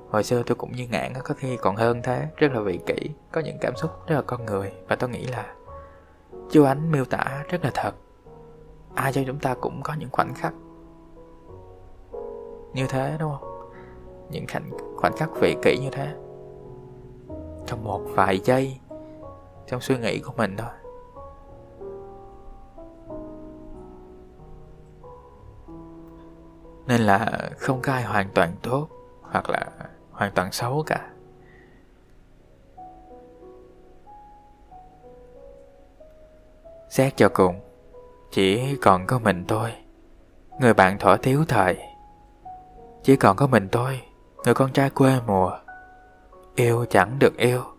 Hồi 0.09 0.23
xưa 0.23 0.43
tôi 0.45 0.55
cũng 0.55 0.71
như 0.71 0.87
ngạn 0.87 1.13
có 1.23 1.35
khi 1.35 1.57
còn 1.57 1.75
hơn 1.75 2.01
thế 2.03 2.27
Rất 2.35 2.51
là 2.51 2.61
vị 2.61 2.79
kỷ 2.85 3.09
Có 3.31 3.41
những 3.41 3.57
cảm 3.61 3.75
xúc 3.75 3.91
rất 4.07 4.15
là 4.15 4.21
con 4.21 4.45
người 4.45 4.71
Và 4.87 4.95
tôi 4.95 5.09
nghĩ 5.09 5.25
là 5.25 5.53
Chú 6.51 6.63
Ánh 6.63 6.91
miêu 6.91 7.05
tả 7.05 7.43
rất 7.49 7.63
là 7.63 7.71
thật. 7.73 7.91
Ai 8.95 9.13
cho 9.13 9.21
chúng 9.27 9.39
ta 9.39 9.55
cũng 9.61 9.81
có 9.83 9.93
những 9.99 10.09
khoảnh 10.11 10.33
khắc 10.33 10.53
Như 12.73 12.87
thế 12.89 13.17
đúng 13.19 13.31
không? 13.39 13.71
Những 14.31 14.45
khoảnh, 14.51 14.69
khoảnh 14.97 15.17
khắc 15.17 15.29
vị 15.41 15.55
kỷ 15.61 15.77
như 15.77 15.89
thế. 15.91 16.13
Trong 17.65 17.83
một 17.83 18.01
vài 18.15 18.39
giây 18.39 18.79
trong 19.69 19.81
suy 19.81 19.97
nghĩ 19.97 20.19
của 20.19 20.33
mình 20.37 20.57
thôi. 20.57 20.69
Nên 26.87 27.01
là 27.01 27.49
không 27.57 27.81
có 27.81 27.93
ai 27.93 28.03
hoàn 28.03 28.29
toàn 28.33 28.55
tốt 28.61 28.87
Hoặc 29.21 29.49
là 29.49 29.65
hoàn 30.11 30.31
toàn 30.35 30.51
xấu 30.51 30.83
cả. 30.85 31.09
Xét 36.89 37.17
cho 37.17 37.29
cùng, 37.29 37.59
Chỉ 38.31 38.75
còn 38.81 39.07
có 39.07 39.19
mình 39.19 39.45
tôi, 39.47 39.73
Người 40.59 40.73
bạn 40.73 40.99
thỏa 40.99 41.17
thiếu 41.17 41.45
thời. 41.47 41.77
Chỉ 43.03 43.15
còn 43.15 43.35
có 43.35 43.47
mình 43.47 43.67
tôi, 43.71 44.01
Người 44.45 44.53
con 44.53 44.71
trai 44.73 44.89
quê 44.89 45.19
mùa, 45.27 45.51
Yêu 46.55 46.85
chẳng 46.89 47.19
được 47.19 47.37
yêu. 47.37 47.78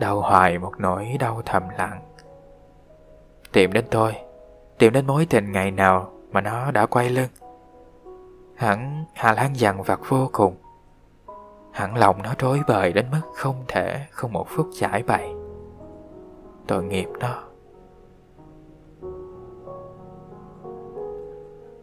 Đau 0.00 0.20
hoài 0.20 0.58
một 0.58 0.72
nỗi 0.78 1.16
đau 1.20 1.42
thầm 1.46 1.62
lặng. 1.78 2.00
Tìm 3.52 3.72
đến 3.72 3.84
tôi, 3.90 4.14
Tìm 4.78 4.92
đến 4.92 5.06
mối 5.06 5.26
tình 5.30 5.52
ngày 5.52 5.70
nào 5.70 6.12
Mà 6.32 6.40
nó 6.40 6.70
đã 6.70 6.86
quay 6.86 7.10
lưng. 7.10 7.28
Hẳn 8.56 9.04
Hà 9.14 9.32
Lan 9.32 9.56
dằn 9.56 9.82
vặt 9.82 10.00
vô 10.08 10.28
cùng. 10.32 10.56
Hẳn 11.72 11.96
lòng 11.96 12.22
nó 12.22 12.34
rối 12.38 12.60
bời 12.68 12.92
đến 12.92 13.06
mức 13.10 13.20
không 13.34 13.64
thể 13.68 14.06
Không 14.10 14.32
một 14.32 14.46
phút 14.48 14.66
giải 14.72 15.02
bày. 15.02 15.34
Tội 16.66 16.84
nghiệp 16.84 17.08
nó. 17.20 17.42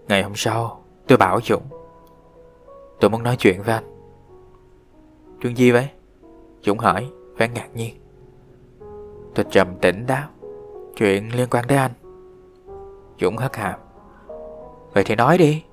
Ngày 0.07 0.24
hôm 0.24 0.36
sau, 0.36 0.84
Tôi 1.07 1.18
bảo 1.18 1.39
Dũng. 1.43 1.63
Tôi 2.99 3.09
muốn 3.09 3.24
nói 3.24 3.36
chuyện 3.39 3.61
với 3.61 3.76
anh. 3.76 3.84
Chuyện 5.41 5.57
gì 5.57 5.72
vậy? 5.72 5.89
Dũng 6.61 6.78
hỏi, 6.78 7.09
vẻ 7.38 7.47
ngạc 7.47 7.68
nhiên. 7.76 8.07
Tôi 9.38 9.46
trầm 9.50 9.76
tĩnh 9.82 10.06
đáp. 10.08 10.30
Chuyện 10.96 11.36
liên 11.36 11.50
quan 11.52 11.66
tới 11.68 11.78
anh. 11.78 11.92
Dũng 13.20 13.38
hất 13.38 13.56
hàm. 13.56 13.80
Vậy 14.94 15.04
thì 15.04 15.16
nói 15.16 15.38
đi. 15.38 15.64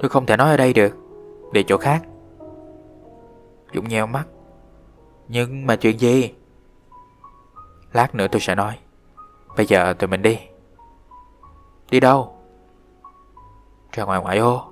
Tôi 0.00 0.08
không 0.08 0.26
thể 0.26 0.36
nói 0.36 0.50
ở 0.50 0.56
đây 0.56 0.72
được. 0.72 0.96
Đi 1.52 1.62
chỗ 1.62 1.76
khác. 1.76 2.02
Dũng 3.74 3.88
nheo 3.88 4.06
mắt. 4.06 4.24
Nhưng 5.28 5.66
mà 5.66 5.76
chuyện 5.76 5.98
gì? 5.98 6.34
Lát 7.92 8.14
nữa 8.14 8.26
tôi 8.32 8.40
sẽ 8.40 8.54
nói. 8.54 8.78
Bây 9.56 9.66
giờ 9.66 9.92
tụi 9.92 10.08
mình 10.08 10.22
đi. 10.22 10.38
Đi 11.90 12.00
đâu? 12.00 12.34
Ra 13.92 14.04
ngoài 14.04 14.20
ngoại 14.20 14.38
ô. 14.38 14.62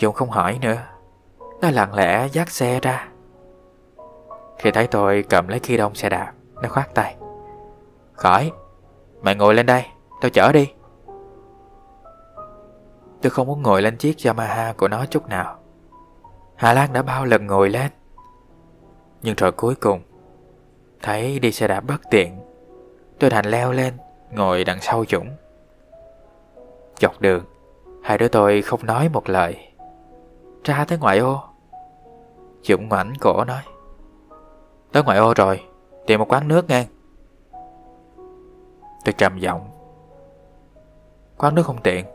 Dũng 0.00 0.14
không 0.14 0.30
hỏi 0.30 0.58
nữa. 0.62 0.78
Nó 1.60 1.70
lặng 1.70 1.94
lẽ 1.94 2.28
dắt 2.32 2.50
xe 2.50 2.80
ra. 2.80 3.08
Khi 4.58 4.70
thấy 4.70 4.86
tôi 4.86 5.24
cầm 5.30 5.48
lấy 5.48 5.60
khi 5.60 5.76
đông 5.76 5.94
xe 5.94 6.08
đạp, 6.08 6.32
Nó 6.62 6.68
khoát 6.68 6.94
tay. 6.94 7.16
Khỏi, 8.12 8.52
Mày 9.22 9.34
ngồi 9.34 9.54
lên 9.54 9.66
đây, 9.66 9.84
Tao 10.20 10.30
chở 10.30 10.52
đi. 10.52 10.72
Tôi 13.22 13.30
không 13.30 13.46
muốn 13.46 13.62
ngồi 13.62 13.82
lên 13.82 13.96
chiếc 13.96 14.16
Yamaha 14.24 14.72
của 14.72 14.88
nó 14.88 15.06
chút 15.06 15.28
nào. 15.28 15.58
Hà 16.56 16.72
Lan 16.72 16.92
đã 16.92 17.02
bao 17.02 17.24
lần 17.24 17.46
ngồi 17.46 17.70
lên. 17.70 17.90
Nhưng 19.22 19.34
rồi 19.34 19.52
cuối 19.52 19.74
cùng, 19.74 20.02
Thấy 21.02 21.38
đi 21.38 21.52
xe 21.52 21.68
đạp 21.68 21.80
bất 21.80 22.00
tiện, 22.10 22.40
Tôi 23.18 23.30
đành 23.30 23.46
leo 23.46 23.72
lên, 23.72 23.94
Ngồi 24.30 24.64
đằng 24.64 24.80
sau 24.80 25.04
Dũng. 25.08 25.28
Dọc 27.00 27.20
đường, 27.20 27.44
Hai 28.02 28.18
đứa 28.18 28.28
tôi 28.28 28.62
không 28.62 28.86
nói 28.86 29.08
một 29.08 29.28
lời. 29.28 29.72
Ra 30.64 30.84
tới 30.88 30.98
ngoại 30.98 31.18
ô, 31.18 31.40
Dũng 32.62 32.88
ngoảnh 32.88 33.12
cổ 33.20 33.44
nói. 33.44 33.62
Tới 34.96 35.02
ngoại 35.02 35.18
ô 35.18 35.34
rồi, 35.36 35.60
Tìm 36.06 36.20
một 36.20 36.32
quán 36.32 36.48
nước 36.48 36.68
ngang. 36.68 36.86
Tôi 39.04 39.12
trầm 39.18 39.38
giọng. 39.38 39.68
Quán 41.36 41.54
nước 41.54 41.62
không 41.66 41.82
tiện. 41.82 42.06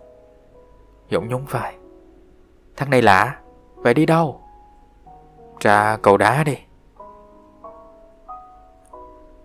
Dũng 1.11 1.29
nhún 1.29 1.45
vai. 1.45 1.75
Thằng 2.77 2.89
này 2.89 3.01
lạ 3.01 3.39
Vậy 3.75 3.93
đi 3.93 4.05
đâu? 4.05 4.41
Ra 5.59 5.97
cầu 6.01 6.17
đá 6.17 6.43
đi. 6.43 6.57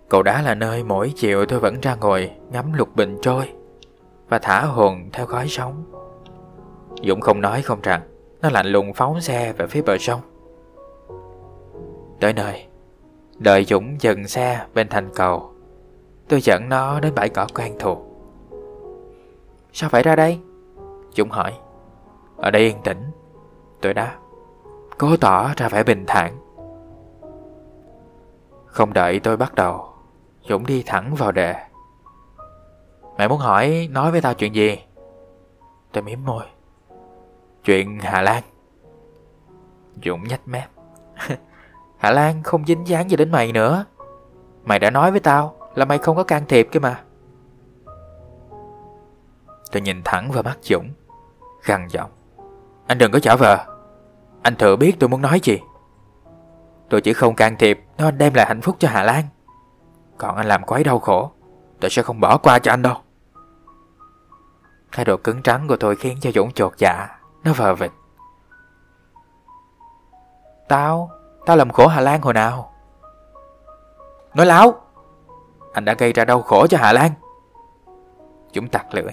Cầu 0.09 0.23
đá 0.23 0.43
là 0.43 0.55
nơi 0.55 0.85
mỗi 0.85 1.13
chiều 1.17 1.47
tôi 1.47 1.61
vẫn 1.61 1.81
ra 1.81 1.95
ngồi 1.95 2.31
Ngắm 2.51 2.73
lục 2.73 2.89
bình 2.95 3.19
trôi 3.23 3.53
Và 4.29 4.39
thả 4.39 4.61
hồn 4.61 5.09
theo 5.13 5.27
khói 5.27 5.49
sóng 5.49 5.85
Dũng 7.03 7.21
không 7.21 7.41
nói 7.41 7.63
không 7.63 7.81
rằng, 7.83 8.01
Nó 8.43 8.51
lạnh 8.51 8.67
lùng 8.67 8.95
phóng 8.95 9.21
xe 9.21 9.53
về 9.53 9.67
phía 9.67 9.83
bờ 9.83 9.99
sông. 9.99 10.21
Tới 12.21 12.33
nơi 12.33 12.67
Đợi 13.39 13.65
Dũng 13.65 14.01
dừng 14.01 14.29
xe 14.29 14.67
bên 14.75 14.89
thành 14.89 15.09
cầu, 15.15 15.53
Tôi 16.29 16.41
dẫn 16.41 16.69
nó 16.69 17.01
đến 17.01 17.15
bãi 17.15 17.29
cỏ 17.29 17.47
quen 17.55 17.77
thuộc. 17.79 17.99
Sao 19.73 19.91
phải 19.91 20.03
ra 20.03 20.17
đây? 20.17 20.41
Dũng 21.17 21.31
hỏi. 21.31 21.53
Ở 22.37 22.51
đây 22.51 22.63
yên 22.63 22.83
tĩnh. 22.85 23.11
Tôi 23.81 23.95
đáp. 23.95 24.17
Cố 24.99 25.17
tỏ 25.17 25.53
ra 25.57 25.69
vẻ 25.69 25.83
bình 25.83 26.05
thản. 26.07 26.39
Không 28.67 28.93
đợi 28.93 29.21
tôi 29.21 29.37
bắt 29.37 29.55
đầu, 29.55 29.89
Dũng 30.49 30.67
đi 30.67 30.83
thẳng 30.87 31.15
vào 31.15 31.33
đề. 31.33 31.55
Mẹ 33.19 33.29
muốn 33.29 33.39
hỏi, 33.39 33.89
Nói 33.91 34.11
với 34.11 34.21
tao 34.21 34.35
chuyện 34.35 34.55
gì? 34.55 34.79
Tôi 35.93 36.03
miếm 36.03 36.19
môi. 36.25 36.45
Chuyện 37.65 37.99
Hà 38.01 38.23
Lan. 38.23 38.43
Dũng 40.05 40.25
nhách 40.25 40.49
mép. 40.49 40.69
Hà 41.99 42.11
Lan 42.11 42.43
không 42.43 42.67
dính 42.67 42.89
dáng 42.89 43.11
gì 43.11 43.17
đến 43.17 43.31
mày 43.31 43.53
nữa. 43.53 43.85
Mày 44.65 44.79
đã 44.79 44.91
nói 44.91 45.11
với 45.11 45.21
tao 45.21 45.57
Là 45.77 45.85
mày 45.85 45.99
không 45.99 46.17
có 46.17 46.25
can 46.25 46.47
thiệp 46.49 46.69
kia 46.73 46.81
mà. 46.81 47.01
Tôi 49.73 49.83
nhìn 49.83 50.03
thẳng 50.05 50.31
vào 50.31 50.43
mắt 50.43 50.59
Dũng, 50.63 50.91
Gằn 51.65 51.87
giọng. 51.89 52.11
Anh 52.87 52.99
đừng 52.99 53.13
có 53.13 53.19
trả 53.19 53.37
vờ. 53.37 53.59
Anh 54.43 54.57
thừa 54.57 54.77
biết 54.77 54.97
tôi 54.99 55.09
muốn 55.09 55.23
nói 55.23 55.41
gì. 55.43 55.59
Tôi 56.89 57.01
chỉ 57.01 57.13
không 57.13 57.35
can 57.35 57.57
thiệp, 57.57 57.81
Nó 57.99 58.11
đem 58.11 58.35
lại 58.35 58.47
hạnh 58.47 58.61
phúc 58.61 58.77
cho 58.79 58.89
Hà 58.89 59.03
Lan. 59.03 59.25
Còn 60.19 60.37
anh 60.37 60.47
làm 60.47 60.63
quấy 60.65 60.85
đau 60.85 60.99
khổ, 60.99 61.31
Tôi 61.81 61.91
sẽ 61.91 62.03
không 62.03 62.21
bỏ 62.21 62.37
qua 62.37 62.59
cho 62.59 62.73
anh 62.73 62.83
đâu. 62.83 62.97
Thái 64.93 65.05
độ 65.05 65.17
cứng 65.17 65.43
trắng 65.43 65.69
của 65.69 65.77
tôi 65.77 65.97
khiến 65.97 66.19
cho 66.21 66.31
Dũng 66.35 66.53
chột 66.53 66.73
dạ 66.79 67.19
Nó 67.45 67.53
vờ 67.53 67.75
vịt. 67.75 67.91
Tao 70.69 71.11
Tao 71.47 71.57
làm 71.57 71.71
khổ 71.71 71.87
Hà 71.87 72.01
Lan 72.01 72.21
hồi 72.21 72.35
nào? 72.35 72.73
Nói 74.35 74.47
láo. 74.47 74.75
Anh 75.73 75.85
đã 75.85 75.95
gây 75.95 76.13
ra 76.13 76.25
đau 76.25 76.43
khổ 76.43 76.67
cho 76.67 76.79
Hà 76.79 76.93
Lan. 76.93 77.11
Dũng 78.55 78.69
tặc 78.69 78.95
lưỡi. 78.95 79.13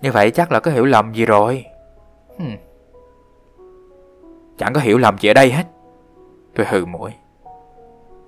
Như 0.00 0.12
vậy 0.12 0.30
chắc 0.30 0.52
là 0.52 0.60
có 0.60 0.70
hiểu 0.70 0.84
lầm 0.84 1.12
gì 1.12 1.26
rồi. 1.26 1.64
Hmm. 2.38 2.56
Chẳng 4.58 4.72
có 4.72 4.80
hiểu 4.80 4.98
lầm 4.98 5.18
gì 5.18 5.30
ở 5.30 5.34
đây 5.34 5.52
hết. 5.52 5.64
Tôi 6.54 6.66
hừ 6.66 6.84
mũi. 6.84 7.10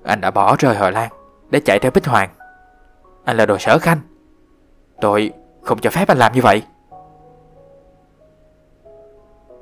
Anh 0.04 0.20
đã 0.20 0.30
bỏ 0.30 0.56
rơi 0.58 0.74
Hà 0.74 0.90
Lan 0.90 1.10
Để 1.50 1.60
chạy 1.60 1.78
theo 1.78 1.90
Bích 1.94 2.06
Hoàng. 2.06 2.30
Anh 3.24 3.36
là 3.36 3.46
đồ 3.46 3.58
sở 3.58 3.78
khanh. 3.78 3.98
Tôi 5.00 5.32
không 5.62 5.78
cho 5.78 5.90
phép 5.90 6.08
anh 6.08 6.18
làm 6.18 6.32
như 6.32 6.40
vậy. 6.42 6.62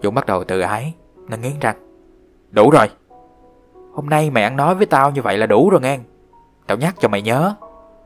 Dũng 0.03 0.15
bắt 0.15 0.27
đầu 0.27 0.45
tự 0.45 0.61
ái, 0.61 0.95
Nó 1.29 1.37
nghiến 1.37 1.59
răng. 1.61 1.90
Đủ 2.51 2.71
rồi. 2.71 2.91
Hôm 3.95 4.07
nay 4.07 4.31
mày 4.31 4.43
ăn 4.43 4.57
nói 4.57 4.75
với 4.75 4.87
tao 4.87 5.11
như 5.11 5.23
vậy 5.23 5.39
là 5.39 5.47
đủ 5.47 5.71
rồi 5.71 5.81
ngang 5.81 6.05
Tao 6.67 6.79
nhắc 6.79 6.95
cho 7.01 7.09
mày 7.09 7.23
nhớ, 7.23 7.55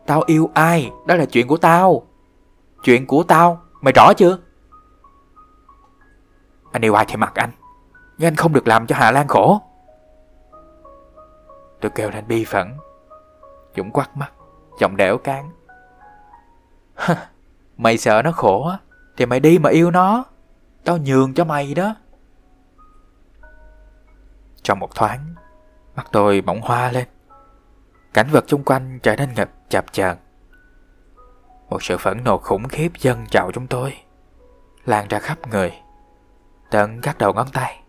Tao 0.06 0.22
yêu 0.26 0.50
ai 0.54 0.90
Đó 1.06 1.14
là 1.14 1.24
chuyện 1.24 1.46
của 1.46 1.56
tao. 1.56 2.02
Chuyện 2.82 3.06
của 3.06 3.22
tao, 3.22 3.60
Mày 3.80 3.92
rõ 3.92 4.12
chưa? 4.12 4.38
Anh 6.72 6.84
yêu 6.84 6.94
ai 6.94 7.04
thì 7.08 7.16
mặc 7.16 7.32
anh, 7.34 7.50
Nhưng 8.18 8.26
anh 8.26 8.36
không 8.36 8.52
được 8.52 8.68
làm 8.68 8.86
cho 8.86 8.96
Hà 8.98 9.10
Lan 9.10 9.28
khổ. 9.28 9.60
Tôi 11.80 11.90
kêu 11.94 12.10
lên 12.10 12.24
bi 12.28 12.44
phẫn, 12.44 12.72
Dũng 13.76 13.90
quắt 13.90 14.16
mắt, 14.16 14.32
Giọng 14.80 14.96
đẻo 14.96 15.18
cán. 15.18 15.50
Mày 17.76 17.98
sợ 17.98 18.22
nó 18.22 18.32
khổ 18.32 18.72
Thì 19.16 19.26
mày 19.26 19.40
đi 19.40 19.58
mà 19.58 19.70
yêu 19.70 19.90
nó. 19.90 20.24
Tao 20.84 20.96
nhường 20.96 21.34
cho 21.34 21.44
mày 21.44 21.74
đó. 21.74 21.94
Trong 24.64 24.78
một 24.78 24.94
thoáng. 24.94 25.34
Mắt 25.96 26.06
tôi 26.12 26.40
bỗng 26.40 26.60
hoa 26.60 26.90
lên. 26.90 27.04
Cảnh 28.14 28.26
vật 28.30 28.44
xung 28.48 28.64
quanh 28.64 28.98
trở 29.02 29.16
nên 29.16 29.34
ngập 29.34 29.50
chập 29.68 29.84
chờn. 29.92 30.16
Một 31.68 31.82
sự 31.82 31.96
phẫn 31.98 32.24
nộ 32.24 32.38
khủng 32.38 32.68
khiếp 32.68 32.92
dâng 32.98 33.26
trào 33.30 33.52
trong 33.52 33.66
tôi, 33.66 33.94
Lan 34.84 35.08
ra 35.08 35.18
khắp 35.18 35.38
người. 35.48 35.72
Tận 36.70 37.00
các 37.00 37.18
đầu 37.18 37.32
ngón 37.32 37.46
tay. 37.52 37.82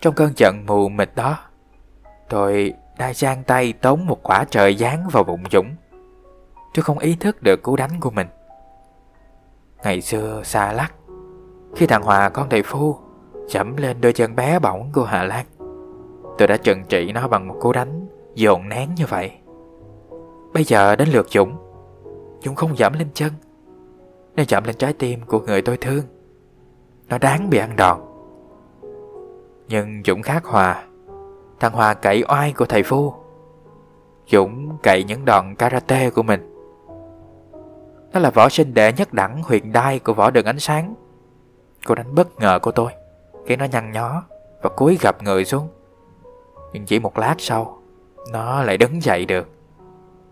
Trong 0.00 0.14
cơn 0.14 0.32
giận 0.36 0.66
mù 0.66 0.88
mịt 0.88 1.10
đó, 1.14 1.38
Tôi 2.28 2.74
đã 2.98 3.12
giang 3.12 3.44
tay 3.44 3.72
tống 3.72 4.06
một 4.06 4.22
quả 4.22 4.44
trời 4.50 4.76
giáng 4.76 5.08
vào 5.12 5.24
bụng 5.24 5.42
Dũng 5.52 5.76
Tôi 6.74 6.82
không 6.82 6.98
ý 6.98 7.16
thức 7.16 7.42
được 7.42 7.62
cú 7.62 7.76
đánh 7.76 8.00
của 8.00 8.10
mình. 8.10 8.26
Ngày 9.82 10.00
xưa 10.00 10.42
xa 10.44 10.72
lắc, 10.72 10.92
Khi 11.76 11.86
thằng 11.86 12.02
Hòa 12.02 12.28
con 12.28 12.48
thầy 12.48 12.62
phu 12.62 12.96
chậm 13.48 13.76
lên 13.76 14.00
đôi 14.00 14.12
chân 14.12 14.36
bé 14.36 14.58
bỏng 14.58 14.92
của 14.92 15.04
Hà 15.04 15.22
Lan 15.22 15.46
Tôi 16.38 16.48
đã 16.48 16.56
trừng 16.56 16.84
trị 16.88 17.12
nó 17.12 17.28
bằng 17.28 17.48
một 17.48 17.56
cú 17.60 17.72
đánh 17.72 18.06
Dồn 18.34 18.68
nén 18.68 18.88
như 18.96 19.04
vậy. 19.08 19.32
Bây 20.52 20.64
giờ 20.64 20.96
đến 20.96 21.08
lượt 21.08 21.26
Dũng. 21.28 21.56
Dũng 22.44 22.54
không 22.54 22.76
giảm 22.76 22.92
lên 22.92 23.08
chân. 23.14 23.32
Nó 24.36 24.44
chạm 24.48 24.64
lên 24.64 24.76
trái 24.76 24.92
tim 24.92 25.20
của 25.26 25.40
người 25.40 25.62
tôi 25.62 25.76
thương. 25.76 26.04
Nó 27.08 27.18
đáng 27.18 27.50
bị 27.50 27.58
ăn 27.58 27.76
đòn. 27.76 28.00
Nhưng 29.68 30.02
Dũng 30.06 30.22
khác 30.22 30.44
Hòa. 30.44 30.84
Thằng 31.60 31.72
Hòa 31.72 31.94
cậy 31.94 32.24
oai 32.28 32.52
của 32.52 32.64
thầy 32.64 32.82
Phu. 32.82 33.14
Dũng 34.30 34.78
cậy 34.82 35.04
những 35.04 35.24
đòn 35.24 35.54
karate 35.54 36.10
của 36.10 36.22
mình. 36.22 36.50
Nó 38.12 38.20
là 38.20 38.30
võ 38.30 38.48
sinh 38.48 38.74
đệ 38.74 38.92
nhất 38.92 39.12
đẳng 39.12 39.42
huyền 39.42 39.72
đai 39.72 39.98
của 39.98 40.12
võ 40.12 40.30
đường 40.30 40.44
ánh 40.44 40.58
sáng. 40.58 40.94
Cô 41.86 41.94
đánh 41.94 42.14
bất 42.14 42.38
ngờ 42.38 42.58
của 42.62 42.70
tôi 42.70 42.92
Khi 43.46 43.56
nó 43.56 43.64
nhăn 43.64 43.92
nhó 43.92 44.22
Và 44.62 44.70
cúi 44.70 44.98
gập 45.00 45.22
người 45.22 45.44
xuống. 45.44 45.68
Nhưng 46.74 46.86
chỉ 46.86 46.98
một 46.98 47.18
lát 47.18 47.34
sau, 47.38 47.78
Nó 48.32 48.62
lại 48.62 48.78
đứng 48.78 49.02
dậy 49.02 49.24
được. 49.24 49.48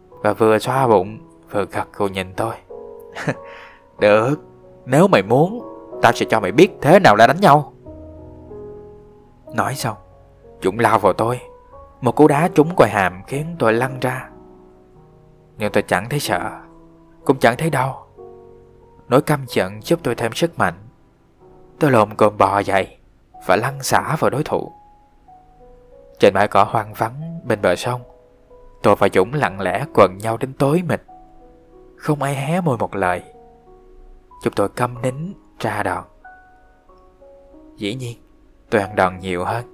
Và 0.09 0.33
vừa 0.33 0.59
xoa 0.59 0.89
bụng, 0.89 1.19
Vừa 1.51 1.65
gật 1.65 1.89
cô 1.97 2.09
nhìn 2.09 2.35
tôi. 2.37 2.55
Được, 4.01 4.41
Nếu 4.87 5.09
mày 5.09 5.23
muốn 5.23 5.69
Tao 6.03 6.13
sẽ 6.13 6.27
cho 6.31 6.41
mày 6.41 6.53
biết 6.53 6.71
thế 6.81 6.99
nào 6.99 7.17
là 7.17 7.27
đánh 7.27 7.41
nhau. 7.41 7.73
Nói 9.55 9.75
xong, 9.75 9.97
Dũng 10.63 10.79
lao 10.79 10.99
vào 10.99 11.13
tôi. 11.13 11.41
Một 12.01 12.17
cú 12.17 12.29
đá 12.29 12.49
trúng 12.55 12.75
quai 12.77 12.91
hàm 12.91 13.23
khiến 13.27 13.57
tôi 13.59 13.73
lăn 13.73 14.01
ra. 14.01 14.31
Nhưng 15.59 15.73
tôi 15.73 15.83
chẳng 15.83 16.09
thấy 16.09 16.21
sợ, 16.21 16.51
Cũng 17.25 17.39
chẳng 17.39 17.55
thấy 17.59 17.71
đau. 17.71 18.07
Nỗi 19.09 19.23
căm 19.23 19.45
giận 19.49 19.83
giúp 19.83 20.01
tôi 20.03 20.15
thêm 20.15 20.33
sức 20.33 20.59
mạnh. 20.59 20.75
Tôi 21.79 21.91
lồm 21.91 22.17
cồm 22.17 22.39
bò 22.39 22.59
dậy 22.59 22.97
Và 23.47 23.57
lăn 23.57 23.83
xả 23.83 24.17
vào 24.19 24.31
đối 24.31 24.45
thủ. 24.45 24.73
Trên 26.19 26.35
bãi 26.35 26.49
cỏ 26.49 26.65
hoang 26.65 26.95
vắng 26.95 27.41
bên 27.45 27.63
bờ 27.63 27.77
sông, 27.77 28.03
Tôi 28.83 28.97
và 28.97 29.09
Dũng 29.15 29.35
lặng 29.35 29.61
lẽ 29.61 29.85
quần 29.95 30.19
nhau 30.19 30.37
đến 30.37 30.53
tối 30.53 30.83
mịt. 30.89 31.03
Không 31.97 32.23
ai 32.23 32.35
hé 32.35 32.61
môi 32.61 32.79
một 32.79 32.95
lời. 32.95 33.23
Chúng 34.43 34.53
tôi 34.53 34.69
câm 34.69 35.03
nín, 35.03 35.15
tra 35.59 35.83
đòn. 35.83 36.05
Dĩ 37.77 37.95
nhiên, 37.95 38.19
tôi 38.71 38.81
ăn 38.81 38.97
đòn 38.97 39.19
nhiều 39.19 39.45
hơn. 39.45 39.65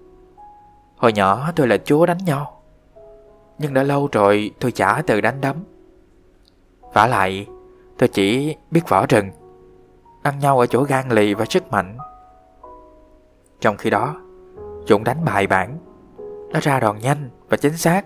Hồi 0.97 1.13
nhỏ 1.13 1.53
tôi 1.57 1.67
là 1.67 1.77
chúa 1.85 2.07
đánh 2.07 2.19
nhau. 2.27 2.63
Nhưng 3.59 3.75
đã 3.75 3.83
lâu 3.83 4.09
rồi 4.13 4.51
tôi 4.61 4.73
chả 4.73 5.03
từ 5.07 5.21
đánh 5.21 5.41
đấm. 5.41 5.57
Vả 6.93 7.07
lại, 7.07 7.47
tôi 7.99 8.09
chỉ 8.09 8.57
biết 8.71 8.89
võ 8.89 9.07
rừng, 9.07 9.31
Ăn 10.23 10.39
nhau 10.39 10.59
ở 10.59 10.67
chỗ 10.67 10.83
gan 10.83 11.09
lì 11.09 11.35
và 11.35 11.45
sức 11.45 11.71
mạnh. 11.71 11.99
Trong 13.61 13.77
khi 13.77 13.91
đó, 13.91 14.21
Dũng 14.87 15.05
đánh 15.05 15.25
bài 15.25 15.47
bản. 15.47 15.79
Nó 16.53 16.61
ra 16.63 16.81
đòn 16.81 16.99
nhanh 16.99 17.31
và 17.49 17.57
chính 17.57 17.77
xác. 17.77 18.05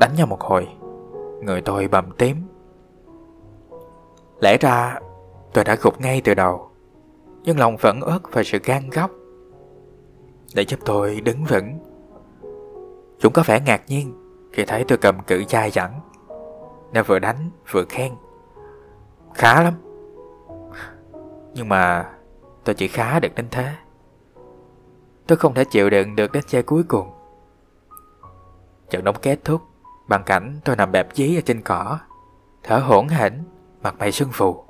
Đánh 0.00 0.14
nhau 0.16 0.26
một 0.26 0.40
hồi, 0.40 0.68
Người 1.42 1.60
tôi 1.60 1.88
bầm 1.88 2.10
tím. 2.18 2.36
Lẽ 4.40 4.56
ra, 4.60 5.00
tôi 5.52 5.64
đã 5.64 5.76
gục 5.82 6.00
ngay 6.00 6.20
từ 6.24 6.34
đầu, 6.34 6.70
Nhưng 7.42 7.58
lòng 7.58 7.76
vẫn 7.76 8.00
ớt 8.00 8.32
về 8.32 8.44
sự 8.44 8.58
gan 8.64 8.90
góc. 8.90 9.10
Để 10.54 10.62
giúp 10.62 10.80
tôi 10.84 11.20
đứng 11.20 11.44
vững. 11.44 11.78
Chúng 13.18 13.32
có 13.32 13.42
vẻ 13.46 13.60
ngạc 13.60 13.82
nhiên 13.86 14.14
Khi 14.52 14.64
thấy 14.64 14.84
tôi 14.88 14.98
cầm 14.98 15.22
cự 15.26 15.44
dai 15.48 15.70
dẳng 15.70 16.00
Nó 16.92 17.02
vừa 17.02 17.18
đánh 17.18 17.50
vừa 17.70 17.84
khen. 17.88 18.12
Khá 19.34 19.62
lắm. 19.62 19.74
Nhưng 21.54 21.68
mà 21.68 22.10
tôi 22.64 22.74
chỉ 22.74 22.88
khá 22.88 23.20
được 23.20 23.34
đến 23.34 23.46
thế. 23.50 23.74
Tôi 25.26 25.38
không 25.38 25.54
thể 25.54 25.64
chịu 25.64 25.90
đựng 25.90 26.16
được 26.16 26.32
đến 26.32 26.42
chơi 26.46 26.62
cuối 26.62 26.82
cùng. 26.88 27.13
Trận 28.90 29.04
đấu 29.04 29.14
kết 29.22 29.44
thúc, 29.44 29.62
Bằng 30.08 30.22
cảnh 30.26 30.60
tôi 30.64 30.76
nằm 30.76 30.92
bẹp 30.92 31.08
dí 31.14 31.38
ở 31.38 31.40
trên 31.40 31.62
cỏ, 31.62 31.98
Thở 32.62 32.78
hổn 32.78 33.08
hển, 33.08 33.42
Mặt 33.82 33.94
mày 33.98 34.12
sưng 34.12 34.28
phù. 34.32 34.64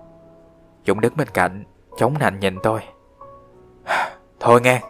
Dũng 0.86 1.00
đứng 1.00 1.16
bên 1.16 1.28
cạnh, 1.28 1.64
Chống 1.96 2.18
nạnh 2.18 2.40
nhìn 2.40 2.56
tôi. 2.62 2.80
Thôi 4.40 4.60
nghe. 4.60 4.82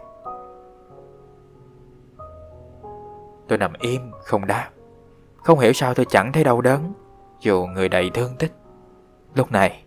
Tôi 3.47 3.57
nằm 3.57 3.73
im, 3.79 4.11
không 4.23 4.47
đáp. 4.47 4.69
Không 5.37 5.59
hiểu 5.59 5.73
sao 5.73 5.93
tôi 5.93 6.05
chẳng 6.09 6.31
thấy 6.31 6.43
đau 6.43 6.61
đớn, 6.61 6.93
Dù 7.39 7.65
người 7.65 7.89
đầy 7.89 8.09
thương 8.09 8.35
tích. 8.39 8.51
Lúc 9.35 9.51
này, 9.51 9.83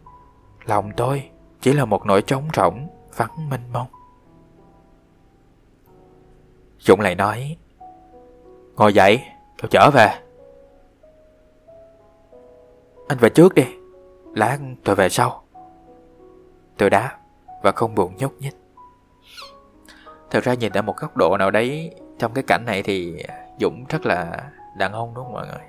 Lòng 0.65 0.91
tôi 0.97 1.31
chỉ 1.61 1.73
là 1.73 1.85
một 1.85 2.07
nỗi 2.07 2.23
trống 2.23 2.49
rỗng, 2.57 2.89
Vắng 3.17 3.49
mênh 3.51 3.73
mông. 3.73 3.87
Dũng 6.79 7.01
lại 7.01 7.15
nói 7.15 7.57
Ngồi 8.79 8.95
dậy 8.95 9.23
Tôi 9.63 9.69
trở 9.71 9.91
về. 9.95 10.09
Anh 13.09 13.19
về 13.19 13.29
trước 13.29 13.55
đi, 13.55 13.65
Lát 14.35 14.59
tôi 14.85 14.95
về 14.95 15.09
sau. 15.09 15.45
Tôi 16.79 16.91
đáp 16.91 17.19
Và 17.63 17.73
không 17.73 17.95
buồn 17.95 18.17
nhúc 18.19 18.41
nhích. 18.41 18.57
Thật 20.31 20.45
ra 20.45 20.55
nhìn 20.55 20.73
ở 20.73 20.83
một 20.83 20.97
góc 20.97 21.17
độ 21.17 21.37
nào 21.37 21.51
đấy, 21.51 21.95
Trong 22.19 22.33
cái 22.33 22.45
cảnh 22.47 22.63
này 22.67 22.83
thì 22.83 23.23
Dũng 23.61 23.85
rất 23.89 24.07
là 24.07 24.51
đàn 24.77 24.93
ông 24.93 25.15
đúng 25.15 25.25
không 25.25 25.33
mọi 25.33 25.47
người? 25.47 25.67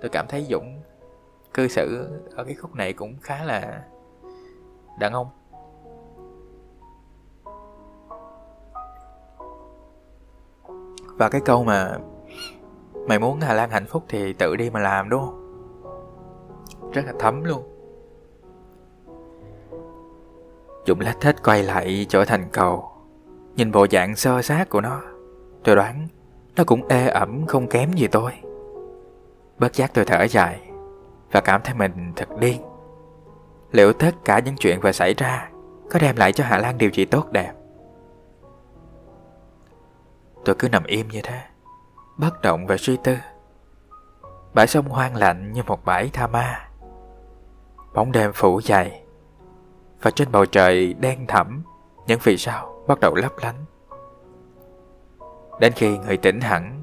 Tôi 0.00 0.08
cảm 0.08 0.26
thấy 0.28 0.46
Dũng 0.50 0.82
Cư 1.54 1.68
xử 1.68 2.08
ở 2.36 2.44
cái 2.44 2.54
khúc 2.54 2.74
này 2.74 2.92
cũng 2.92 3.16
khá 3.22 3.44
là 3.44 3.82
Đàn 4.98 5.12
ông. 5.12 5.26
Và 11.16 11.28
cái 11.28 11.40
câu 11.40 11.64
mà 11.64 11.98
Mày 13.06 13.18
muốn 13.18 13.40
Hà 13.40 13.54
Lan 13.54 13.70
hạnh 13.70 13.86
phúc 13.86 14.04
thì 14.08 14.32
tự 14.32 14.56
đi 14.56 14.70
mà 14.70 14.80
làm, 14.80 15.08
đúng 15.08 15.20
không? 15.20 15.40
Rất 16.92 17.02
là 17.06 17.12
thấm 17.18 17.44
luôn. 17.44 17.62
Dũng 20.86 21.00
lách 21.00 21.20
thết 21.20 21.42
quay 21.44 21.62
lại 21.62 22.06
chỗ 22.08 22.24
thành 22.24 22.48
cầu. 22.52 22.90
Nhìn 23.56 23.72
bộ 23.72 23.86
dạng 23.90 24.16
sơ 24.16 24.42
sát 24.42 24.68
của 24.68 24.80
nó. 24.80 25.00
Tôi 25.64 25.76
đoán 25.76 26.08
Nó 26.56 26.64
cũng 26.64 26.88
ê 26.88 27.08
ẩm 27.08 27.46
không 27.46 27.66
kém 27.66 27.92
gì 27.92 28.06
tôi. 28.06 28.32
Bất 29.58 29.74
giác 29.74 29.94
tôi 29.94 30.04
thở 30.04 30.24
dài 30.24 30.60
Và 31.32 31.40
cảm 31.40 31.60
thấy 31.64 31.74
mình 31.74 32.12
thật 32.16 32.28
điên. 32.40 32.62
Liệu 33.72 33.92
tất 33.92 34.14
cả 34.24 34.38
những 34.38 34.56
chuyện 34.56 34.80
vừa 34.80 34.92
xảy 34.92 35.14
ra 35.14 35.50
Có 35.90 35.98
đem 35.98 36.16
lại 36.16 36.32
cho 36.32 36.44
Hà 36.44 36.58
Lan 36.58 36.78
điều 36.78 36.90
gì 36.90 37.04
tốt 37.04 37.32
đẹp? 37.32 37.52
Tôi 40.44 40.54
cứ 40.58 40.68
nằm 40.68 40.84
im 40.84 41.08
như 41.08 41.20
thế, 41.22 41.42
Bất 42.16 42.42
động 42.42 42.66
và 42.66 42.76
suy 42.76 42.96
tư. 42.96 43.16
Bãi 44.54 44.66
sông 44.66 44.88
hoang 44.88 45.16
lạnh 45.16 45.52
như 45.52 45.62
một 45.66 45.84
bãi 45.84 46.10
tha 46.12 46.26
ma. 46.26 46.68
Bóng 47.94 48.12
đêm 48.12 48.32
phủ 48.34 48.60
dày 48.60 49.02
Và 50.02 50.10
trên 50.10 50.32
bầu 50.32 50.46
trời 50.46 50.94
đen 50.94 51.26
thẳm, 51.26 51.62
Những 52.06 52.20
vì 52.22 52.36
sao 52.36 52.84
bắt 52.88 53.00
đầu 53.00 53.14
lấp 53.14 53.32
lánh. 53.42 53.64
Đến 55.60 55.72
khi 55.72 55.98
người 55.98 56.16
tỉnh 56.16 56.40
hẳn, 56.40 56.82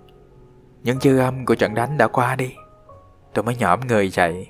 Những 0.84 1.00
dư 1.00 1.20
âm 1.20 1.46
của 1.46 1.56
trận 1.56 1.74
đánh 1.74 1.98
đã 1.98 2.08
qua 2.08 2.36
đi, 2.36 2.56
Tôi 3.34 3.44
mới 3.44 3.56
nhõm 3.56 3.88
người 3.88 4.10
dậy 4.10 4.48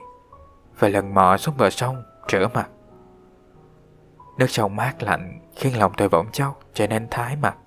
Và 0.80 0.88
lần 0.88 1.14
mò 1.14 1.38
xuống 1.38 1.58
bờ 1.58 1.70
sông 1.70 2.04
rửa 2.32 2.48
mặt. 2.54 2.70
Nước 4.38 4.50
sông 4.50 4.76
mát 4.76 5.04
lạnh 5.04 5.40
khiến 5.56 5.80
lòng 5.80 5.92
tôi 5.98 6.10
bỗng 6.10 6.32
chốc 6.32 6.60
trở 6.74 6.88
nên 6.88 7.08
thái 7.12 7.36
mặt. 7.36 7.58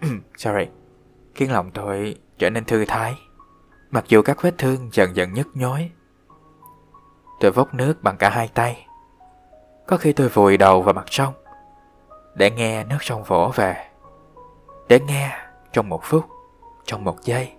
Sorry. 0.36 0.66
Khiến 1.34 1.52
lòng 1.52 1.70
tôi 1.70 2.14
trở 2.38 2.50
nên 2.50 2.64
thư 2.64 2.84
thái. 2.84 3.14
Mặc 3.90 4.04
dù 4.08 4.22
các 4.22 4.42
vết 4.42 4.54
thương 4.58 4.88
dần 4.92 5.16
dần 5.16 5.32
nhức 5.32 5.48
nhối, 5.54 5.90
Tôi 7.40 7.50
vốc 7.50 7.74
nước 7.74 8.02
bằng 8.02 8.16
cả 8.16 8.30
hai 8.30 8.48
tay. 8.54 8.86
Có 9.86 9.96
khi 9.96 10.12
tôi 10.12 10.28
vùi 10.28 10.56
đầu 10.56 10.82
vào 10.82 10.94
mặt 10.94 11.04
sông, 11.10 11.34
Để 12.34 12.50
nghe 12.50 12.84
nước 12.84 12.96
sông 13.00 13.22
vỗ 13.22 13.52
về, 13.54 13.88
Để 14.88 15.00
nghe 15.00 15.30
trong 15.72 15.88
một 15.88 16.00
phút, 16.04 16.24
Trong 16.84 17.04
một 17.04 17.16
giây, 17.22 17.52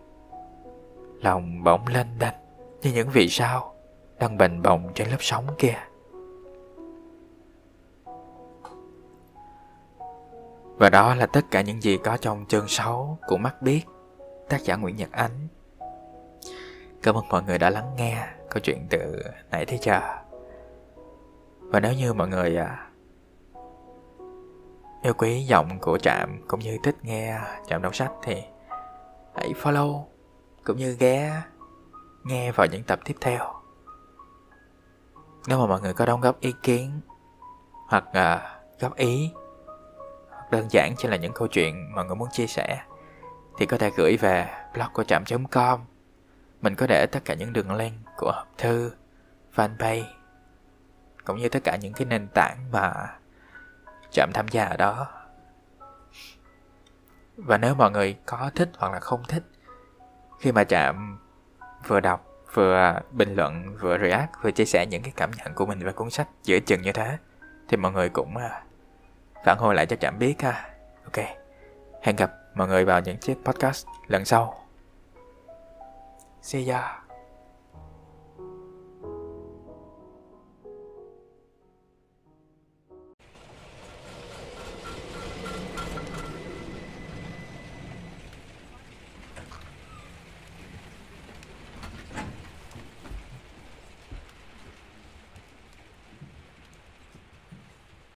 Lòng 1.21 1.63
bỗng 1.63 1.87
lên 1.87 2.07
đanh 2.19 2.35
Như 2.81 2.91
những 2.93 3.09
vì 3.09 3.29
sao 3.29 3.75
Đang 4.19 4.37
bình 4.37 4.61
bồng 4.61 4.91
trên 4.95 5.09
lớp 5.09 5.17
sóng 5.19 5.45
kia. 5.57 5.77
Và 10.81 10.89
đó 10.89 11.15
là 11.15 11.25
tất 11.25 11.45
cả 11.51 11.61
những 11.61 11.83
gì 11.83 11.97
có 11.97 12.17
trong 12.17 12.45
chương 12.47 12.67
6 12.67 13.17
của 13.27 13.37
Mắt 13.37 13.61
Biết, 13.61 13.81
tác 14.49 14.61
giả 14.61 14.75
Nguyễn 14.75 14.95
Nhật 14.95 15.11
Ánh. 15.11 15.47
Cảm 17.03 17.15
ơn 17.15 17.27
mọi 17.29 17.43
người 17.43 17.57
đã 17.57 17.69
lắng 17.69 17.91
nghe 17.97 18.27
câu 18.49 18.59
chuyện 18.63 18.87
từ 18.89 19.23
nãy 19.51 19.65
tới 19.65 19.79
giờ. 19.81 20.01
Và 21.59 21.79
nếu 21.79 21.93
như 21.93 22.13
mọi 22.13 22.27
người 22.27 22.57
à, 22.57 22.89
yêu 25.03 25.13
quý 25.13 25.43
giọng 25.43 25.79
của 25.79 25.97
Trạm 25.97 26.41
cũng 26.47 26.59
như 26.59 26.77
thích 26.83 26.95
nghe 27.03 27.39
Trạm 27.67 27.81
đọc 27.81 27.95
sách 27.95 28.11
thì 28.23 28.43
hãy 29.35 29.53
follow 29.61 30.03
cũng 30.63 30.77
như 30.77 30.95
ghé 30.99 31.41
nghe 32.23 32.51
vào 32.51 32.67
những 32.71 32.83
tập 32.83 32.99
tiếp 33.05 33.15
theo. 33.21 33.53
Nếu 35.47 35.59
mà 35.59 35.65
mọi 35.65 35.81
người 35.81 35.93
có 35.93 36.05
đóng 36.05 36.21
góp 36.21 36.39
ý 36.39 36.53
kiến 36.63 37.01
hoặc 37.87 38.03
à, 38.13 38.59
góp 38.79 38.95
ý 38.95 39.31
đơn 40.51 40.67
giản 40.69 40.95
chỉ 40.97 41.07
là 41.07 41.15
những 41.15 41.33
câu 41.33 41.47
chuyện 41.47 41.95
mà 41.95 42.03
người 42.03 42.15
muốn 42.15 42.29
chia 42.31 42.47
sẻ. 42.47 42.81
Thì 43.57 43.65
có 43.65 43.77
thể 43.77 43.91
gửi 43.97 44.17
về 44.17 44.49
blog 44.73 44.87
của 44.93 45.03
trạm.com 45.03 45.79
mình 46.61 46.75
có 46.75 46.87
để 46.87 47.05
tất 47.05 47.25
cả 47.25 47.33
những 47.33 47.53
đường 47.53 47.71
link 47.71 47.93
của 48.17 48.31
hộp 48.31 48.47
thư, 48.57 48.91
fanpage, 49.55 50.03
cũng 51.25 51.37
như 51.37 51.49
tất 51.49 51.63
cả 51.63 51.75
những 51.75 51.93
cái 51.93 52.05
nền 52.05 52.27
tảng 52.33 52.57
mà 52.71 52.93
chạm 54.11 54.31
tham 54.33 54.47
gia 54.47 54.65
ở 54.65 54.77
đó. 54.77 55.07
Và 57.37 57.57
nếu 57.57 57.75
mọi 57.75 57.91
người 57.91 58.17
có 58.25 58.51
thích 58.55 58.69
hoặc 58.77 58.93
là 58.93 58.99
không 58.99 59.23
thích, 59.27 59.43
khi 60.39 60.51
mà 60.51 60.63
chạm 60.63 61.19
vừa 61.87 61.99
đọc, 61.99 62.27
vừa 62.53 62.99
bình 63.11 63.35
luận, 63.35 63.75
vừa 63.79 63.97
react, 63.97 64.31
vừa 64.41 64.51
chia 64.51 64.65
sẻ 64.65 64.85
những 64.85 65.01
cái 65.01 65.13
cảm 65.15 65.31
nhận 65.31 65.53
của 65.53 65.65
mình 65.65 65.79
về 65.79 65.91
cuốn 65.91 66.09
sách 66.09 66.27
giữa 66.43 66.59
chừng 66.59 66.81
như 66.81 66.91
thế, 66.91 67.17
thì 67.67 67.77
mọi 67.77 67.91
người 67.91 68.09
cũng 68.09 68.37
à, 68.37 68.63
phản 69.43 69.57
hồi 69.57 69.75
lại 69.75 69.85
cho 69.85 69.95
chạm 69.95 70.19
biết 70.19 70.41
ha. 70.41 70.69
Ok. 71.03 71.25
Hẹn 72.01 72.15
gặp 72.15 72.31
mọi 72.55 72.67
người 72.67 72.85
vào 72.85 73.01
những 73.01 73.17
chiếc 73.17 73.37
podcast 73.45 73.87
lần 74.07 74.25
sau. 74.25 74.67
See 76.41 76.67
ya. 76.67 77.00